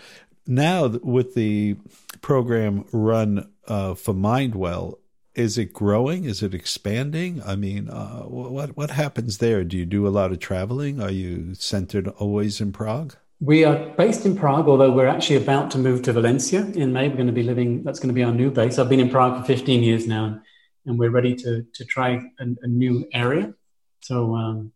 now 0.46 0.86
with 0.86 1.34
the 1.34 1.76
program 2.20 2.84
run 2.92 3.50
uh, 3.66 3.94
for 3.94 4.14
Mindwell, 4.14 4.98
is 5.34 5.58
it 5.58 5.72
growing? 5.72 6.24
Is 6.24 6.42
it 6.42 6.54
expanding? 6.54 7.42
I 7.44 7.56
mean, 7.56 7.90
uh, 7.90 8.22
what 8.22 8.76
what 8.76 8.90
happens 8.90 9.38
there? 9.38 9.64
Do 9.64 9.76
you 9.76 9.86
do 9.86 10.06
a 10.06 10.10
lot 10.10 10.32
of 10.32 10.38
traveling? 10.38 11.00
Are 11.00 11.10
you 11.10 11.54
centered 11.54 12.08
always 12.08 12.60
in 12.60 12.72
Prague? 12.72 13.16
We 13.40 13.64
are 13.64 13.94
based 13.96 14.24
in 14.24 14.34
Prague, 14.34 14.66
although 14.66 14.90
we're 14.90 15.08
actually 15.08 15.36
about 15.36 15.70
to 15.72 15.78
move 15.78 16.00
to 16.02 16.12
Valencia 16.14 16.64
in 16.74 16.94
May. 16.94 17.08
We're 17.08 17.16
going 17.16 17.26
to 17.26 17.34
be 17.34 17.42
living. 17.42 17.82
That's 17.82 17.98
going 17.98 18.08
to 18.08 18.14
be 18.14 18.22
our 18.22 18.32
new 18.32 18.50
base. 18.50 18.78
I've 18.78 18.88
been 18.88 19.00
in 19.00 19.10
Prague 19.10 19.38
for 19.38 19.44
15 19.44 19.82
years 19.82 20.06
now, 20.06 20.40
and 20.86 20.98
we're 20.98 21.10
ready 21.10 21.34
to 21.36 21.66
to 21.74 21.84
try 21.84 22.22
a, 22.40 22.46
a 22.62 22.66
new 22.66 23.06
area. 23.12 23.52
So 24.00 24.34
um, 24.34 24.72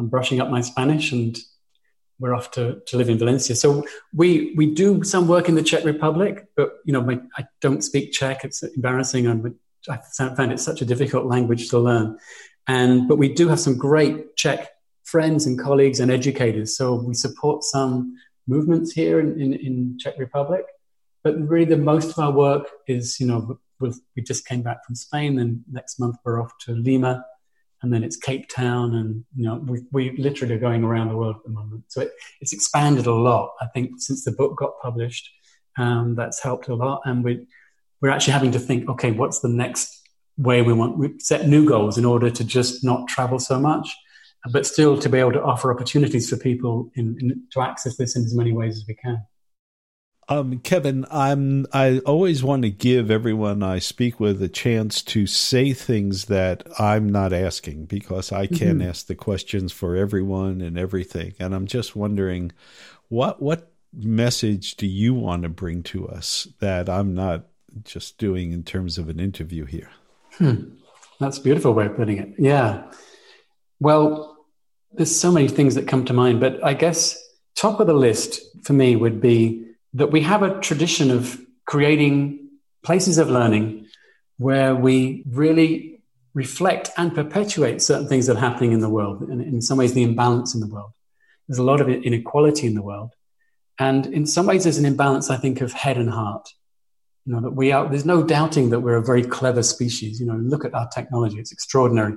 I'm 0.00 0.08
brushing 0.08 0.40
up 0.40 0.50
my 0.50 0.60
Spanish 0.60 1.12
and 1.12 1.38
we're 2.18 2.34
off 2.34 2.50
to, 2.52 2.82
to 2.86 2.96
live 2.96 3.08
in 3.08 3.18
Valencia. 3.18 3.54
So 3.54 3.86
we 4.12 4.54
we 4.56 4.74
do 4.74 5.04
some 5.04 5.28
work 5.28 5.48
in 5.48 5.54
the 5.54 5.62
Czech 5.62 5.84
Republic, 5.84 6.48
but 6.56 6.78
you 6.84 6.92
know, 6.92 7.02
my, 7.02 7.20
I 7.36 7.46
don't 7.60 7.82
speak 7.82 8.12
Czech. 8.12 8.44
It's 8.44 8.64
embarrassing. 8.64 9.28
I'm, 9.28 9.56
I 9.88 9.98
find 10.34 10.50
it 10.50 10.58
such 10.58 10.82
a 10.82 10.84
difficult 10.84 11.26
language 11.26 11.68
to 11.68 11.78
learn. 11.78 12.18
And 12.66 13.06
but 13.06 13.18
we 13.18 13.32
do 13.32 13.46
have 13.46 13.60
some 13.60 13.78
great 13.78 14.36
Czech 14.36 14.68
friends 15.10 15.46
and 15.46 15.58
colleagues 15.58 16.00
and 16.00 16.10
educators. 16.10 16.76
So 16.76 16.94
we 16.94 17.14
support 17.14 17.64
some 17.64 18.16
movements 18.46 18.92
here 18.92 19.20
in, 19.20 19.40
in, 19.40 19.54
in 19.54 19.98
Czech 19.98 20.18
Republic. 20.18 20.64
But 21.22 21.38
really, 21.48 21.66
the 21.66 21.76
most 21.76 22.10
of 22.10 22.18
our 22.18 22.32
work 22.32 22.68
is, 22.86 23.20
you 23.20 23.26
know, 23.26 23.58
we 23.80 24.22
just 24.22 24.46
came 24.46 24.62
back 24.62 24.84
from 24.84 24.94
Spain, 24.94 25.38
and 25.38 25.62
next 25.70 25.98
month 25.98 26.16
we're 26.24 26.42
off 26.42 26.52
to 26.66 26.72
Lima 26.72 27.24
and 27.82 27.92
then 27.92 28.04
it's 28.04 28.16
Cape 28.16 28.48
Town, 28.48 28.94
and 28.94 29.24
you 29.34 29.44
know 29.44 29.56
we 29.56 29.80
we 29.90 30.16
literally 30.16 30.54
are 30.54 30.58
going 30.58 30.84
around 30.84 31.08
the 31.08 31.16
world 31.16 31.36
at 31.36 31.44
the 31.44 31.50
moment. 31.50 31.84
So 31.88 32.02
it, 32.02 32.12
it's 32.40 32.52
expanded 32.52 33.06
a 33.06 33.14
lot. 33.14 33.52
I 33.60 33.66
think 33.66 33.92
since 33.98 34.24
the 34.24 34.32
book 34.32 34.56
got 34.58 34.80
published, 34.82 35.30
um, 35.78 36.14
that's 36.14 36.42
helped 36.42 36.68
a 36.68 36.74
lot, 36.74 37.02
and 37.04 37.24
we 37.24 37.46
we're 38.00 38.10
actually 38.10 38.34
having 38.34 38.52
to 38.52 38.58
think, 38.58 38.88
okay, 38.88 39.10
what's 39.12 39.40
the 39.40 39.48
next 39.48 40.08
way 40.36 40.62
we 40.62 40.72
want 40.72 40.98
we 40.98 41.18
set 41.18 41.46
new 41.46 41.66
goals 41.66 41.98
in 41.98 42.04
order 42.04 42.30
to 42.30 42.44
just 42.44 42.84
not 42.84 43.08
travel 43.08 43.38
so 43.38 43.58
much, 43.58 43.94
but 44.50 44.66
still 44.66 44.98
to 44.98 45.08
be 45.08 45.18
able 45.18 45.32
to 45.32 45.42
offer 45.42 45.72
opportunities 45.72 46.30
for 46.30 46.36
people 46.36 46.90
in, 46.94 47.16
in 47.20 47.42
to 47.52 47.60
access 47.60 47.96
this 47.96 48.16
in 48.16 48.24
as 48.24 48.34
many 48.34 48.52
ways 48.52 48.76
as 48.76 48.84
we 48.88 48.94
can. 48.94 49.24
Um, 50.30 50.60
Kevin, 50.60 51.06
I'm 51.10 51.66
I 51.72 51.98
always 52.06 52.44
want 52.44 52.62
to 52.62 52.70
give 52.70 53.10
everyone 53.10 53.64
I 53.64 53.80
speak 53.80 54.20
with 54.20 54.40
a 54.40 54.48
chance 54.48 55.02
to 55.02 55.26
say 55.26 55.72
things 55.72 56.26
that 56.26 56.62
I'm 56.78 57.08
not 57.08 57.32
asking 57.32 57.86
because 57.86 58.30
I 58.30 58.46
can't 58.46 58.78
mm-hmm. 58.78 58.88
ask 58.88 59.06
the 59.08 59.16
questions 59.16 59.72
for 59.72 59.96
everyone 59.96 60.60
and 60.60 60.78
everything. 60.78 61.34
And 61.40 61.52
I'm 61.52 61.66
just 61.66 61.96
wondering 61.96 62.52
what 63.08 63.42
what 63.42 63.72
message 63.92 64.76
do 64.76 64.86
you 64.86 65.14
want 65.14 65.42
to 65.42 65.48
bring 65.48 65.82
to 65.82 66.08
us 66.08 66.46
that 66.60 66.88
I'm 66.88 67.12
not 67.12 67.46
just 67.82 68.16
doing 68.16 68.52
in 68.52 68.62
terms 68.62 68.98
of 68.98 69.08
an 69.08 69.18
interview 69.18 69.64
here? 69.64 69.90
Hmm. 70.34 70.76
That's 71.18 71.38
a 71.38 71.42
beautiful 71.42 71.74
way 71.74 71.86
of 71.86 71.96
putting 71.96 72.18
it. 72.18 72.34
Yeah. 72.38 72.84
Well, 73.80 74.36
there's 74.92 75.14
so 75.14 75.32
many 75.32 75.48
things 75.48 75.74
that 75.74 75.88
come 75.88 76.04
to 76.04 76.12
mind, 76.12 76.40
but 76.40 76.62
I 76.62 76.74
guess 76.74 77.18
top 77.56 77.80
of 77.80 77.86
the 77.86 77.94
list 77.94 78.40
for 78.62 78.72
me 78.72 78.94
would 78.94 79.20
be 79.20 79.66
that 79.94 80.12
we 80.12 80.20
have 80.20 80.42
a 80.42 80.60
tradition 80.60 81.10
of 81.10 81.40
creating 81.66 82.48
places 82.82 83.18
of 83.18 83.28
learning 83.28 83.86
where 84.36 84.74
we 84.74 85.24
really 85.26 86.00
reflect 86.34 86.90
and 86.96 87.14
perpetuate 87.14 87.82
certain 87.82 88.06
things 88.06 88.26
that 88.26 88.36
are 88.36 88.40
happening 88.40 88.72
in 88.72 88.80
the 88.80 88.88
world, 88.88 89.22
and 89.22 89.42
in 89.42 89.60
some 89.60 89.78
ways, 89.78 89.94
the 89.94 90.02
imbalance 90.02 90.54
in 90.54 90.60
the 90.60 90.66
world. 90.66 90.92
There's 91.48 91.58
a 91.58 91.64
lot 91.64 91.80
of 91.80 91.88
inequality 91.88 92.66
in 92.66 92.74
the 92.74 92.82
world. 92.82 93.10
And 93.78 94.06
in 94.06 94.26
some 94.26 94.46
ways, 94.46 94.64
there's 94.64 94.78
an 94.78 94.84
imbalance, 94.84 95.30
I 95.30 95.36
think, 95.36 95.60
of 95.60 95.72
head 95.72 95.96
and 95.96 96.10
heart. 96.10 96.48
You 97.24 97.34
know, 97.34 97.40
that 97.40 97.50
we 97.52 97.72
are, 97.72 97.88
there's 97.88 98.04
no 98.04 98.22
doubting 98.22 98.70
that 98.70 98.80
we're 98.80 98.96
a 98.96 99.04
very 99.04 99.22
clever 99.22 99.62
species. 99.62 100.20
You 100.20 100.26
know, 100.26 100.36
look 100.36 100.64
at 100.64 100.74
our 100.74 100.88
technology, 100.88 101.38
it's 101.38 101.52
extraordinary. 101.52 102.14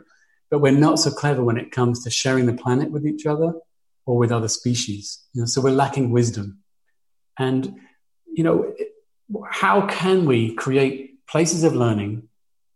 But 0.53 0.59
we're 0.59 0.71
not 0.71 0.99
so 0.99 1.09
clever 1.09 1.43
when 1.43 1.57
it 1.57 1.71
comes 1.71 2.03
to 2.03 2.11
sharing 2.11 2.45
the 2.45 2.53
planet 2.53 2.91
with 2.91 3.07
each 3.07 3.25
other 3.25 3.55
or 4.05 4.19
with 4.19 4.31
other 4.31 4.47
species. 4.47 5.23
You 5.33 5.41
know, 5.41 5.45
so 5.47 5.61
we're 5.61 5.71
lacking 5.71 6.11
wisdom. 6.11 6.59
And, 7.39 7.79
you 8.31 8.43
know, 8.43 8.71
how 9.49 9.87
can 9.87 10.25
we 10.25 10.53
create 10.53 11.25
places 11.25 11.63
of 11.63 11.73
learning 11.73 12.29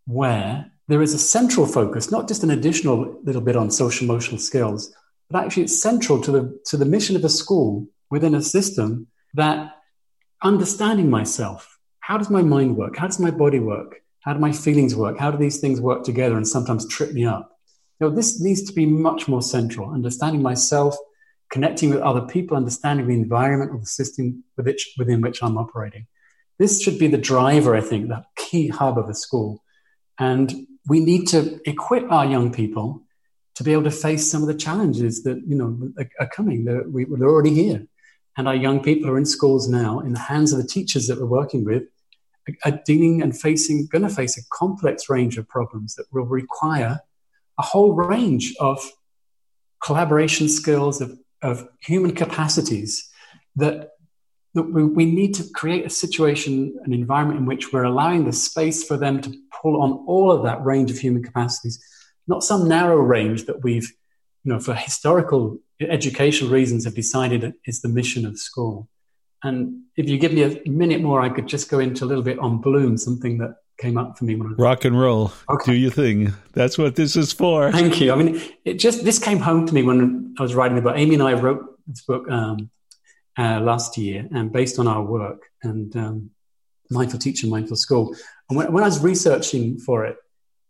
where 0.06 0.72
there 0.88 1.00
is 1.02 1.14
a 1.14 1.20
central 1.20 1.66
focus, 1.66 2.10
not 2.10 2.26
just 2.26 2.42
an 2.42 2.50
additional 2.50 3.20
little 3.22 3.42
bit 3.42 3.54
on 3.54 3.70
social 3.70 4.06
emotional 4.06 4.40
skills, 4.40 4.92
but 5.30 5.44
actually 5.44 5.62
it's 5.62 5.80
central 5.80 6.20
to 6.22 6.32
the, 6.32 6.60
to 6.66 6.76
the 6.76 6.84
mission 6.84 7.14
of 7.14 7.24
a 7.24 7.28
school 7.28 7.86
within 8.10 8.34
a 8.34 8.42
system 8.42 9.06
that 9.34 9.76
understanding 10.42 11.08
myself, 11.08 11.78
how 12.00 12.18
does 12.18 12.28
my 12.28 12.42
mind 12.42 12.76
work? 12.76 12.96
How 12.96 13.06
does 13.06 13.20
my 13.20 13.30
body 13.30 13.60
work? 13.60 14.02
How 14.22 14.32
do 14.32 14.40
my 14.40 14.50
feelings 14.50 14.96
work? 14.96 15.16
How 15.16 15.30
do 15.30 15.38
these 15.38 15.60
things 15.60 15.80
work 15.80 16.02
together 16.02 16.36
and 16.36 16.48
sometimes 16.48 16.84
trip 16.88 17.12
me 17.12 17.24
up? 17.24 17.54
You 18.00 18.08
know, 18.08 18.14
this 18.14 18.40
needs 18.40 18.62
to 18.64 18.72
be 18.72 18.86
much 18.86 19.28
more 19.28 19.42
central. 19.42 19.90
Understanding 19.90 20.42
myself, 20.42 20.96
connecting 21.50 21.90
with 21.90 22.00
other 22.00 22.20
people, 22.22 22.56
understanding 22.56 23.06
the 23.06 23.14
environment 23.14 23.72
or 23.72 23.78
the 23.78 23.86
system 23.86 24.44
within 24.56 25.20
which 25.20 25.42
I'm 25.42 25.58
operating. 25.58 26.06
This 26.58 26.82
should 26.82 26.98
be 26.98 27.06
the 27.08 27.18
driver, 27.18 27.74
I 27.74 27.80
think, 27.80 28.08
the 28.08 28.24
key 28.36 28.68
hub 28.68 28.98
of 28.98 29.06
the 29.06 29.14
school. 29.14 29.62
And 30.18 30.66
we 30.88 31.00
need 31.00 31.28
to 31.28 31.60
equip 31.68 32.10
our 32.10 32.26
young 32.26 32.52
people 32.52 33.02
to 33.54 33.64
be 33.64 33.72
able 33.72 33.84
to 33.84 33.90
face 33.90 34.30
some 34.30 34.42
of 34.42 34.48
the 34.48 34.54
challenges 34.54 35.22
that 35.24 35.42
you 35.46 35.56
know 35.56 35.92
are 36.20 36.28
coming. 36.28 36.64
They're, 36.64 36.88
we, 36.88 37.04
they're 37.04 37.28
already 37.28 37.54
here, 37.54 37.86
and 38.36 38.46
our 38.46 38.54
young 38.54 38.82
people 38.82 39.10
are 39.10 39.18
in 39.18 39.26
schools 39.26 39.68
now, 39.68 40.00
in 40.00 40.12
the 40.12 40.20
hands 40.20 40.52
of 40.52 40.58
the 40.58 40.66
teachers 40.66 41.08
that 41.08 41.18
we're 41.18 41.26
working 41.26 41.64
with, 41.64 41.84
are 42.64 42.80
dealing 42.84 43.20
and 43.20 43.38
facing, 43.38 43.86
going 43.86 44.02
to 44.02 44.08
face 44.08 44.38
a 44.38 44.42
complex 44.52 45.08
range 45.08 45.38
of 45.38 45.48
problems 45.48 45.96
that 45.96 46.06
will 46.12 46.24
require 46.24 47.00
a 47.58 47.62
whole 47.62 47.92
range 47.92 48.54
of 48.60 48.80
collaboration 49.80 50.48
skills, 50.48 51.00
of 51.00 51.18
of 51.42 51.68
human 51.80 52.14
capacities 52.14 53.08
that, 53.56 53.90
that 54.54 54.62
we, 54.62 54.84
we 54.84 55.04
need 55.04 55.34
to 55.34 55.44
create 55.54 55.86
a 55.86 55.90
situation, 55.90 56.76
an 56.84 56.92
environment 56.92 57.40
in 57.40 57.46
which 57.46 57.72
we're 57.72 57.84
allowing 57.84 58.24
the 58.24 58.32
space 58.32 58.84
for 58.84 58.96
them 58.96 59.20
to 59.20 59.32
pull 59.60 59.80
on 59.82 60.04
all 60.06 60.30
of 60.30 60.42
that 60.44 60.64
range 60.64 60.90
of 60.90 60.98
human 60.98 61.22
capacities, 61.22 61.82
not 62.26 62.42
some 62.42 62.68
narrow 62.68 62.96
range 62.96 63.46
that 63.46 63.62
we've, 63.62 63.92
you 64.44 64.52
know, 64.52 64.60
for 64.60 64.74
historical 64.74 65.58
educational 65.80 66.50
reasons 66.50 66.84
have 66.84 66.94
decided 66.94 67.54
is 67.64 67.80
the 67.82 67.88
mission 67.88 68.26
of 68.26 68.38
school. 68.38 68.88
And 69.44 69.82
if 69.96 70.08
you 70.08 70.18
give 70.18 70.32
me 70.32 70.42
a 70.42 70.68
minute 70.68 71.00
more, 71.00 71.20
I 71.20 71.28
could 71.28 71.46
just 71.46 71.70
go 71.70 71.78
into 71.78 72.04
a 72.04 72.06
little 72.06 72.24
bit 72.24 72.40
on 72.40 72.60
Bloom, 72.60 72.96
something 72.96 73.38
that 73.38 73.54
came 73.78 73.96
up 73.96 74.18
for 74.18 74.24
me. 74.24 74.34
When 74.34 74.48
I 74.48 74.54
Rock 74.56 74.84
and 74.84 74.98
roll. 74.98 75.32
Okay. 75.48 75.72
Do 75.72 75.78
your 75.78 75.90
thing. 75.90 76.34
That's 76.52 76.76
what 76.76 76.96
this 76.96 77.16
is 77.16 77.32
for. 77.32 77.72
Thank 77.72 78.00
you. 78.00 78.12
I 78.12 78.16
mean, 78.16 78.40
it 78.64 78.74
just 78.74 79.04
this 79.04 79.18
came 79.18 79.38
home 79.38 79.66
to 79.66 79.74
me 79.74 79.82
when 79.82 80.34
I 80.38 80.42
was 80.42 80.54
writing 80.54 80.76
the 80.76 80.82
book. 80.82 80.94
Amy 80.96 81.14
and 81.14 81.22
I 81.22 81.34
wrote 81.34 81.64
this 81.86 82.02
book 82.02 82.30
um, 82.30 82.70
uh, 83.38 83.60
last 83.60 83.96
year, 83.96 84.28
and 84.34 84.52
based 84.52 84.78
on 84.78 84.86
our 84.86 85.02
work 85.02 85.42
and 85.62 85.94
um, 85.96 86.30
mindful 86.90 87.18
teacher, 87.18 87.46
mindful 87.46 87.76
school. 87.76 88.14
And 88.48 88.58
when, 88.58 88.72
when, 88.72 88.82
I 88.82 88.86
was 88.86 89.00
researching 89.00 89.78
for 89.78 90.04
it, 90.04 90.16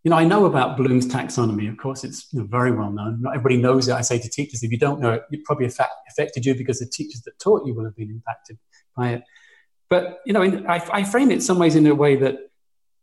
you 0.04 0.10
know, 0.10 0.16
I 0.16 0.24
know 0.24 0.46
about 0.46 0.76
Bloom's 0.76 1.06
taxonomy. 1.06 1.68
Of 1.68 1.76
course, 1.76 2.04
it's 2.04 2.32
you 2.32 2.40
know, 2.40 2.46
very 2.46 2.72
well 2.72 2.90
known. 2.90 3.22
Not 3.22 3.34
everybody 3.34 3.56
knows 3.56 3.88
it. 3.88 3.94
I 3.94 4.02
say 4.02 4.18
to 4.18 4.28
teachers, 4.28 4.62
if 4.62 4.70
you 4.70 4.78
don't 4.78 5.00
know 5.00 5.12
it, 5.12 5.22
it 5.30 5.44
probably 5.44 5.66
affected 5.66 6.44
you 6.44 6.54
because 6.54 6.78
the 6.78 6.86
teachers 6.86 7.22
that 7.22 7.38
taught 7.38 7.66
you 7.66 7.74
will 7.74 7.84
have 7.84 7.96
been 7.96 8.10
impacted 8.10 8.58
by 8.96 9.10
it. 9.10 9.22
But 9.90 10.20
you 10.26 10.32
know, 10.32 10.42
in, 10.42 10.66
I, 10.66 10.86
I 10.92 11.04
frame 11.04 11.30
it 11.30 11.42
some 11.42 11.58
ways 11.58 11.74
in 11.74 11.86
a 11.86 11.94
way 11.94 12.16
that 12.16 12.38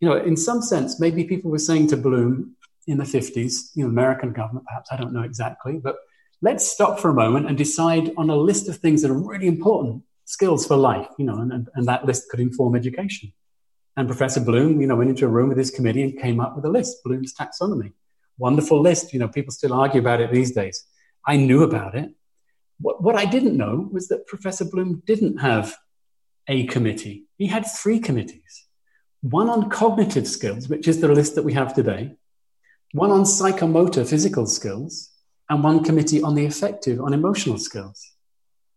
you 0.06 0.12
know, 0.12 0.18
in 0.18 0.38
some 0.38 0.62
sense, 0.62 1.00
maybe 1.00 1.24
people 1.24 1.50
were 1.50 1.58
saying 1.58 1.88
to 1.88 1.98
Bloom 1.98 2.56
in 2.86 3.00
the 3.00 3.06
50s, 3.06 3.72
you 3.74 3.84
know, 3.84 3.90
American 3.90 4.34
government, 4.34 4.68
perhaps, 4.68 4.92
I 4.92 4.98
don't 4.98 5.14
know 5.14 5.24
exactly, 5.24 5.80
but 5.84 5.96
let's 6.44 6.72
stop 6.72 7.00
for 7.00 7.10
a 7.10 7.14
moment 7.16 7.48
and 7.48 7.58
decide 7.58 8.12
on 8.16 8.30
a 8.30 8.36
list 8.36 8.70
of 8.70 8.78
things 8.78 9.02
that 9.02 9.10
are 9.10 9.18
really 9.18 9.48
important 9.48 10.04
skills 10.26 10.68
for 10.68 10.76
life, 10.76 11.08
you 11.18 11.26
know, 11.26 11.40
and, 11.40 11.70
and, 11.74 11.88
that 11.88 12.06
list 12.06 12.30
could 12.30 12.40
inform 12.40 12.76
education. 12.76 13.34
And 13.98 14.08
Professor 14.08 14.42
Bloom, 14.42 14.80
you 14.80 14.86
know, 14.86 14.96
went 14.96 15.10
into 15.10 15.26
a 15.26 15.30
room 15.30 15.50
with 15.50 15.58
his 15.58 15.72
committee 15.72 16.04
and 16.04 16.22
came 16.22 16.40
up 16.40 16.56
with 16.56 16.66
a 16.66 16.70
list, 16.70 17.04
Bloom's 17.04 17.34
taxonomy. 17.34 17.94
Wonderful 18.38 18.80
list. 18.80 19.12
You 19.12 19.18
know, 19.18 19.28
people 19.28 19.54
still 19.54 19.74
argue 19.74 20.02
about 20.02 20.22
it 20.22 20.32
these 20.32 20.52
days. 20.52 20.86
I 21.26 21.38
knew 21.38 21.64
about 21.64 21.96
it. 21.96 22.14
What, 22.80 23.02
what 23.02 23.16
I 23.16 23.26
didn't 23.26 23.58
know 23.58 23.90
was 23.92 24.10
that 24.10 24.28
Professor 24.28 24.66
Bloom 24.66 25.02
didn't 25.08 25.38
have 25.38 25.76
a 26.48 26.68
committee. 26.68 27.26
He 27.38 27.48
had 27.48 27.66
three 27.66 28.00
committees 28.00 28.65
one 29.32 29.50
on 29.50 29.70
cognitive 29.70 30.28
skills, 30.28 30.70
which 30.70 30.88
is 30.88 31.02
the 31.02 31.08
list 31.08 31.34
that 31.34 31.44
we 31.44 31.54
have 31.54 31.74
today, 31.74 32.16
one 32.92 33.10
on 33.10 33.24
psychomotor 33.24 34.08
physical 34.08 34.46
skills, 34.46 35.10
and 35.50 35.64
one 35.64 35.84
committee 35.84 36.22
on 36.22 36.36
the 36.36 36.46
affective 36.46 37.02
on 37.02 37.14
emotional 37.14 37.58
skills, 37.58 38.12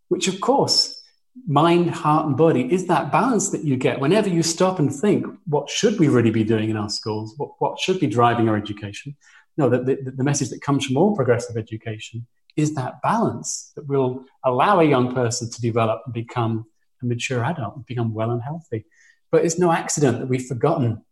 which 0.08 0.26
of 0.26 0.40
course, 0.40 1.02
mind, 1.46 1.90
heart, 1.90 2.26
and 2.26 2.36
body 2.36 2.72
is 2.72 2.86
that 2.86 3.12
balance 3.12 3.50
that 3.50 3.64
you 3.64 3.76
get 3.76 4.00
whenever 4.00 4.28
you 4.28 4.42
stop 4.42 4.78
and 4.78 4.92
think, 4.92 5.26
what 5.46 5.68
should 5.68 5.98
we 6.00 6.08
really 6.08 6.30
be 6.30 6.44
doing 6.44 6.70
in 6.70 6.76
our 6.76 6.90
schools? 6.90 7.34
What, 7.36 7.50
what 7.58 7.78
should 7.78 8.00
be 8.00 8.06
driving 8.06 8.48
our 8.48 8.56
education? 8.56 9.16
No, 9.56 9.68
the, 9.68 9.80
the, 9.80 10.12
the 10.16 10.24
message 10.24 10.48
that 10.50 10.62
comes 10.62 10.86
from 10.86 10.96
all 10.96 11.14
progressive 11.14 11.56
education 11.56 12.26
is 12.56 12.74
that 12.74 13.02
balance 13.02 13.72
that 13.76 13.86
will 13.86 14.24
allow 14.44 14.80
a 14.80 14.84
young 14.84 15.14
person 15.14 15.50
to 15.50 15.60
develop 15.60 16.00
and 16.06 16.14
become 16.14 16.66
a 17.02 17.06
mature 17.06 17.44
adult 17.44 17.76
and 17.76 17.86
become 17.86 18.14
well 18.14 18.30
and 18.30 18.42
healthy. 18.42 18.84
But 19.30 19.44
it's 19.44 19.58
no 19.58 19.72
accident 19.72 20.20
that 20.20 20.28
we've 20.28 20.46
forgotten 20.46 21.04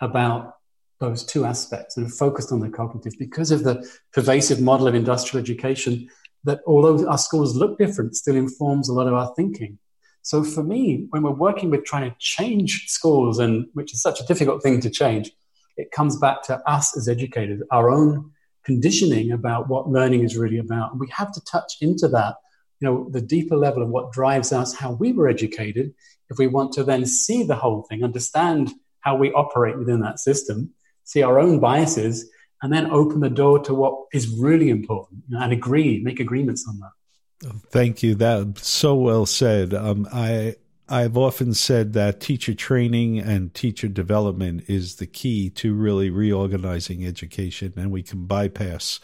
about 0.00 0.54
those 0.98 1.24
two 1.24 1.44
aspects 1.44 1.96
and 1.96 2.12
focused 2.12 2.52
on 2.52 2.60
the 2.60 2.68
cognitive 2.68 3.14
because 3.18 3.50
of 3.50 3.64
the 3.64 3.88
pervasive 4.12 4.60
model 4.60 4.86
of 4.86 4.94
industrial 4.94 5.42
education 5.42 6.08
that 6.44 6.60
although 6.66 7.06
our 7.08 7.18
schools 7.18 7.56
look 7.56 7.78
different, 7.78 8.16
still 8.16 8.36
informs 8.36 8.88
a 8.88 8.92
lot 8.92 9.06
of 9.06 9.14
our 9.14 9.32
thinking. 9.34 9.78
So 10.22 10.44
for 10.44 10.62
me, 10.62 11.06
when 11.10 11.22
we're 11.22 11.30
working 11.30 11.70
with 11.70 11.84
trying 11.84 12.10
to 12.10 12.16
change 12.18 12.86
schools, 12.88 13.38
and 13.38 13.66
which 13.72 13.92
is 13.92 14.02
such 14.02 14.20
a 14.20 14.26
difficult 14.26 14.62
thing 14.62 14.80
to 14.82 14.90
change, 14.90 15.30
it 15.76 15.90
comes 15.90 16.18
back 16.18 16.42
to 16.44 16.60
us 16.68 16.96
as 16.96 17.08
educators, 17.08 17.62
our 17.70 17.90
own 17.90 18.30
conditioning 18.64 19.32
about 19.32 19.68
what 19.68 19.88
learning 19.88 20.22
is 20.22 20.36
really 20.36 20.58
about. 20.58 20.98
We 20.98 21.08
have 21.16 21.32
to 21.32 21.40
touch 21.44 21.76
into 21.80 22.08
that, 22.08 22.36
you 22.80 22.88
know, 22.88 23.08
the 23.10 23.22
deeper 23.22 23.56
level 23.56 23.82
of 23.82 23.88
what 23.88 24.12
drives 24.12 24.52
us, 24.52 24.74
how 24.74 24.92
we 24.92 25.12
were 25.12 25.28
educated, 25.28 25.94
if 26.30 26.38
we 26.38 26.46
want 26.46 26.72
to 26.72 26.84
then 26.84 27.04
see 27.04 27.42
the 27.42 27.56
whole 27.56 27.82
thing, 27.82 28.04
understand 28.04 28.72
how 29.00 29.16
we 29.16 29.32
operate 29.32 29.78
within 29.78 30.00
that 30.00 30.18
system, 30.18 30.70
see 31.04 31.22
our 31.22 31.38
own 31.38 31.58
biases, 31.58 32.30
and 32.62 32.72
then 32.72 32.90
open 32.90 33.20
the 33.20 33.30
door 33.30 33.58
to 33.58 33.74
what 33.74 34.06
is 34.12 34.28
really 34.38 34.70
important 34.70 35.22
and 35.30 35.52
agree, 35.52 36.00
make 36.02 36.20
agreements 36.20 36.66
on 36.68 36.78
that. 36.80 37.52
Thank 37.70 38.02
you. 38.02 38.14
That 38.14 38.58
so 38.58 38.94
well 38.94 39.24
said. 39.24 39.72
Um, 39.72 40.06
I 40.12 40.56
I've 40.90 41.16
often 41.16 41.54
said 41.54 41.92
that 41.94 42.20
teacher 42.20 42.52
training 42.52 43.18
and 43.18 43.54
teacher 43.54 43.88
development 43.88 44.64
is 44.68 44.96
the 44.96 45.06
key 45.06 45.48
to 45.50 45.72
really 45.72 46.10
reorganizing 46.10 47.06
education, 47.06 47.72
and 47.76 47.90
we 47.90 48.02
can 48.02 48.26
bypass 48.26 49.00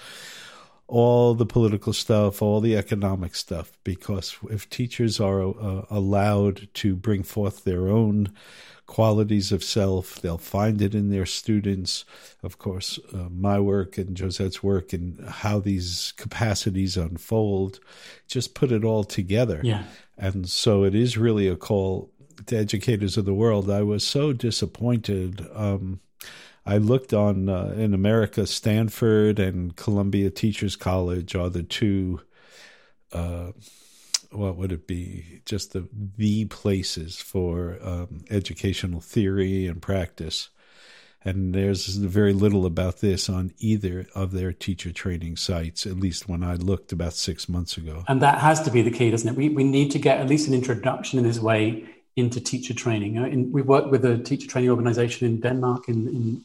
all 0.89 1.35
the 1.35 1.47
political 1.47 1.93
stuff, 1.93 2.41
all 2.41 2.61
the 2.61 2.77
economic 2.77 3.35
stuff, 3.35 3.77
because 3.85 4.37
if 4.51 4.69
teachers 4.71 5.21
are 5.21 5.43
uh, 5.43 5.85
allowed 5.91 6.69
to 6.75 6.95
bring 6.95 7.23
forth 7.23 7.65
their 7.65 7.89
own 7.89 8.33
qualities 8.87 9.51
of 9.51 9.65
self, 9.65 10.21
they'll 10.23 10.39
find 10.39 10.81
it 10.81 10.95
in 10.95 11.11
their 11.11 11.27
students. 11.27 12.05
Of 12.43 12.59
course, 12.59 13.01
uh, 13.13 13.29
my 13.31 13.59
work 13.59 13.99
and 13.99 14.17
Josette's 14.17 14.63
work 14.63 14.93
and 14.93 15.29
how 15.29 15.59
these 15.59 16.13
capacities 16.17 16.97
unfold, 16.97 17.81
just 18.29 18.55
put 18.55 18.71
it 18.71 18.85
all 18.85 19.03
together. 19.03 19.61
Yeah. 19.65 19.85
And 20.17 20.49
so 20.49 20.85
it 20.85 20.95
is 20.95 21.19
really 21.19 21.49
a 21.49 21.57
call 21.57 22.13
to 22.47 22.57
educators 22.57 23.17
of 23.17 23.25
the 23.25 23.35
world, 23.35 23.71
I 23.71 23.83
was 23.83 24.07
so 24.07 24.33
disappointed. 24.33 25.47
Um, 25.55 26.01
I 26.67 26.79
looked 26.79 27.13
on 27.13 27.49
uh, 27.49 27.75
in 27.77 27.95
America, 27.95 28.47
Stanford 28.47 29.39
and 29.39 29.77
Columbia 29.77 30.31
Teachers 30.31 30.75
College 30.75 31.37
are 31.37 31.49
the 31.49 31.63
two. 31.63 32.21
Uh, 33.13 33.53
what 34.33 34.57
would 34.57 34.73
it 34.73 34.89
be? 34.89 35.43
Just 35.47 35.73
the 35.73 35.89
the 35.93 36.47
places 36.47 37.17
for 37.17 37.79
um, 37.81 38.25
educational 38.31 39.01
theory 39.01 39.69
and 39.69 39.81
practice. 39.81 40.51
And 41.25 41.55
there's 41.55 41.87
very 41.97 42.33
little 42.33 42.67
about 42.67 43.01
this 43.01 43.29
on 43.29 43.53
either 43.59 44.07
of 44.15 44.31
their 44.31 44.53
teacher 44.53 44.93
training 44.93 45.37
sites, 45.37 45.87
at 45.87 45.97
least 45.97 46.29
when 46.29 46.45
I 46.45 46.55
looked 46.55 46.93
about 46.93 47.15
six 47.15 47.49
months 47.49 47.77
ago. 47.77 48.05
And 48.07 48.23
that 48.23 48.39
has 48.39 48.63
to 48.63 48.71
be 48.71 48.83
the 48.83 48.93
key, 48.93 49.11
doesn't 49.11 49.29
it? 49.29 49.37
We, 49.37 49.49
we 49.49 49.65
need 49.65 49.91
to 49.93 49.99
get 49.99 50.21
at 50.21 50.29
least 50.29 50.47
an 50.47 50.55
introduction 50.55 51.19
in 51.19 51.25
this 51.25 51.41
way 51.41 51.85
into 52.15 52.41
teacher 52.41 52.75
training. 52.75 53.17
In, 53.17 53.51
we 53.51 53.63
work 53.63 53.91
with 53.91 54.05
a 54.05 54.19
teacher 54.19 54.49
training 54.49 54.71
organization 54.71 55.27
in 55.27 55.41
Denmark, 55.41 55.89
in, 55.89 56.07
in 56.09 56.45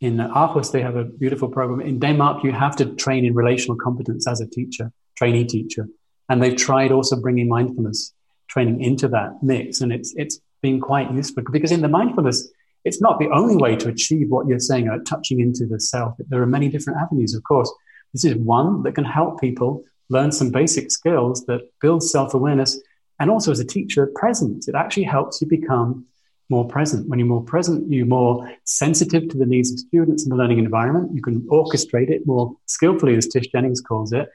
in 0.00 0.18
Aarhus, 0.18 0.72
they 0.72 0.82
have 0.82 0.96
a 0.96 1.04
beautiful 1.04 1.48
program. 1.48 1.80
In 1.80 1.98
Denmark, 1.98 2.44
you 2.44 2.52
have 2.52 2.76
to 2.76 2.86
train 2.96 3.24
in 3.24 3.34
relational 3.34 3.76
competence 3.76 4.26
as 4.26 4.40
a 4.40 4.46
teacher, 4.46 4.92
trainee 5.16 5.44
teacher, 5.44 5.88
and 6.28 6.42
they've 6.42 6.56
tried 6.56 6.92
also 6.92 7.16
bringing 7.20 7.48
mindfulness 7.48 8.12
training 8.48 8.82
into 8.82 9.08
that 9.08 9.42
mix, 9.42 9.80
and 9.80 9.92
it's 9.92 10.14
it's 10.16 10.40
been 10.62 10.80
quite 10.80 11.12
useful 11.12 11.42
because 11.50 11.72
in 11.72 11.80
the 11.80 11.88
mindfulness, 11.88 12.48
it's 12.84 13.00
not 13.00 13.18
the 13.18 13.30
only 13.30 13.56
way 13.56 13.76
to 13.76 13.88
achieve 13.88 14.28
what 14.28 14.46
you're 14.46 14.58
saying, 14.58 14.88
uh, 14.88 14.98
touching 15.06 15.40
into 15.40 15.66
the 15.66 15.80
self. 15.80 16.14
There 16.28 16.42
are 16.42 16.46
many 16.46 16.68
different 16.68 16.98
avenues, 17.00 17.34
of 17.34 17.42
course. 17.44 17.72
This 18.12 18.24
is 18.24 18.34
one 18.36 18.82
that 18.82 18.94
can 18.94 19.04
help 19.04 19.40
people 19.40 19.84
learn 20.08 20.30
some 20.30 20.50
basic 20.50 20.90
skills 20.90 21.44
that 21.46 21.62
build 21.80 22.02
self 22.02 22.34
awareness, 22.34 22.78
and 23.18 23.30
also 23.30 23.50
as 23.50 23.60
a 23.60 23.64
teacher, 23.64 24.10
presence. 24.14 24.68
It 24.68 24.74
actually 24.74 25.04
helps 25.04 25.40
you 25.40 25.48
become 25.48 26.06
more 26.48 26.66
present. 26.66 27.08
When 27.08 27.18
you're 27.18 27.28
more 27.28 27.42
present, 27.42 27.90
you're 27.90 28.06
more 28.06 28.50
sensitive 28.64 29.28
to 29.28 29.36
the 29.36 29.46
needs 29.46 29.72
of 29.72 29.78
students 29.78 30.24
in 30.24 30.30
the 30.30 30.36
learning 30.36 30.58
environment. 30.58 31.14
You 31.14 31.22
can 31.22 31.40
orchestrate 31.42 32.10
it 32.10 32.26
more 32.26 32.56
skillfully, 32.66 33.16
as 33.16 33.26
Tish 33.26 33.48
Jennings 33.48 33.80
calls 33.80 34.12
it. 34.12 34.28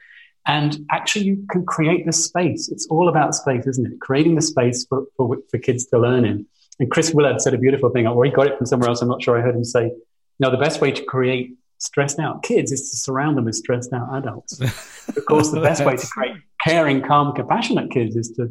And 0.46 0.84
actually, 0.90 1.24
you 1.24 1.46
can 1.50 1.64
create 1.64 2.04
the 2.04 2.12
space. 2.12 2.68
It's 2.68 2.86
all 2.86 3.08
about 3.08 3.34
space, 3.34 3.66
isn't 3.66 3.86
it? 3.86 4.00
Creating 4.00 4.34
the 4.34 4.42
space 4.42 4.84
for, 4.88 5.04
for, 5.16 5.38
for 5.50 5.58
kids 5.58 5.86
to 5.86 5.98
learn 5.98 6.24
in. 6.24 6.46
And 6.80 6.90
Chris 6.90 7.12
Willard 7.14 7.40
said 7.40 7.54
a 7.54 7.58
beautiful 7.58 7.90
thing, 7.90 8.06
or 8.06 8.24
he 8.24 8.30
got 8.30 8.48
it 8.48 8.56
from 8.56 8.66
somewhere 8.66 8.88
else. 8.88 9.02
I'm 9.02 9.08
not 9.08 9.22
sure 9.22 9.38
I 9.38 9.42
heard 9.42 9.54
him 9.54 9.64
say, 9.64 9.84
you 9.84 9.94
know, 10.40 10.50
the 10.50 10.56
best 10.56 10.80
way 10.80 10.90
to 10.90 11.04
create 11.04 11.56
stressed 11.78 12.18
out 12.18 12.42
kids 12.42 12.72
is 12.72 12.90
to 12.90 12.96
surround 12.96 13.36
them 13.36 13.44
with 13.44 13.54
stressed 13.54 13.92
out 13.92 14.08
adults. 14.16 14.60
of 15.08 15.24
course, 15.26 15.50
the 15.50 15.60
best 15.60 15.84
way 15.84 15.96
to 15.96 16.06
create 16.06 16.36
caring, 16.64 17.02
calm, 17.02 17.34
compassionate 17.34 17.90
kids 17.90 18.16
is 18.16 18.30
to 18.32 18.48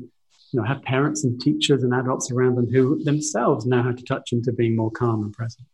you 0.52 0.60
know, 0.60 0.66
have 0.66 0.82
parents 0.84 1.24
and 1.24 1.39
teachers 1.39 1.84
and 1.84 1.93
adults 1.93 2.32
around 2.32 2.56
them 2.56 2.70
who 2.70 3.02
themselves 3.04 3.66
know 3.66 3.82
how 3.82 3.91
to 3.91 4.04
touch 4.04 4.34
into 4.34 4.52
being 4.52 4.76
more 4.76 4.91
calm 4.91 5.24
and 5.24 5.34
present. 5.34 5.66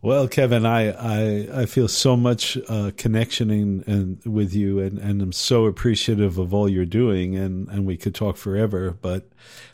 Well, 0.00 0.28
Kevin, 0.28 0.64
I, 0.64 0.92
I, 0.92 1.62
I 1.62 1.66
feel 1.66 1.88
so 1.88 2.16
much 2.16 2.56
uh, 2.68 2.92
connection 2.96 3.50
in, 3.50 4.20
with 4.24 4.54
you, 4.54 4.78
and, 4.78 4.96
and 4.96 5.20
I'm 5.20 5.32
so 5.32 5.66
appreciative 5.66 6.38
of 6.38 6.54
all 6.54 6.68
you're 6.68 6.84
doing, 6.84 7.34
and, 7.34 7.66
and 7.68 7.84
we 7.84 7.96
could 7.96 8.14
talk 8.14 8.36
forever, 8.36 8.96
but 9.02 9.28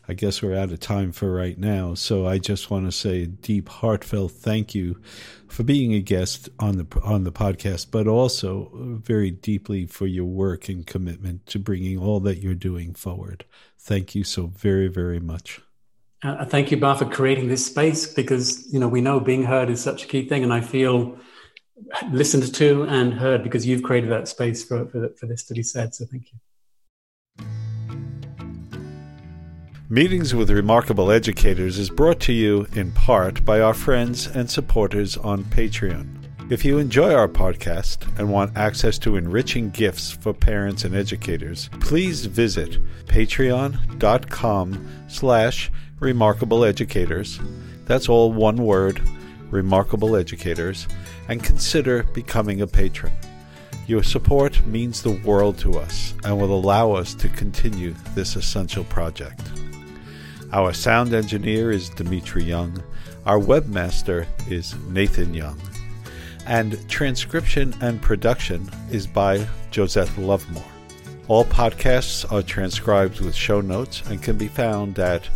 I 0.09 0.14
guess 0.14 0.41
we're 0.41 0.57
out 0.57 0.72
of 0.72 0.81
time 0.81 1.12
for 1.12 1.31
right 1.31 1.59
now. 1.59 1.93
So 1.93 2.27
I 2.27 2.39
just 2.39 2.70
want 2.70 2.87
to 2.87 2.93
say 2.93 3.25
a 3.25 3.27
deep, 3.27 3.68
heartfelt 3.68 4.33
thank 4.33 4.75
you 4.75 4.99
for 5.47 5.62
being 5.62 5.93
a 5.93 6.01
guest 6.01 6.49
on 6.59 6.79
the 6.79 6.87
on 7.03 7.25
the 7.25 7.33
podcast, 7.33 7.91
but 7.91 8.07
also 8.07 8.70
very 9.05 9.31
deeply 9.31 9.85
for 9.85 10.07
your 10.07 10.25
work 10.25 10.70
and 10.70 10.87
commitment 10.87 11.45
to 11.47 11.59
bringing 11.59 11.99
all 11.99 12.20
that 12.20 12.39
you're 12.39 12.55
doing 12.55 12.95
forward. 12.95 13.45
Thank 13.79 14.14
you 14.14 14.25
so 14.25 14.47
very, 14.47 14.89
very 14.89 15.20
much. 15.20 15.61
Uh, 16.25 16.43
thank 16.47 16.70
you, 16.70 16.79
Ba, 16.79 16.97
for 16.97 17.05
creating 17.05 17.49
this 17.49 17.66
space 17.66 18.07
because 18.07 18.72
you 18.72 18.81
know 18.81 18.89
we 18.89 19.03
know 19.03 19.20
being 19.20 19.45
heard 19.45 19.68
is 19.68 19.83
such 19.83 20.05
a 20.05 20.07
key 20.07 20.27
thing, 20.27 20.43
and 20.43 20.55
I 20.55 20.62
feel 20.62 21.18
listened 22.11 22.55
to 22.55 22.85
and 22.85 23.12
heard 23.12 23.43
because 23.43 23.66
you've 23.66 23.83
created 23.83 24.11
that 24.11 24.27
space 24.27 24.64
for 24.64 24.87
for, 24.87 25.11
for 25.20 25.27
this 25.27 25.45
to 25.45 25.55
be 25.55 25.62
said. 25.62 25.95
So 25.95 26.07
thank 26.11 26.33
you. 26.33 26.39
Meetings 29.91 30.35
with 30.35 30.49
Remarkable 30.51 31.11
Educators 31.11 31.79
is 31.79 31.91
brought 31.91 32.20
to 32.20 32.33
you 32.33 32.66
in 32.72 32.91
part 32.93 33.45
by 33.45 33.61
our 33.61 33.75
friends 33.75 34.27
and 34.27 34.51
supporters 34.51 35.18
on 35.18 35.45
Patreon. 35.45 36.25
If 36.51 36.64
you 36.64 36.79
enjoy 36.79 37.14
our 37.14 37.29
podcast 37.29 38.07
and 38.18 38.31
want 38.31 38.57
access 38.57 38.99
to 39.01 39.16
enriching 39.16 39.70
gifts 39.70 40.11
for 40.11 40.33
parents 40.33 40.85
and 40.85 40.95
educators, 40.95 41.68
please 41.81 42.27
visit 42.27 42.79
patreon.com 43.07 44.89
slash 45.09 45.70
remarkable 46.05 46.64
educators. 46.64 47.40
That's 47.86 48.09
all 48.09 48.32
one 48.32 48.59
word, 48.59 49.00
remarkable 49.50 50.14
educators, 50.14 50.86
and 51.28 51.42
consider 51.42 52.02
becoming 52.02 52.61
a 52.61 52.66
patron. 52.66 53.12
Your 53.86 54.02
support 54.02 54.64
means 54.66 55.02
the 55.02 55.18
world 55.24 55.59
to 55.59 55.78
us 55.78 56.14
and 56.24 56.38
will 56.38 56.55
allow 56.55 56.92
us 56.92 57.14
to 57.14 57.28
continue 57.30 57.94
this 58.14 58.36
essential 58.36 58.84
project. 58.84 59.42
Our 60.52 60.72
sound 60.72 61.12
engineer 61.12 61.70
is 61.70 61.90
Dimitri 61.90 62.44
Young. 62.44 62.82
Our 63.26 63.38
webmaster 63.38 64.26
is 64.48 64.76
Nathan 64.88 65.34
Young. 65.34 65.61
And 66.46 66.78
transcription 66.88 67.74
and 67.80 68.00
production 68.00 68.70
is 68.90 69.07
by 69.07 69.46
Josette 69.70 70.09
Luvmour. 70.16 70.62
All 71.28 71.44
podcasts 71.44 72.30
are 72.30 72.42
transcribed 72.42 73.20
with 73.20 73.34
show 73.34 73.62
notes 73.62 74.02
and 74.09 74.22
can 74.22 74.36
be 74.36 74.48
found 74.48 74.98
at 74.98 75.28